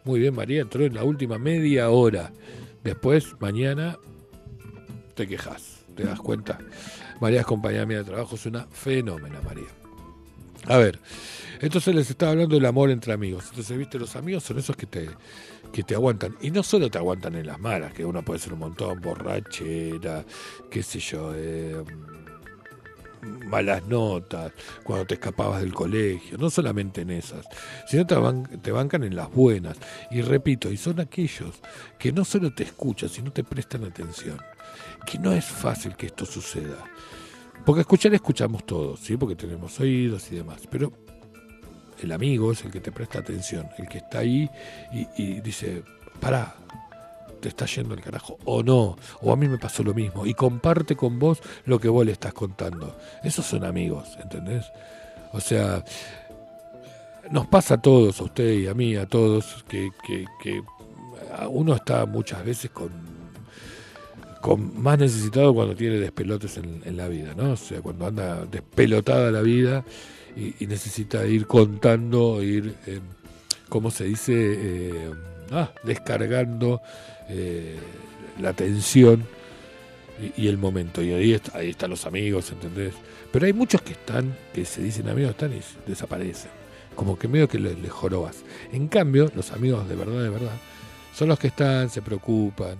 [0.04, 2.32] Muy bien, María entró en la última media hora.
[2.84, 3.98] Después, mañana,
[5.14, 6.58] te quejas, te das cuenta.
[7.20, 9.68] María es compañera mía de trabajo, es una fenómena, María.
[10.66, 10.98] A ver,
[11.60, 13.46] entonces les estaba hablando del amor entre amigos.
[13.50, 15.08] Entonces, viste, los amigos son esos que te,
[15.72, 16.36] que te aguantan.
[16.40, 20.24] Y no solo te aguantan en las malas, que uno puede ser un montón, borrachera,
[20.70, 21.84] qué sé yo, eh,
[23.46, 24.52] malas notas,
[24.82, 27.46] cuando te escapabas del colegio, no solamente en esas,
[27.86, 28.16] sino te,
[28.58, 29.76] te bancan en las buenas.
[30.10, 31.60] Y repito, y son aquellos
[31.98, 34.38] que no solo te escuchan, sino te prestan atención.
[35.06, 36.84] Que no es fácil que esto suceda.
[37.66, 39.16] Porque escuchar escuchamos todos, ¿sí?
[39.16, 40.62] Porque tenemos oídos y demás.
[40.70, 40.92] Pero
[42.00, 44.48] el amigo es el que te presta atención, el que está ahí
[44.92, 45.82] y, dice,
[46.20, 46.54] pará,
[47.40, 50.34] te está yendo el carajo, o no, o a mí me pasó lo mismo, y
[50.34, 52.96] comparte con vos lo que vos le estás contando.
[53.24, 54.70] Esos son amigos, ¿entendés?
[55.32, 55.84] O sea,
[57.32, 60.62] nos pasa a todos, a usted y a mí, a todos, que, que
[61.50, 63.15] uno está muchas veces con
[64.40, 67.52] con más necesitado cuando tiene despelotes en, la vida, ¿no?
[67.52, 69.84] O sea, cuando anda despelotada la vida
[70.36, 73.00] y, necesita ir contando, ir, eh,
[73.68, 74.32] ¿cómo se dice?
[74.34, 75.10] Eh,
[75.50, 76.80] ah, descargando
[77.28, 77.76] eh,
[78.40, 79.24] la tensión
[80.36, 81.02] y, el momento.
[81.02, 82.94] Y ahí, está- ahí están los amigos, ¿entendés?
[83.32, 86.50] Pero hay muchos que están, que se dicen amigos, están y desaparecen.
[86.94, 88.38] Como que medio que les jorobas.
[88.72, 90.58] En cambio, los amigos de verdad, de verdad,
[91.14, 92.76] son los que están, se preocupan,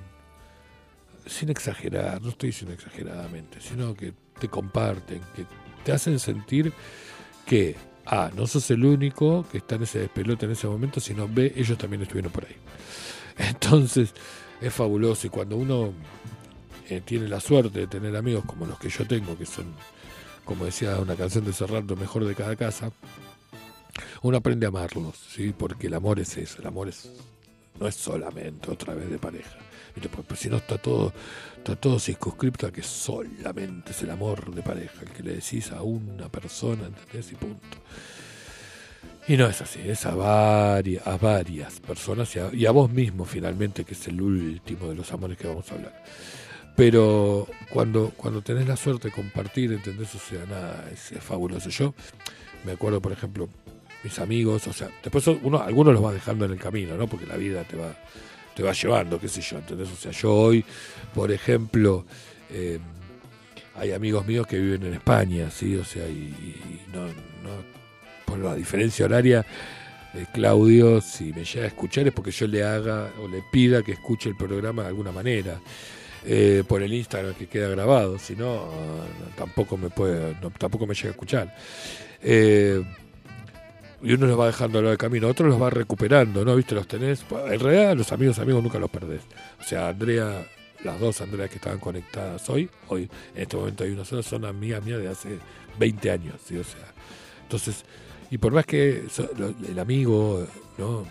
[1.26, 5.44] sin exagerar, no estoy diciendo exageradamente, sino que te comparten, que
[5.84, 6.72] te hacen sentir
[7.44, 11.26] que, A, no sos el único que está en ese despelote en ese momento, sino
[11.28, 12.56] B, ellos también estuvieron por ahí.
[13.38, 14.14] Entonces,
[14.60, 15.92] es fabuloso y cuando uno
[16.88, 19.74] eh, tiene la suerte de tener amigos como los que yo tengo, que son,
[20.44, 22.92] como decía una canción de Serrat, lo mejor de cada casa,
[24.22, 25.52] uno aprende a amarlos, ¿sí?
[25.56, 27.10] porque el amor es eso, el amor es,
[27.80, 29.56] no es solamente otra vez de pareja.
[30.00, 31.12] Pues, pues si no está todo,
[31.56, 35.72] está todo circunscripto a que solamente es el amor de pareja, el que le decís
[35.72, 37.32] a una persona, ¿entendés?
[37.32, 37.78] Y punto.
[39.28, 42.90] Y no es así, es a, vari- a varias personas y a, y a vos
[42.90, 46.04] mismo finalmente, que es el último de los amores que vamos a hablar.
[46.76, 50.14] Pero cuando, cuando tenés la suerte de compartir, ¿entendés?
[50.14, 51.70] O sea, nada, es, es fabuloso.
[51.70, 51.94] Yo
[52.64, 53.48] me acuerdo, por ejemplo,
[54.04, 57.08] mis amigos, o sea, después uno, algunos los vas dejando en el camino, ¿no?
[57.08, 57.96] Porque la vida te va,
[58.56, 59.90] te va llevando, qué sé yo, ¿entendés?
[59.92, 60.64] O sea, yo hoy,
[61.14, 62.06] por ejemplo,
[62.50, 62.78] eh,
[63.76, 66.34] hay amigos míos que viven en España, sí, o sea, y,
[66.90, 67.62] no, no,
[68.24, 69.44] por la diferencia horaria,
[70.14, 73.82] eh, Claudio, si me llega a escuchar es porque yo le haga o le pida
[73.82, 75.60] que escuche el programa de alguna manera.
[76.28, 78.68] eh, por el Instagram que queda grabado, si no,
[79.36, 81.54] tampoco me puede, no, tampoco me llega a escuchar.
[84.02, 86.54] Y uno los va dejando a lo de camino, otros los va recuperando, ¿no?
[86.56, 86.74] ¿Viste?
[86.74, 87.24] Los tenés.
[87.30, 89.22] En realidad, los amigos, amigos nunca los perdés.
[89.60, 90.46] O sea, Andrea,
[90.84, 94.44] las dos Andreas que estaban conectadas hoy, hoy en este momento hay una sola, son
[94.44, 95.38] amigas mías de hace
[95.78, 96.56] 20 años, ¿sí?
[96.56, 96.92] O sea,
[97.42, 97.84] entonces,
[98.30, 100.46] y por más que so- lo- el amigo,
[100.78, 101.04] ¿no?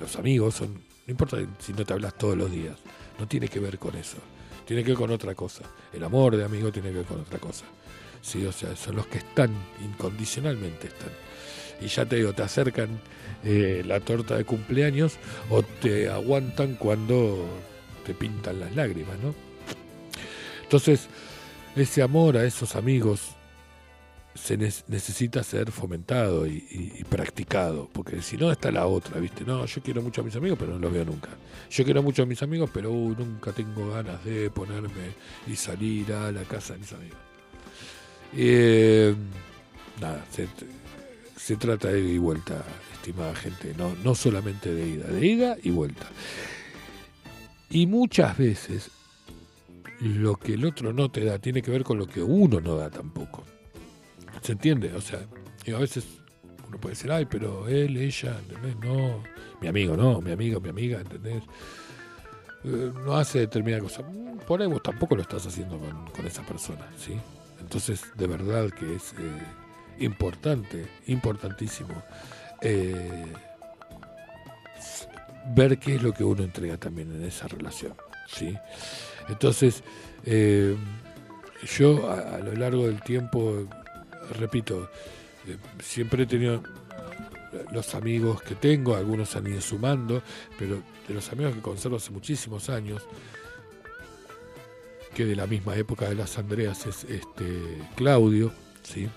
[0.00, 2.76] Los amigos son, no importa si no te hablas todos los días,
[3.18, 4.16] no tiene que ver con eso,
[4.64, 5.62] tiene que ver con otra cosa.
[5.92, 7.64] El amor de amigo tiene que ver con otra cosa.
[8.20, 9.50] Sí, o sea, son los que están,
[9.84, 11.10] incondicionalmente están.
[11.80, 12.88] Y ya te digo, te acercan
[13.44, 15.14] eh, la torta de cumpleaños
[15.50, 17.46] o te aguantan cuando
[18.04, 19.34] te pintan las lágrimas, ¿no?
[20.62, 21.06] Entonces,
[21.76, 23.20] ese amor a esos amigos
[24.34, 29.44] se ne- necesita ser fomentado y, practicado, porque si no está la otra, ¿viste?
[29.44, 31.28] No, yo quiero mucho a mis amigos, pero no los veo nunca.
[31.70, 35.12] Yo quiero mucho a mis amigos, pero uy, nunca tengo ganas de ponerme
[35.46, 37.18] y salir a la casa de mis amigos.
[38.36, 39.14] Eh,
[40.00, 40.48] nada, se,
[41.46, 45.56] se trata de ida y vuelta, estimada gente, no, no solamente de ida, de ida
[45.62, 46.08] y vuelta.
[47.70, 48.90] Y muchas veces
[50.00, 52.74] lo que el otro no te da tiene que ver con lo que uno no
[52.74, 53.44] da tampoco.
[54.42, 54.92] ¿Se entiende?
[54.94, 55.20] O sea,
[55.64, 56.04] y a veces
[56.66, 58.40] uno puede decir, ay, pero él, ella.
[58.82, 59.22] No,
[59.60, 61.44] mi amigo, no, mi amigo, mi amiga, ¿entendés?
[62.64, 64.02] Eh, no hace determinada cosa.
[64.02, 67.16] Mm, Por ahí vos tampoco lo estás haciendo con, con esa persona, ¿sí?
[67.60, 69.65] Entonces, de verdad que es eh,
[69.98, 72.02] importante, importantísimo,
[72.62, 73.26] eh,
[75.54, 77.94] ver qué es lo que uno entrega también en esa relación,
[78.28, 78.56] ¿sí?
[79.28, 79.82] Entonces,
[80.24, 80.76] eh,
[81.78, 83.66] yo a, a lo largo del tiempo,
[84.38, 84.90] repito,
[85.46, 86.62] eh, siempre he tenido
[87.72, 90.22] los amigos que tengo, algunos han ido sumando,
[90.58, 93.02] pero de los amigos que conservo hace muchísimos años,
[95.14, 98.52] que de la misma época de las Andreas es este Claudio,
[98.82, 99.08] ¿sí?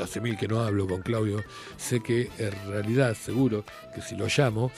[0.00, 1.42] Hace mil que no hablo con Claudio,
[1.76, 3.64] sé que en realidad seguro
[3.94, 4.70] que si lo llamo,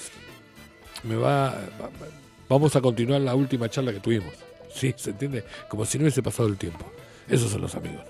[1.05, 1.51] me va,
[1.81, 2.09] va- va-
[2.49, 4.33] vamos a continuar la última charla que tuvimos,
[4.75, 4.95] ¿sí?
[4.97, 5.45] ¿Se entiende?
[5.69, 6.91] Como si no hubiese pasado el tiempo.
[7.29, 8.03] Esos son los amigos.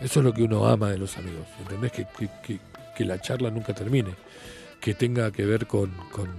[0.00, 1.92] Eso es lo que uno ama de los amigos, ¿entendés?
[1.92, 2.60] Que, que, que-
[2.96, 4.14] que la charla nunca termine,
[4.80, 6.30] que tenga que ver con, con,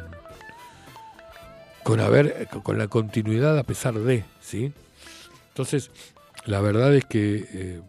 [1.84, 4.72] con haber, con la continuidad a pesar de, ¿sí?
[5.50, 5.92] Entonces,
[6.46, 7.82] la verdad es que eh,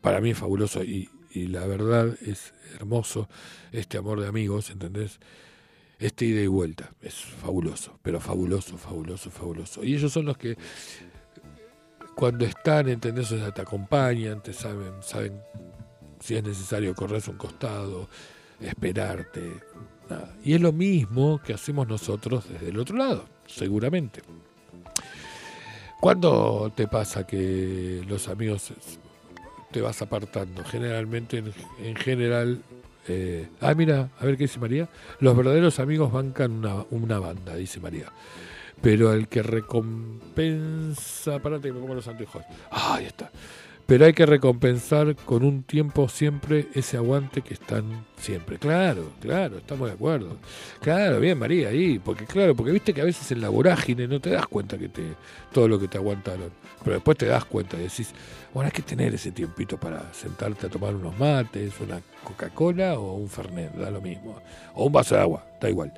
[0.00, 3.28] para mí es fabuloso y, y la verdad es hermoso
[3.72, 5.18] este amor de amigos, ¿entendés?
[5.98, 9.84] Este ida y vuelta, es fabuloso, pero fabuloso, fabuloso, fabuloso.
[9.84, 10.56] Y ellos son los que
[12.14, 13.30] cuando están, ¿entendés?
[13.32, 15.40] O sea, te acompañan, te saben, saben
[16.20, 18.08] si es necesario correrse un costado,
[18.60, 19.52] esperarte.
[20.08, 20.34] nada.
[20.44, 24.22] Y es lo mismo que hacemos nosotros desde el otro lado, seguramente.
[26.00, 28.72] ¿Cuándo te pasa que los amigos
[29.70, 30.64] te vas apartando?
[30.64, 32.62] Generalmente, en, en general...
[33.06, 34.88] eh, ah, mira, a ver qué dice María.
[35.20, 38.12] Los verdaderos amigos bancan una, una banda, dice María.
[38.80, 41.38] Pero el que recompensa...
[41.40, 42.44] Parate que me pongo los anteojos.
[42.70, 43.30] Ah, ahí está.
[43.88, 48.58] Pero hay que recompensar con un tiempo siempre ese aguante que están siempre.
[48.58, 50.36] Claro, claro, estamos de acuerdo.
[50.82, 54.20] Claro, bien María, ahí, porque claro, porque viste que a veces en la vorágine no
[54.20, 55.04] te das cuenta que te
[55.54, 56.50] todo lo que te aguantaron,
[56.84, 58.12] pero después te das cuenta y decís,
[58.52, 63.14] bueno, hay que tener ese tiempito para sentarte a tomar unos mates, una Coca-Cola o
[63.14, 64.38] un Fernet, da lo mismo,
[64.74, 65.94] o un vaso de agua, da igual.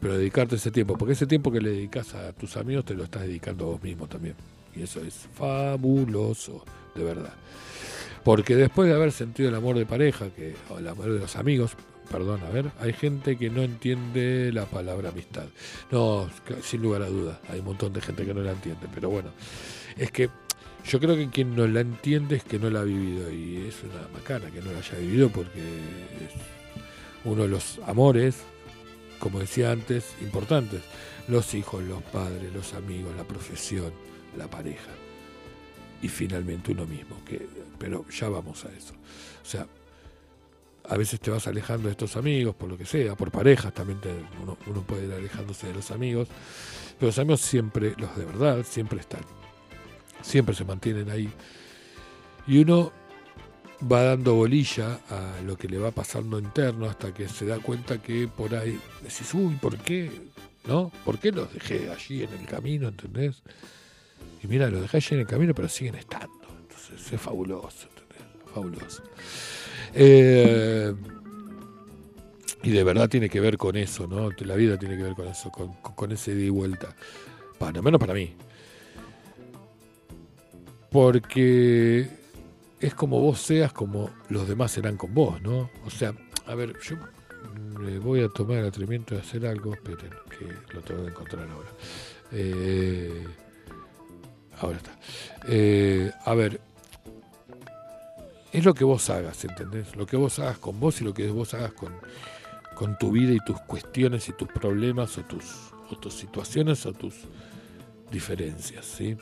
[0.00, 3.04] Pero dedicarte ese tiempo, porque ese tiempo que le dedicas a tus amigos te lo
[3.04, 4.34] estás dedicando a vos mismo también.
[4.74, 7.34] Y eso es fabuloso, de verdad.
[8.24, 11.36] Porque después de haber sentido el amor de pareja, que, o el amor de los
[11.36, 11.72] amigos,
[12.10, 15.46] perdón, a ver, hay gente que no entiende la palabra amistad.
[15.90, 16.28] No,
[16.62, 19.30] sin lugar a dudas, hay un montón de gente que no la entiende, pero bueno,
[19.96, 20.28] es que
[20.84, 23.82] yo creo que quien no la entiende es que no la ha vivido y es
[23.82, 26.32] una macana que no la haya vivido porque es
[27.24, 28.38] uno de los amores,
[29.18, 30.82] como decía antes, importantes.
[31.28, 33.92] Los hijos, los padres, los amigos, la profesión,
[34.36, 34.90] la pareja
[36.02, 37.16] y finalmente uno mismo.
[37.24, 37.46] Que,
[37.78, 38.94] pero ya vamos a eso.
[39.42, 39.66] O sea,
[40.88, 44.00] a veces te vas alejando de estos amigos, por lo que sea, por parejas también
[44.00, 44.12] te-
[44.42, 46.28] uno, uno puede ir alejándose de los amigos,
[46.98, 49.20] pero los amigos siempre, los de verdad, siempre están.
[50.22, 51.30] Siempre se mantienen ahí.
[52.46, 52.92] Y uno
[53.90, 58.02] va dando bolilla a lo que le va pasando interno hasta que se da cuenta
[58.02, 60.10] que por ahí decís, uy, ¿por qué?
[60.66, 60.90] ¿No?
[61.04, 62.88] ¿Por qué los dejé allí en el camino?
[62.88, 63.42] ¿Entendés?
[64.42, 66.34] Y mira, los dejás allí en el camino, pero siguen estando.
[66.62, 68.52] Entonces es fabuloso, ¿entendés?
[68.52, 69.02] fabuloso.
[69.94, 70.94] Eh,
[72.62, 74.30] y de verdad tiene que ver con eso, ¿no?
[74.30, 76.94] La vida tiene que ver con eso, con, ese ida y vuelta.
[77.58, 78.34] Para, menos para mí.
[80.90, 82.08] Porque
[82.80, 85.70] es como vos seas, como los demás serán con vos, ¿no?
[85.86, 86.14] O sea,
[86.46, 86.96] a ver, yo
[87.86, 91.48] eh, voy a tomar el atrevimiento de hacer algo, esperen, que lo tengo que encontrar
[91.48, 91.68] ahora.
[92.32, 93.24] Eh,
[94.60, 94.92] ahora está.
[95.48, 96.60] Eh, a ver,
[98.52, 99.94] es lo que vos hagas, ¿entendés?
[99.96, 101.94] Lo que vos hagas con vos y lo que vos hagas con,
[102.74, 107.14] con tu vida y tus cuestiones y tus problemas o tus, o situaciones o tus
[108.10, 109.16] diferencias, ¿sí?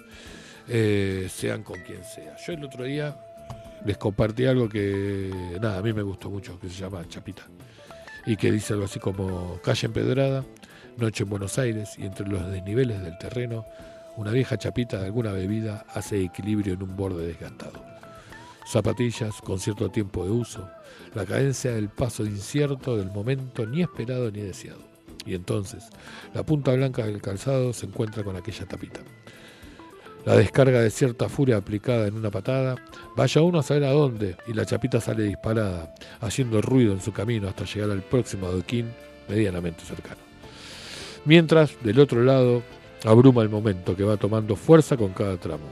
[0.67, 2.37] Eh, sean con quien sea.
[2.47, 3.17] Yo el otro día
[3.85, 7.43] les compartí algo que, nada, a mí me gustó mucho, que se llama Chapita,
[8.27, 10.45] y que dice algo así como calle empedrada,
[10.97, 13.65] noche en Buenos Aires, y entre los desniveles del terreno,
[14.19, 17.85] una vieja chapita de alguna bebida hace equilibrio en un borde desgastado.
[18.67, 20.69] Zapatillas con cierto tiempo de uso,
[21.15, 24.81] la cadencia del paso incierto del momento ni esperado ni deseado.
[25.25, 25.89] Y entonces,
[26.35, 29.01] la punta blanca del calzado se encuentra con aquella tapita.
[30.25, 32.75] La descarga de cierta furia aplicada en una patada,
[33.17, 37.13] vaya uno a saber a dónde, y la chapita sale disparada, haciendo ruido en su
[37.13, 38.91] camino hasta llegar al próximo adoquín
[39.29, 40.21] medianamente cercano.
[41.25, 42.65] Mientras, del otro lado,
[43.05, 45.67] abruma el momento que va tomando fuerza con cada tramo.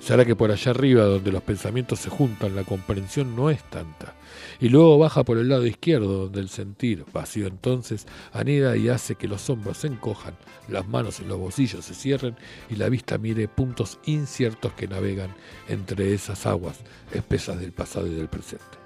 [0.00, 4.14] Será que por allá arriba, donde los pensamientos se juntan, la comprensión no es tanta.
[4.60, 9.16] Y luego baja por el lado izquierdo, donde el sentir, vacío entonces, anida y hace
[9.16, 10.36] que los hombros se encojan,
[10.68, 12.36] las manos en los bolsillos se cierren
[12.70, 15.34] y la vista mire puntos inciertos que navegan
[15.68, 16.78] entre esas aguas
[17.12, 18.85] espesas del pasado y del presente.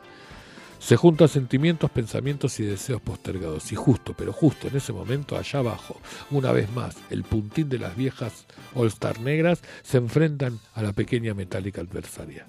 [0.80, 3.70] Se juntan sentimientos, pensamientos y deseos postergados.
[3.70, 6.00] Y justo, pero justo en ese momento, allá abajo,
[6.30, 11.34] una vez más, el puntín de las viejas All-Star negras se enfrentan a la pequeña
[11.34, 12.46] metálica adversaria.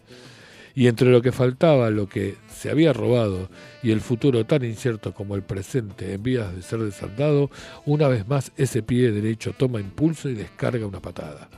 [0.74, 3.50] Y entre lo que faltaba, lo que se había robado
[3.84, 7.52] y el futuro tan incierto como el presente en vías de ser desandado,
[7.86, 11.50] una vez más ese pie derecho toma impulso y descarga una patada.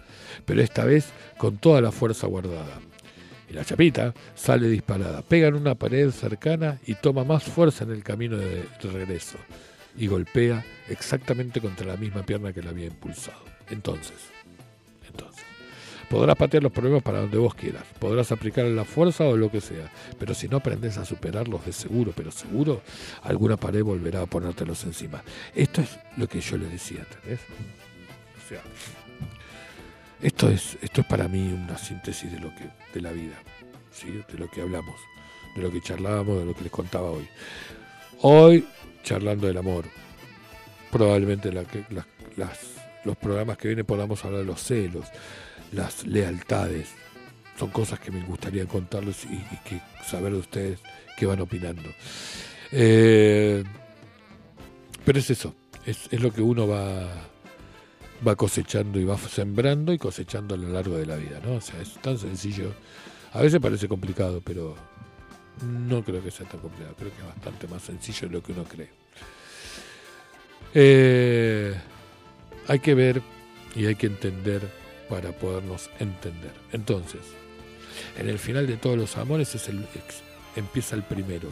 [0.45, 2.79] Pero esta vez con toda la fuerza guardada.
[3.53, 8.03] La chapita sale disparada, pega en una pared cercana y toma más fuerza en el
[8.03, 9.37] camino de regreso.
[9.95, 13.43] Y golpea exactamente contra la misma pierna que la había impulsado.
[13.69, 14.15] Entonces,
[15.07, 15.43] entonces,
[16.09, 19.61] podrás patear los problemas para donde vos quieras, podrás aplicar la fuerza o lo que
[19.61, 22.81] sea, pero si no aprendes a superarlos de seguro, pero seguro,
[23.21, 25.21] alguna pared volverá a ponértelos encima.
[25.53, 27.39] Esto es lo que yo le decía, ¿entendés?
[30.23, 33.35] Esto es, esto es para mí una síntesis de lo que, de la vida,
[34.31, 34.95] de lo que hablamos,
[35.55, 37.27] de lo que charlábamos, de lo que les contaba hoy.
[38.21, 38.65] Hoy,
[39.03, 39.83] charlando del amor,
[40.91, 45.07] probablemente los programas que vienen podamos hablar de los celos,
[45.73, 46.87] las lealtades,
[47.59, 49.37] son cosas que me gustaría contarles y,
[49.67, 50.79] que saber de ustedes
[51.17, 51.89] qué van opinando.
[52.71, 53.63] Eh,
[55.03, 55.53] pero es eso,
[55.85, 57.09] es, es lo que uno va,
[58.25, 61.55] va cosechando y va sembrando y cosechando a lo largo de la vida, ¿no?
[61.55, 62.73] O sea, es tan sencillo.
[63.33, 64.75] A veces parece complicado, pero
[65.61, 66.95] no creo que sea tan complicado.
[66.97, 68.89] Creo que es bastante más sencillo de lo que uno cree.
[70.73, 71.75] Eh,
[72.67, 73.21] hay que ver
[73.75, 74.61] y hay que entender
[75.09, 76.51] para podernos entender.
[76.71, 77.21] Entonces,
[78.17, 79.85] en el final de todos los amores es el,
[80.55, 81.49] empieza el primero.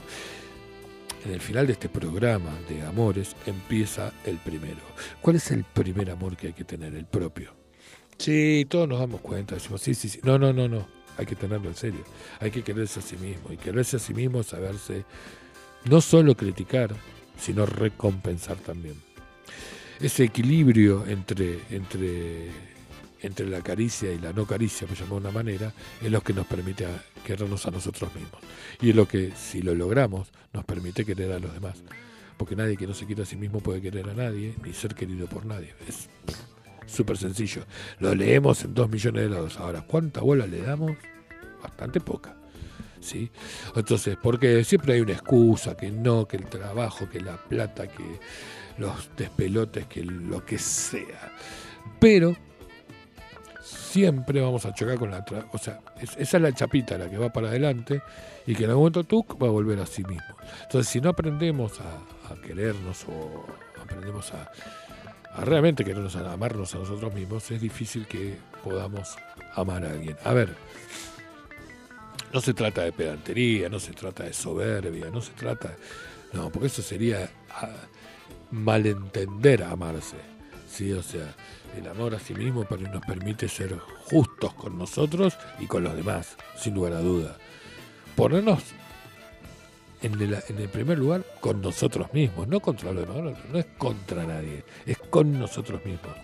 [1.24, 4.80] En el final de este programa de amores empieza el primero.
[5.22, 6.96] ¿Cuál es el primer amor que hay que tener?
[6.96, 7.54] El propio.
[8.18, 10.20] Sí, todos nos damos cuenta, decimos, sí, sí, sí.
[10.24, 10.88] No, no, no, no.
[11.18, 12.04] Hay que tenerlo en serio.
[12.40, 13.52] Hay que quererse a sí mismo.
[13.52, 15.06] Y quererse a sí mismo saberse
[15.86, 16.96] no solo criticar,
[17.38, 18.96] sino recompensar también.
[20.00, 22.50] Ese equilibrio entre, entre,
[23.22, 26.34] entre la caricia y la no caricia, por llamar de una manera, es lo que
[26.34, 26.88] nos permite
[27.26, 28.42] querernos a nosotros mismos.
[28.82, 31.84] Y es lo que, si lo logramos, nos permite querer a los demás.
[32.38, 34.96] Porque nadie que no se quiera a sí mismo puede querer a nadie, ni ser
[34.96, 35.74] querido por nadie.
[35.88, 36.10] Es
[36.88, 37.64] súper sencillo.
[38.00, 39.58] Lo leemos en dos millones de lados.
[39.58, 40.92] Ahora, ¿cuánta bola le damos?
[41.62, 42.36] Bastante poca.
[43.02, 43.30] ¿sí?
[43.76, 48.20] Entonces, porque siempre hay una excusa, que no, que el trabajo, que la plata, que
[48.78, 51.34] los despelotes, que lo que sea.
[52.00, 52.36] Pero
[53.92, 55.24] siempre vamos a chocar con la...
[55.26, 58.02] tra- O sea, es- esa es la chapita la que va para adelante
[58.48, 60.36] y que en algún momento tú va a volver a sí mismo.
[60.64, 63.46] Entonces, si no aprendemos a, a querernos o
[63.82, 64.52] aprendemos a,
[65.34, 69.16] a realmente querernos, a amarnos a nosotros mismos, es difícil que podamos
[69.56, 70.16] amar a alguien.
[70.24, 70.56] A ver,
[72.34, 75.76] no se trata de pedantería, no se trata de soberbia, no se trata...
[76.34, 77.68] No, porque eso sería ah,
[78.52, 80.16] malentender amarse.
[80.72, 81.36] Sí, o sea,
[81.78, 86.38] el amor a sí mismo nos permite ser justos con nosotros y con los demás,
[86.56, 87.36] sin lugar a duda.
[88.16, 88.64] Ponernos
[90.02, 94.64] en el, primer lugar con nosotros mismos, no contra los demás, no es contra nadie,
[94.86, 96.16] es con nosotros mismos.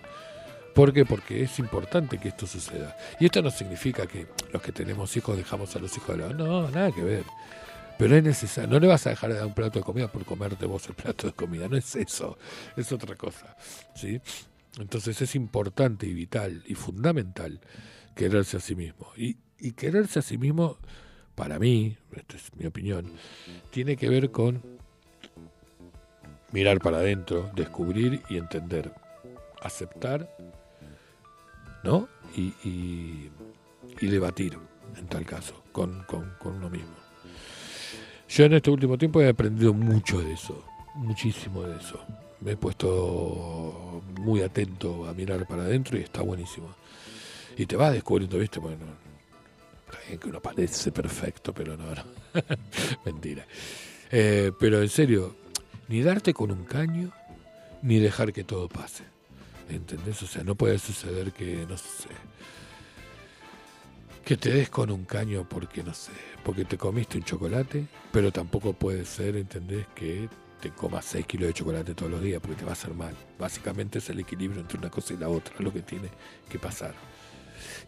[0.73, 1.05] ¿Por qué?
[1.05, 2.95] Porque es importante que esto suceda.
[3.19, 6.33] Y esto no significa que los que tenemos hijos dejamos a los hijos de lado.
[6.33, 7.23] No, nada que ver.
[7.97, 8.69] Pero es necesario.
[8.69, 10.93] No le vas a dejar de dar un plato de comida por comerte vos el
[10.95, 11.67] plato de comida.
[11.67, 12.37] No es eso.
[12.75, 13.55] Es otra cosa.
[13.95, 14.21] ¿sí?
[14.79, 17.59] Entonces es importante y vital y fundamental
[18.15, 19.07] quererse a sí mismo.
[19.17, 20.77] Y, y quererse a sí mismo,
[21.35, 23.11] para mí, esta es mi opinión,
[23.71, 24.61] tiene que ver con
[26.51, 28.91] mirar para adentro, descubrir y entender,
[29.61, 30.29] aceptar,
[31.83, 32.07] ¿no?
[32.35, 33.31] Y, y-
[33.99, 34.57] y debatir,
[34.95, 36.95] en tal caso, con, con- con uno mismo.
[38.29, 40.63] Yo en este último tiempo he aprendido mucho de eso,
[40.95, 41.99] muchísimo de eso.
[42.41, 46.75] Me he puesto muy atento a mirar para adentro y está buenísimo.
[47.57, 48.59] Y te vas descubriendo, ¿viste?
[48.59, 48.85] Bueno,
[49.85, 52.03] está bien que uno parece perfecto, pero no, no.
[53.05, 53.45] Mentira.
[54.11, 55.35] Eh, pero en serio,
[55.87, 57.11] ni darte con un caño,
[57.81, 59.03] ni dejar que todo pase.
[59.69, 60.21] ¿Entendés?
[60.21, 62.09] O sea, no puede suceder que, no sé,
[64.27, 66.11] que te des con un caño porque, no sé,
[66.43, 69.87] porque te comiste un chocolate, pero tampoco puede ser, ¿entendés?
[69.95, 70.27] Que
[70.59, 73.15] te comas 6 kilos de chocolate todos los días porque te va a hacer mal.
[73.39, 76.09] Básicamente es el equilibrio entre una cosa y la otra, lo que tiene
[76.49, 76.93] que pasar.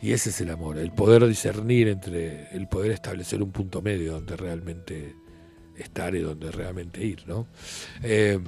[0.02, 4.14] Y ese es el amor, el poder discernir entre, el poder establecer un punto medio
[4.14, 5.18] donde realmente
[5.76, 7.48] estar y donde realmente ir, ¿no?
[8.02, 8.40] Eh,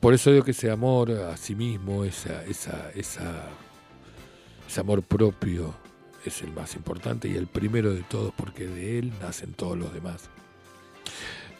[0.00, 3.50] por eso digo que ese amor a sí mismo, esa, esa, esa,
[4.66, 5.74] ese amor propio
[6.28, 9.92] es el más importante y el primero de todos porque de él nacen todos los
[9.92, 10.28] demás.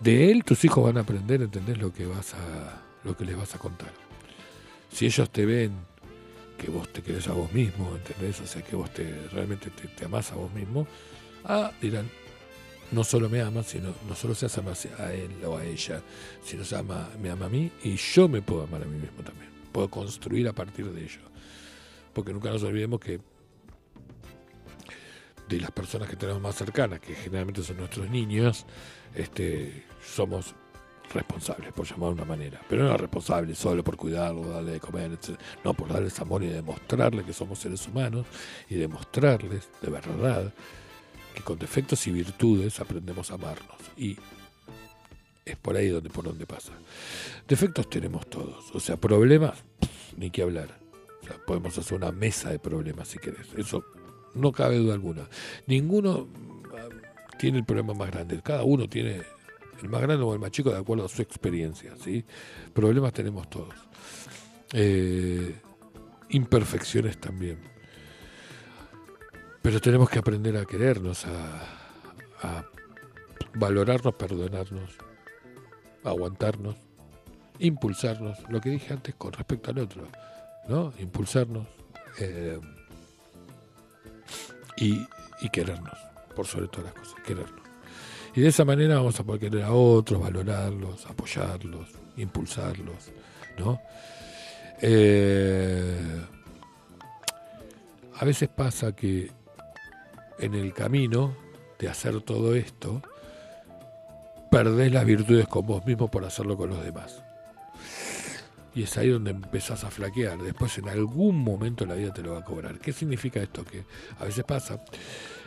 [0.01, 1.79] De él tus hijos van a aprender, ¿entendés?
[1.79, 3.93] Lo que vas a, lo que les vas a contar.
[4.91, 5.73] Si ellos te ven
[6.59, 8.41] que vos te querés a vos mismo, ¿entendés?
[8.41, 10.87] O sea, que vos te, realmente te, te amás a vos mismo,
[11.45, 12.09] ah, dirán,
[12.93, 16.03] no solo me ama, sino no solo se ama a él o a ella,
[16.45, 19.23] sino se ama, me ama a mí y yo me puedo amar a mí mismo
[19.23, 19.51] también.
[19.73, 21.21] Puedo construir a partir de ello.
[22.13, 23.21] Porque nunca nos olvidemos que
[25.49, 28.67] de las personas que tenemos más cercanas, que generalmente son nuestros niños,
[29.15, 30.55] este, somos
[31.13, 32.61] responsables, por llamarlo de una manera.
[32.69, 35.39] Pero no responsables solo por cuidarlo, darle de comer, etc.
[35.65, 38.27] No, por darles amor y demostrarles que somos seres humanos
[38.69, 40.53] y demostrarles de verdad
[41.35, 43.77] que con defectos y virtudes aprendemos a amarnos.
[43.97, 44.17] Y
[45.45, 46.73] es por ahí donde por donde pasa.
[47.47, 50.81] Defectos tenemos todos, o sea, problemas, pff, ni que hablar.
[51.23, 53.49] O sea, podemos hacer una mesa de problemas si querés.
[53.57, 53.85] Eso
[54.37, 55.29] no cabe duda alguna.
[55.67, 56.29] Ninguno
[56.77, 56.89] ah,
[57.39, 58.41] tiene el problema más grande.
[58.43, 59.23] Cada uno tiene
[59.83, 61.95] el más grande o el más chico de acuerdo a su experiencia.
[62.03, 62.25] ¿sí?
[62.73, 63.75] Problemas tenemos todos.
[64.73, 65.55] Eh,
[66.31, 67.59] imperfecciones también.
[69.63, 71.63] Pero tenemos que aprender a querernos, a,
[72.43, 72.65] a
[73.55, 74.91] valorarnos, perdonarnos,
[76.05, 76.77] aguantarnos,
[77.59, 78.39] impulsarnos.
[78.49, 80.07] Lo que dije antes con respecto al otro,
[80.69, 80.93] ¿no?
[80.99, 81.67] Impulsarnos.
[82.21, 82.61] eh,
[84.77, 85.07] y,
[85.51, 85.99] querernos,
[86.35, 87.63] por sobre todas las cosas, querernos.
[88.35, 93.11] Y de esa manera vamos a poder querer a otros, valorarlos, apoyarlos, impulsarlos,
[93.59, 93.81] ¿no?
[94.83, 96.21] Eh,
[98.19, 99.31] a veces pasa que
[100.39, 101.35] en el camino
[101.79, 103.03] de hacer todo esto,
[104.51, 107.23] perdés las virtudes con vos mismo por hacerlo con los demás.
[108.77, 110.39] Y es ahí donde empezás a flaquear.
[110.41, 112.79] Después en algún momento la vida te lo va a cobrar.
[112.79, 113.65] ¿Qué significa esto?
[113.65, 113.85] Que
[114.19, 114.85] a veces pasa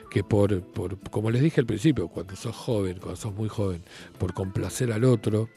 [0.09, 3.83] que por, por como les dije al principio, cuando sos joven, cuando sos muy joven,
[4.17, 5.47] por complacer al otro,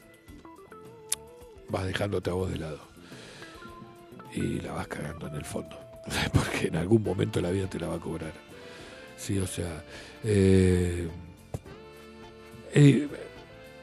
[1.69, 2.79] vas dejándote a vos de lado.
[4.35, 5.75] Y la vas cagando en el fondo.
[6.33, 8.33] Porque en algún momento la vida te la va a cobrar.
[9.17, 9.83] Sí, o sea,
[10.23, 11.07] eh,
[12.73, 13.07] eh,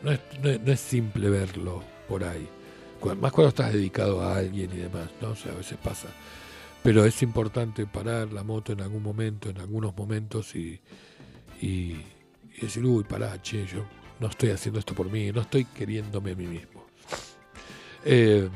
[0.02, 2.48] no, es, no es- no es simple verlo por ahí.
[3.00, 5.30] Más cuando estás dedicado a alguien y demás, ¿no?
[5.30, 6.08] O sea, a veces pasa.
[6.82, 10.80] Pero es importante parar la moto en algún momento, en algunos momentos y,
[11.60, 11.96] y,
[12.60, 13.84] decir, uy, pará, che, yo
[14.18, 16.84] no estoy haciendo esto por mí, no estoy queriéndome a mí mismo.
[18.04, 18.48] Eh,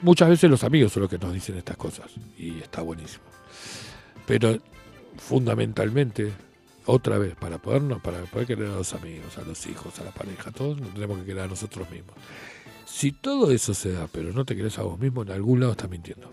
[0.00, 3.24] muchas veces los amigos son los que nos dicen estas cosas y está buenísimo.
[4.26, 4.58] Pero
[5.18, 6.32] fundamentalmente,
[6.86, 10.10] otra vez, para podernos, para poder querer a los amigos, a los hijos, a la
[10.10, 12.14] pareja, todos nos tenemos que querer a nosotros mismos.
[12.90, 15.72] Si todo eso se da, pero no te querés a vos mismo, en algún lado
[15.72, 16.30] estás mintiendo.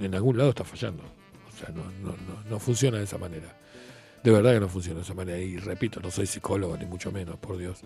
[0.00, 1.02] En algún lado estás fallando.
[1.02, 3.56] O sea, no, no, no, no funciona de esa manera.
[4.24, 5.38] De verdad que no funciona de esa manera.
[5.38, 7.80] Y repito, no soy psicólogo, ni mucho menos, por Dios.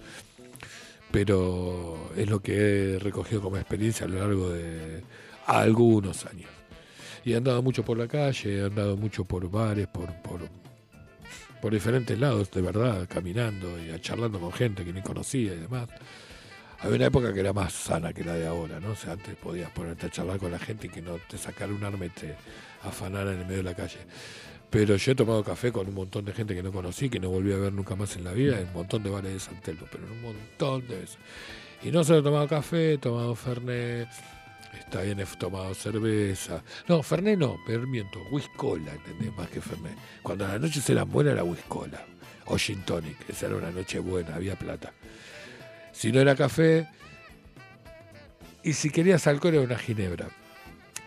[1.10, 5.02] Pero es lo que he recogido como experiencia a lo largo de
[5.46, 6.48] algunos años.
[7.24, 10.48] Y he andado mucho por la calle, he andado mucho por bares, por, por,
[11.60, 15.88] por diferentes lados, de verdad, caminando y charlando con gente que ni conocía y demás.
[16.80, 18.90] Había una época que era más sana que la de ahora, ¿no?
[18.90, 21.72] O sea, antes podías ponerte a charlar con la gente y que no te sacara
[21.72, 22.36] un arma y te
[22.82, 23.98] afanara en el medio de la calle.
[24.68, 27.30] Pero yo he tomado café con un montón de gente que no conocí, que no
[27.30, 29.60] volví a ver nunca más en la vida, en un montón de bares de San
[29.60, 31.18] Telmo, pero en un montón de veces.
[31.82, 34.08] Y no solo he tomado café, he tomado Fernet,
[34.78, 36.62] está bien, he tomado cerveza.
[36.88, 39.34] No, Fernet no, pero miento, Whiskola, ¿entendés?
[39.36, 39.96] Más que Fernet.
[40.22, 42.04] Cuando las noches eran buenas era Whiskola,
[42.46, 44.92] o Gin Tonic, esa era una noche buena, había plata.
[45.96, 46.86] Si no era café,
[48.62, 50.28] y si querías alcohol era una ginebra,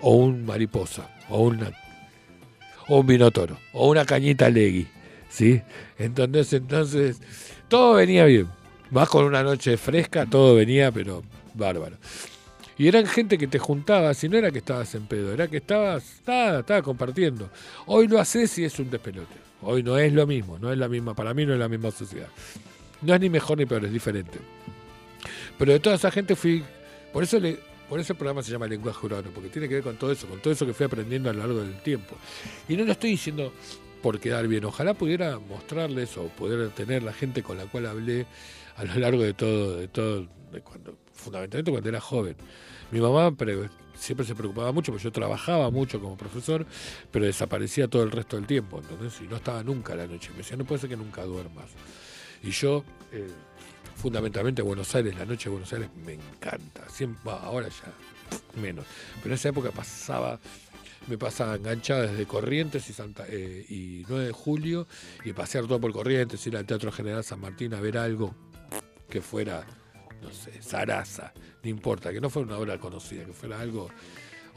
[0.01, 1.71] o un mariposa, o una
[2.87, 4.87] un vino toro, o una cañita legui,
[5.29, 5.61] ¿sí?
[5.99, 7.21] Entonces, entonces,
[7.67, 8.47] todo venía bien.
[8.89, 11.21] Más con una noche fresca, todo venía, pero
[11.53, 11.97] bárbaro.
[12.75, 15.57] Y eran gente que te juntaba, si no era que estabas en pedo, era que
[15.57, 17.51] estabas, nada, estaba compartiendo.
[17.85, 19.35] Hoy lo haces y es un despelote.
[19.61, 21.91] Hoy no es lo mismo, no es la misma, para mí no es la misma
[21.91, 22.29] sociedad.
[23.03, 24.39] No es ni mejor ni peor, es diferente.
[25.57, 26.63] Pero de toda esa gente fui,
[27.11, 27.59] por eso le,
[27.89, 30.27] por eso el programa se llama Lenguaje Urbano, porque tiene que ver con todo eso,
[30.27, 32.15] con todo eso que fui aprendiendo a lo largo del tiempo.
[32.67, 33.51] Y no lo estoy diciendo
[34.01, 38.25] por quedar bien, ojalá pudiera mostrarles o poder tener la gente con la cual hablé
[38.77, 42.35] a lo largo de todo, de todo, de cuando, fundamentalmente cuando era joven.
[42.91, 46.65] Mi mamá pre- siempre se preocupaba mucho, porque yo trabajaba mucho como profesor,
[47.11, 50.29] pero desaparecía todo el resto del tiempo, entonces, y no estaba nunca a la noche.
[50.31, 51.65] Me decía, no puede ser que nunca duermas.
[52.41, 53.27] Y yo, eh,
[53.99, 56.89] fundamentalmente Buenos Aires, la noche de Buenos Aires me encanta.
[56.89, 58.85] Siempre, ahora ya menos.
[59.17, 60.39] Pero en esa época pasaba,
[61.07, 64.87] me pasaba enganchada desde Corrientes y Santa eh, y 9 de julio
[65.25, 68.33] y pasear todo por Corrientes, ir al Teatro General San Martín a ver algo
[69.09, 69.65] que fuera,
[70.21, 73.89] no sé, Sarasa, no importa, que no fuera una obra conocida, que fuera algo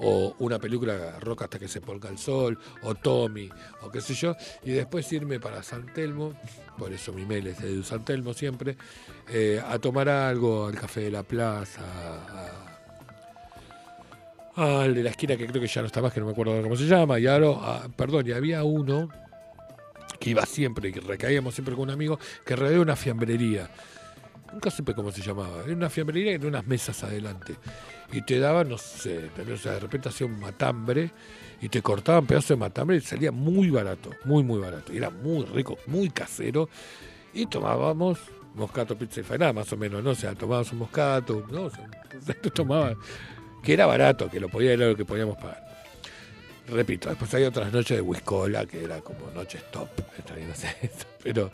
[0.02, 3.48] o una película Roca hasta que se ponga el sol, o Tommy,
[3.82, 4.34] o qué sé yo,
[4.64, 6.34] y después irme para San Telmo,
[6.76, 8.76] por eso mi mail es de San Telmo siempre,
[9.28, 11.82] eh, a tomar algo al Café de la Plaza,
[14.56, 16.60] al de la esquina que creo que ya no está más, que no me acuerdo
[16.62, 19.08] cómo se llama, y ahora, ah, perdón, y había uno
[20.18, 23.70] que iba siempre, que recaíamos siempre con un amigo, que rodeaba una fiambrería.
[24.52, 25.62] Nunca supe cómo se llamaba.
[25.64, 27.56] Era una fiambrería y tenía unas mesas adelante.
[28.12, 31.10] Y te daban, no sé, o sea, de repente hacía un matambre
[31.60, 34.92] y te cortaban pedazos de matambre y salía muy barato, muy, muy barato.
[34.92, 36.68] Y era muy rico, muy casero.
[37.32, 38.18] Y tomábamos
[38.54, 40.10] moscato, pizza y faena, más o menos, ¿no?
[40.10, 41.62] O sea, tomábamos un moscato, ¿no?
[41.66, 41.70] O
[42.54, 42.94] tomaba,
[43.62, 45.71] que era barato, que lo podía, era lo que podíamos pagar.
[46.68, 49.88] Repito, después hay otras noches de Whiskola, que era como noches top,
[51.22, 51.50] pero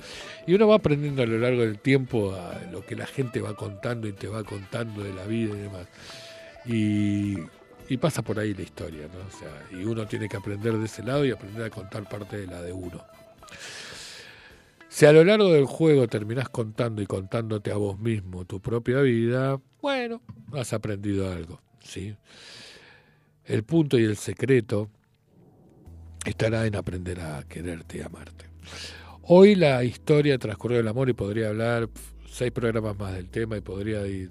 [0.46, 3.54] y uno va aprendiendo a lo largo del tiempo a lo que la gente va
[3.54, 5.86] contando y te va contando de la vida y demás.
[6.66, 7.38] Y,
[7.88, 9.26] y pasa por ahí la historia, ¿no?
[9.26, 12.36] O sea, y uno tiene que aprender de ese lado y aprender a contar parte
[12.36, 13.02] de la de uno.
[14.88, 19.00] Si a lo largo del juego terminás contando y contándote a vos mismo tu propia
[19.00, 20.20] vida, bueno,
[20.52, 22.14] has aprendido algo, ¿sí?
[23.44, 24.90] El punto y el secreto
[26.24, 28.46] estará en aprender a quererte y amarte.
[29.22, 31.88] Hoy la historia transcurrió el amor y podría hablar
[32.30, 34.30] seis programas más del tema y podría ir,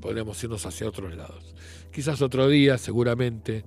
[0.00, 1.54] podríamos irnos hacia otros lados.
[1.92, 3.64] Quizás otro día, seguramente,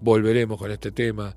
[0.00, 1.34] volveremos con este tema.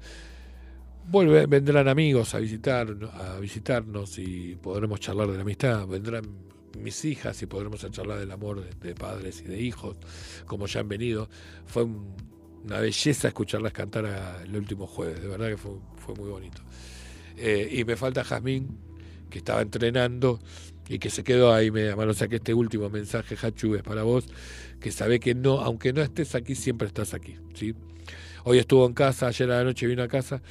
[1.10, 5.86] Vuelve- vendrán amigos a visitar, a visitarnos y podremos charlar de la amistad.
[5.88, 6.24] Vendrán
[6.80, 9.98] mis hijas y podremos charlar del amor de, de padres y de hijos,
[10.45, 11.30] como ya han venido.
[11.66, 12.16] Fue un-
[12.64, 15.72] una belleza escucharlas cantar a- el último jueves, de verdad que fue,
[16.18, 16.61] muy bonito.
[17.38, 18.68] Eh, y me falta Jazmín,
[19.30, 20.40] que estaba entrenando
[20.88, 22.11] y que se quedó ahí media mano.
[22.11, 24.26] O sea que este último mensaje, Hachu, es para vos,
[24.80, 27.35] que sabe que no, aunque no estés aquí, siempre estás aquí.
[27.53, 27.73] ¿sí?
[28.44, 30.41] Hoy estuvo en casa, ayer a la noche vino a casa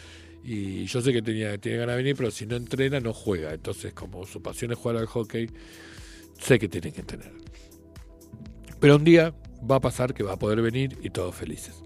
[0.43, 3.53] y yo sé que tenía, tiene ganas de venir, pero si no entrena, no juega.
[3.53, 5.49] Entonces, como su pasión es jugar al hockey,
[6.41, 7.31] sé que tiene que entrenar.
[8.81, 9.33] Pero un día
[9.69, 11.83] va a pasar que va a poder venir y todos felices.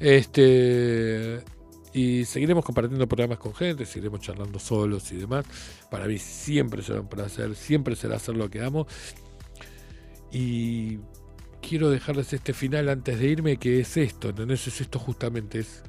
[0.00, 1.42] Este
[1.92, 5.46] y seguiremos compartiendo programas con gente, seguiremos charlando solos y demás.
[5.90, 8.86] Para mí siempre será un placer, siempre será hacer lo que amo.
[10.30, 10.98] Y
[11.62, 14.66] quiero dejarles este final antes de irme, que es esto, ¿entendés?
[14.66, 15.82] Es esto justamente, es,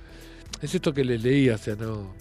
[0.61, 2.13] es esto que les leí, o sea, no.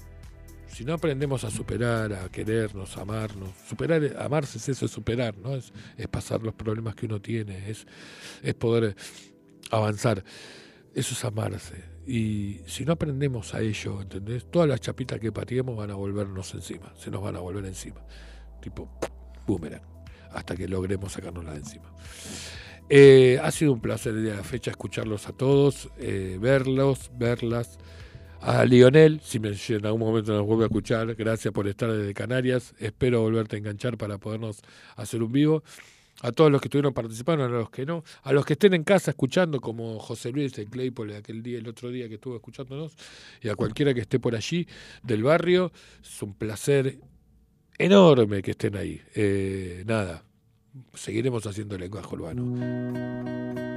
[0.69, 5.37] Si no aprendemos a superar, a querernos, a amarnos, superar, amarse es eso, es superar,
[5.37, 5.57] ¿no?
[5.57, 5.73] Es,
[6.11, 7.87] pasar los problemas que uno tiene, es,
[8.43, 8.95] es poder
[9.71, 10.23] avanzar.
[10.95, 11.83] Eso es amarse.
[12.07, 14.51] Y si no aprendemos a ello, ¿entendés?
[14.51, 18.01] Todas las chapitas que pateemos van a volvernos encima, se nos van a volver encima.
[18.61, 18.91] Tipo,
[19.47, 19.83] boomerang,
[20.33, 21.93] hasta que logremos sacárnosla de encima.
[22.91, 27.11] Eh, ha sido un placer el día de la fecha escucharlos a todos, eh, verlos,
[27.19, 27.79] verlas,
[28.41, 32.15] a Lionel, si me, en algún momento nos vuelve a escuchar, gracias por estar desde
[32.15, 32.73] Canarias.
[32.79, 34.61] Espero volverte a enganchar para podernos
[34.97, 35.63] hacer un vivo.
[36.21, 38.83] A todos los que estuvieron participando, a los que no, a los que estén en
[38.83, 42.97] casa escuchando, como José Luis en Claypole aquel día, el otro día que estuvo escuchándonos,
[43.41, 44.67] y a cualquiera que esté por allí
[45.03, 45.71] del barrio,
[46.03, 46.99] es un placer
[47.79, 49.01] enorme que estén ahí.
[49.15, 50.25] Eh, nada,
[50.95, 53.68] seguiremos haciendo el lenguaje urbano.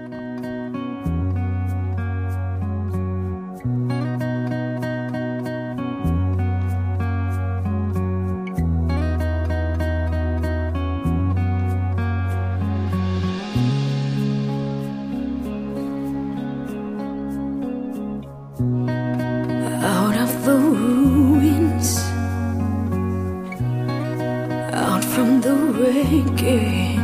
[26.20, 27.01] que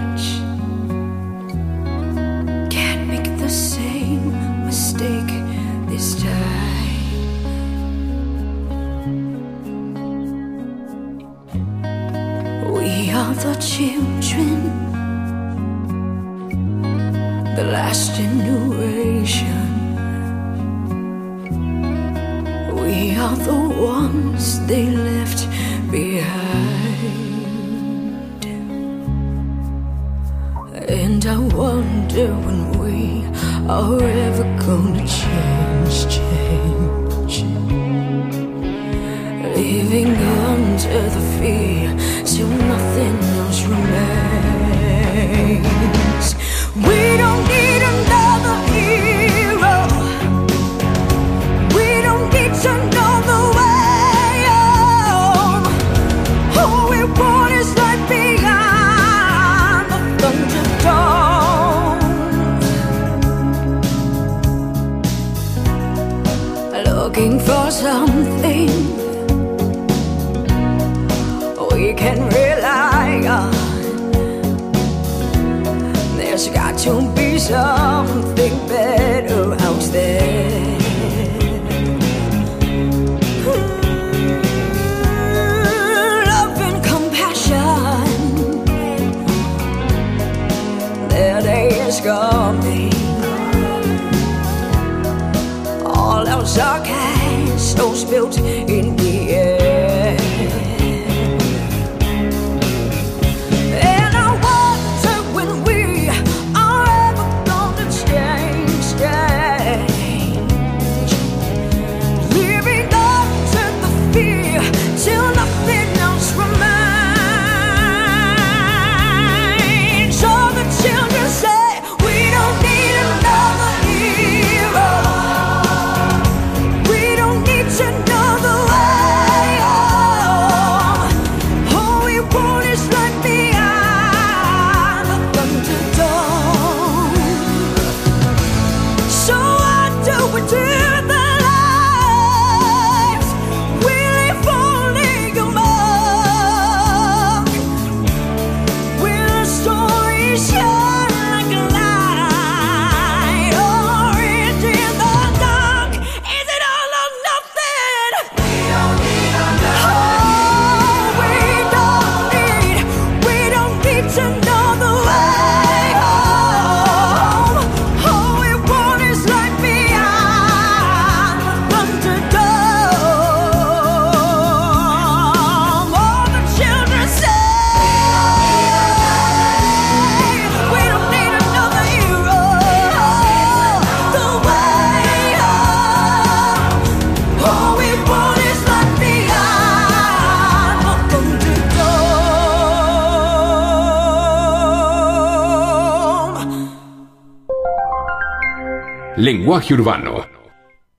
[199.48, 200.27] lenguaje urbano.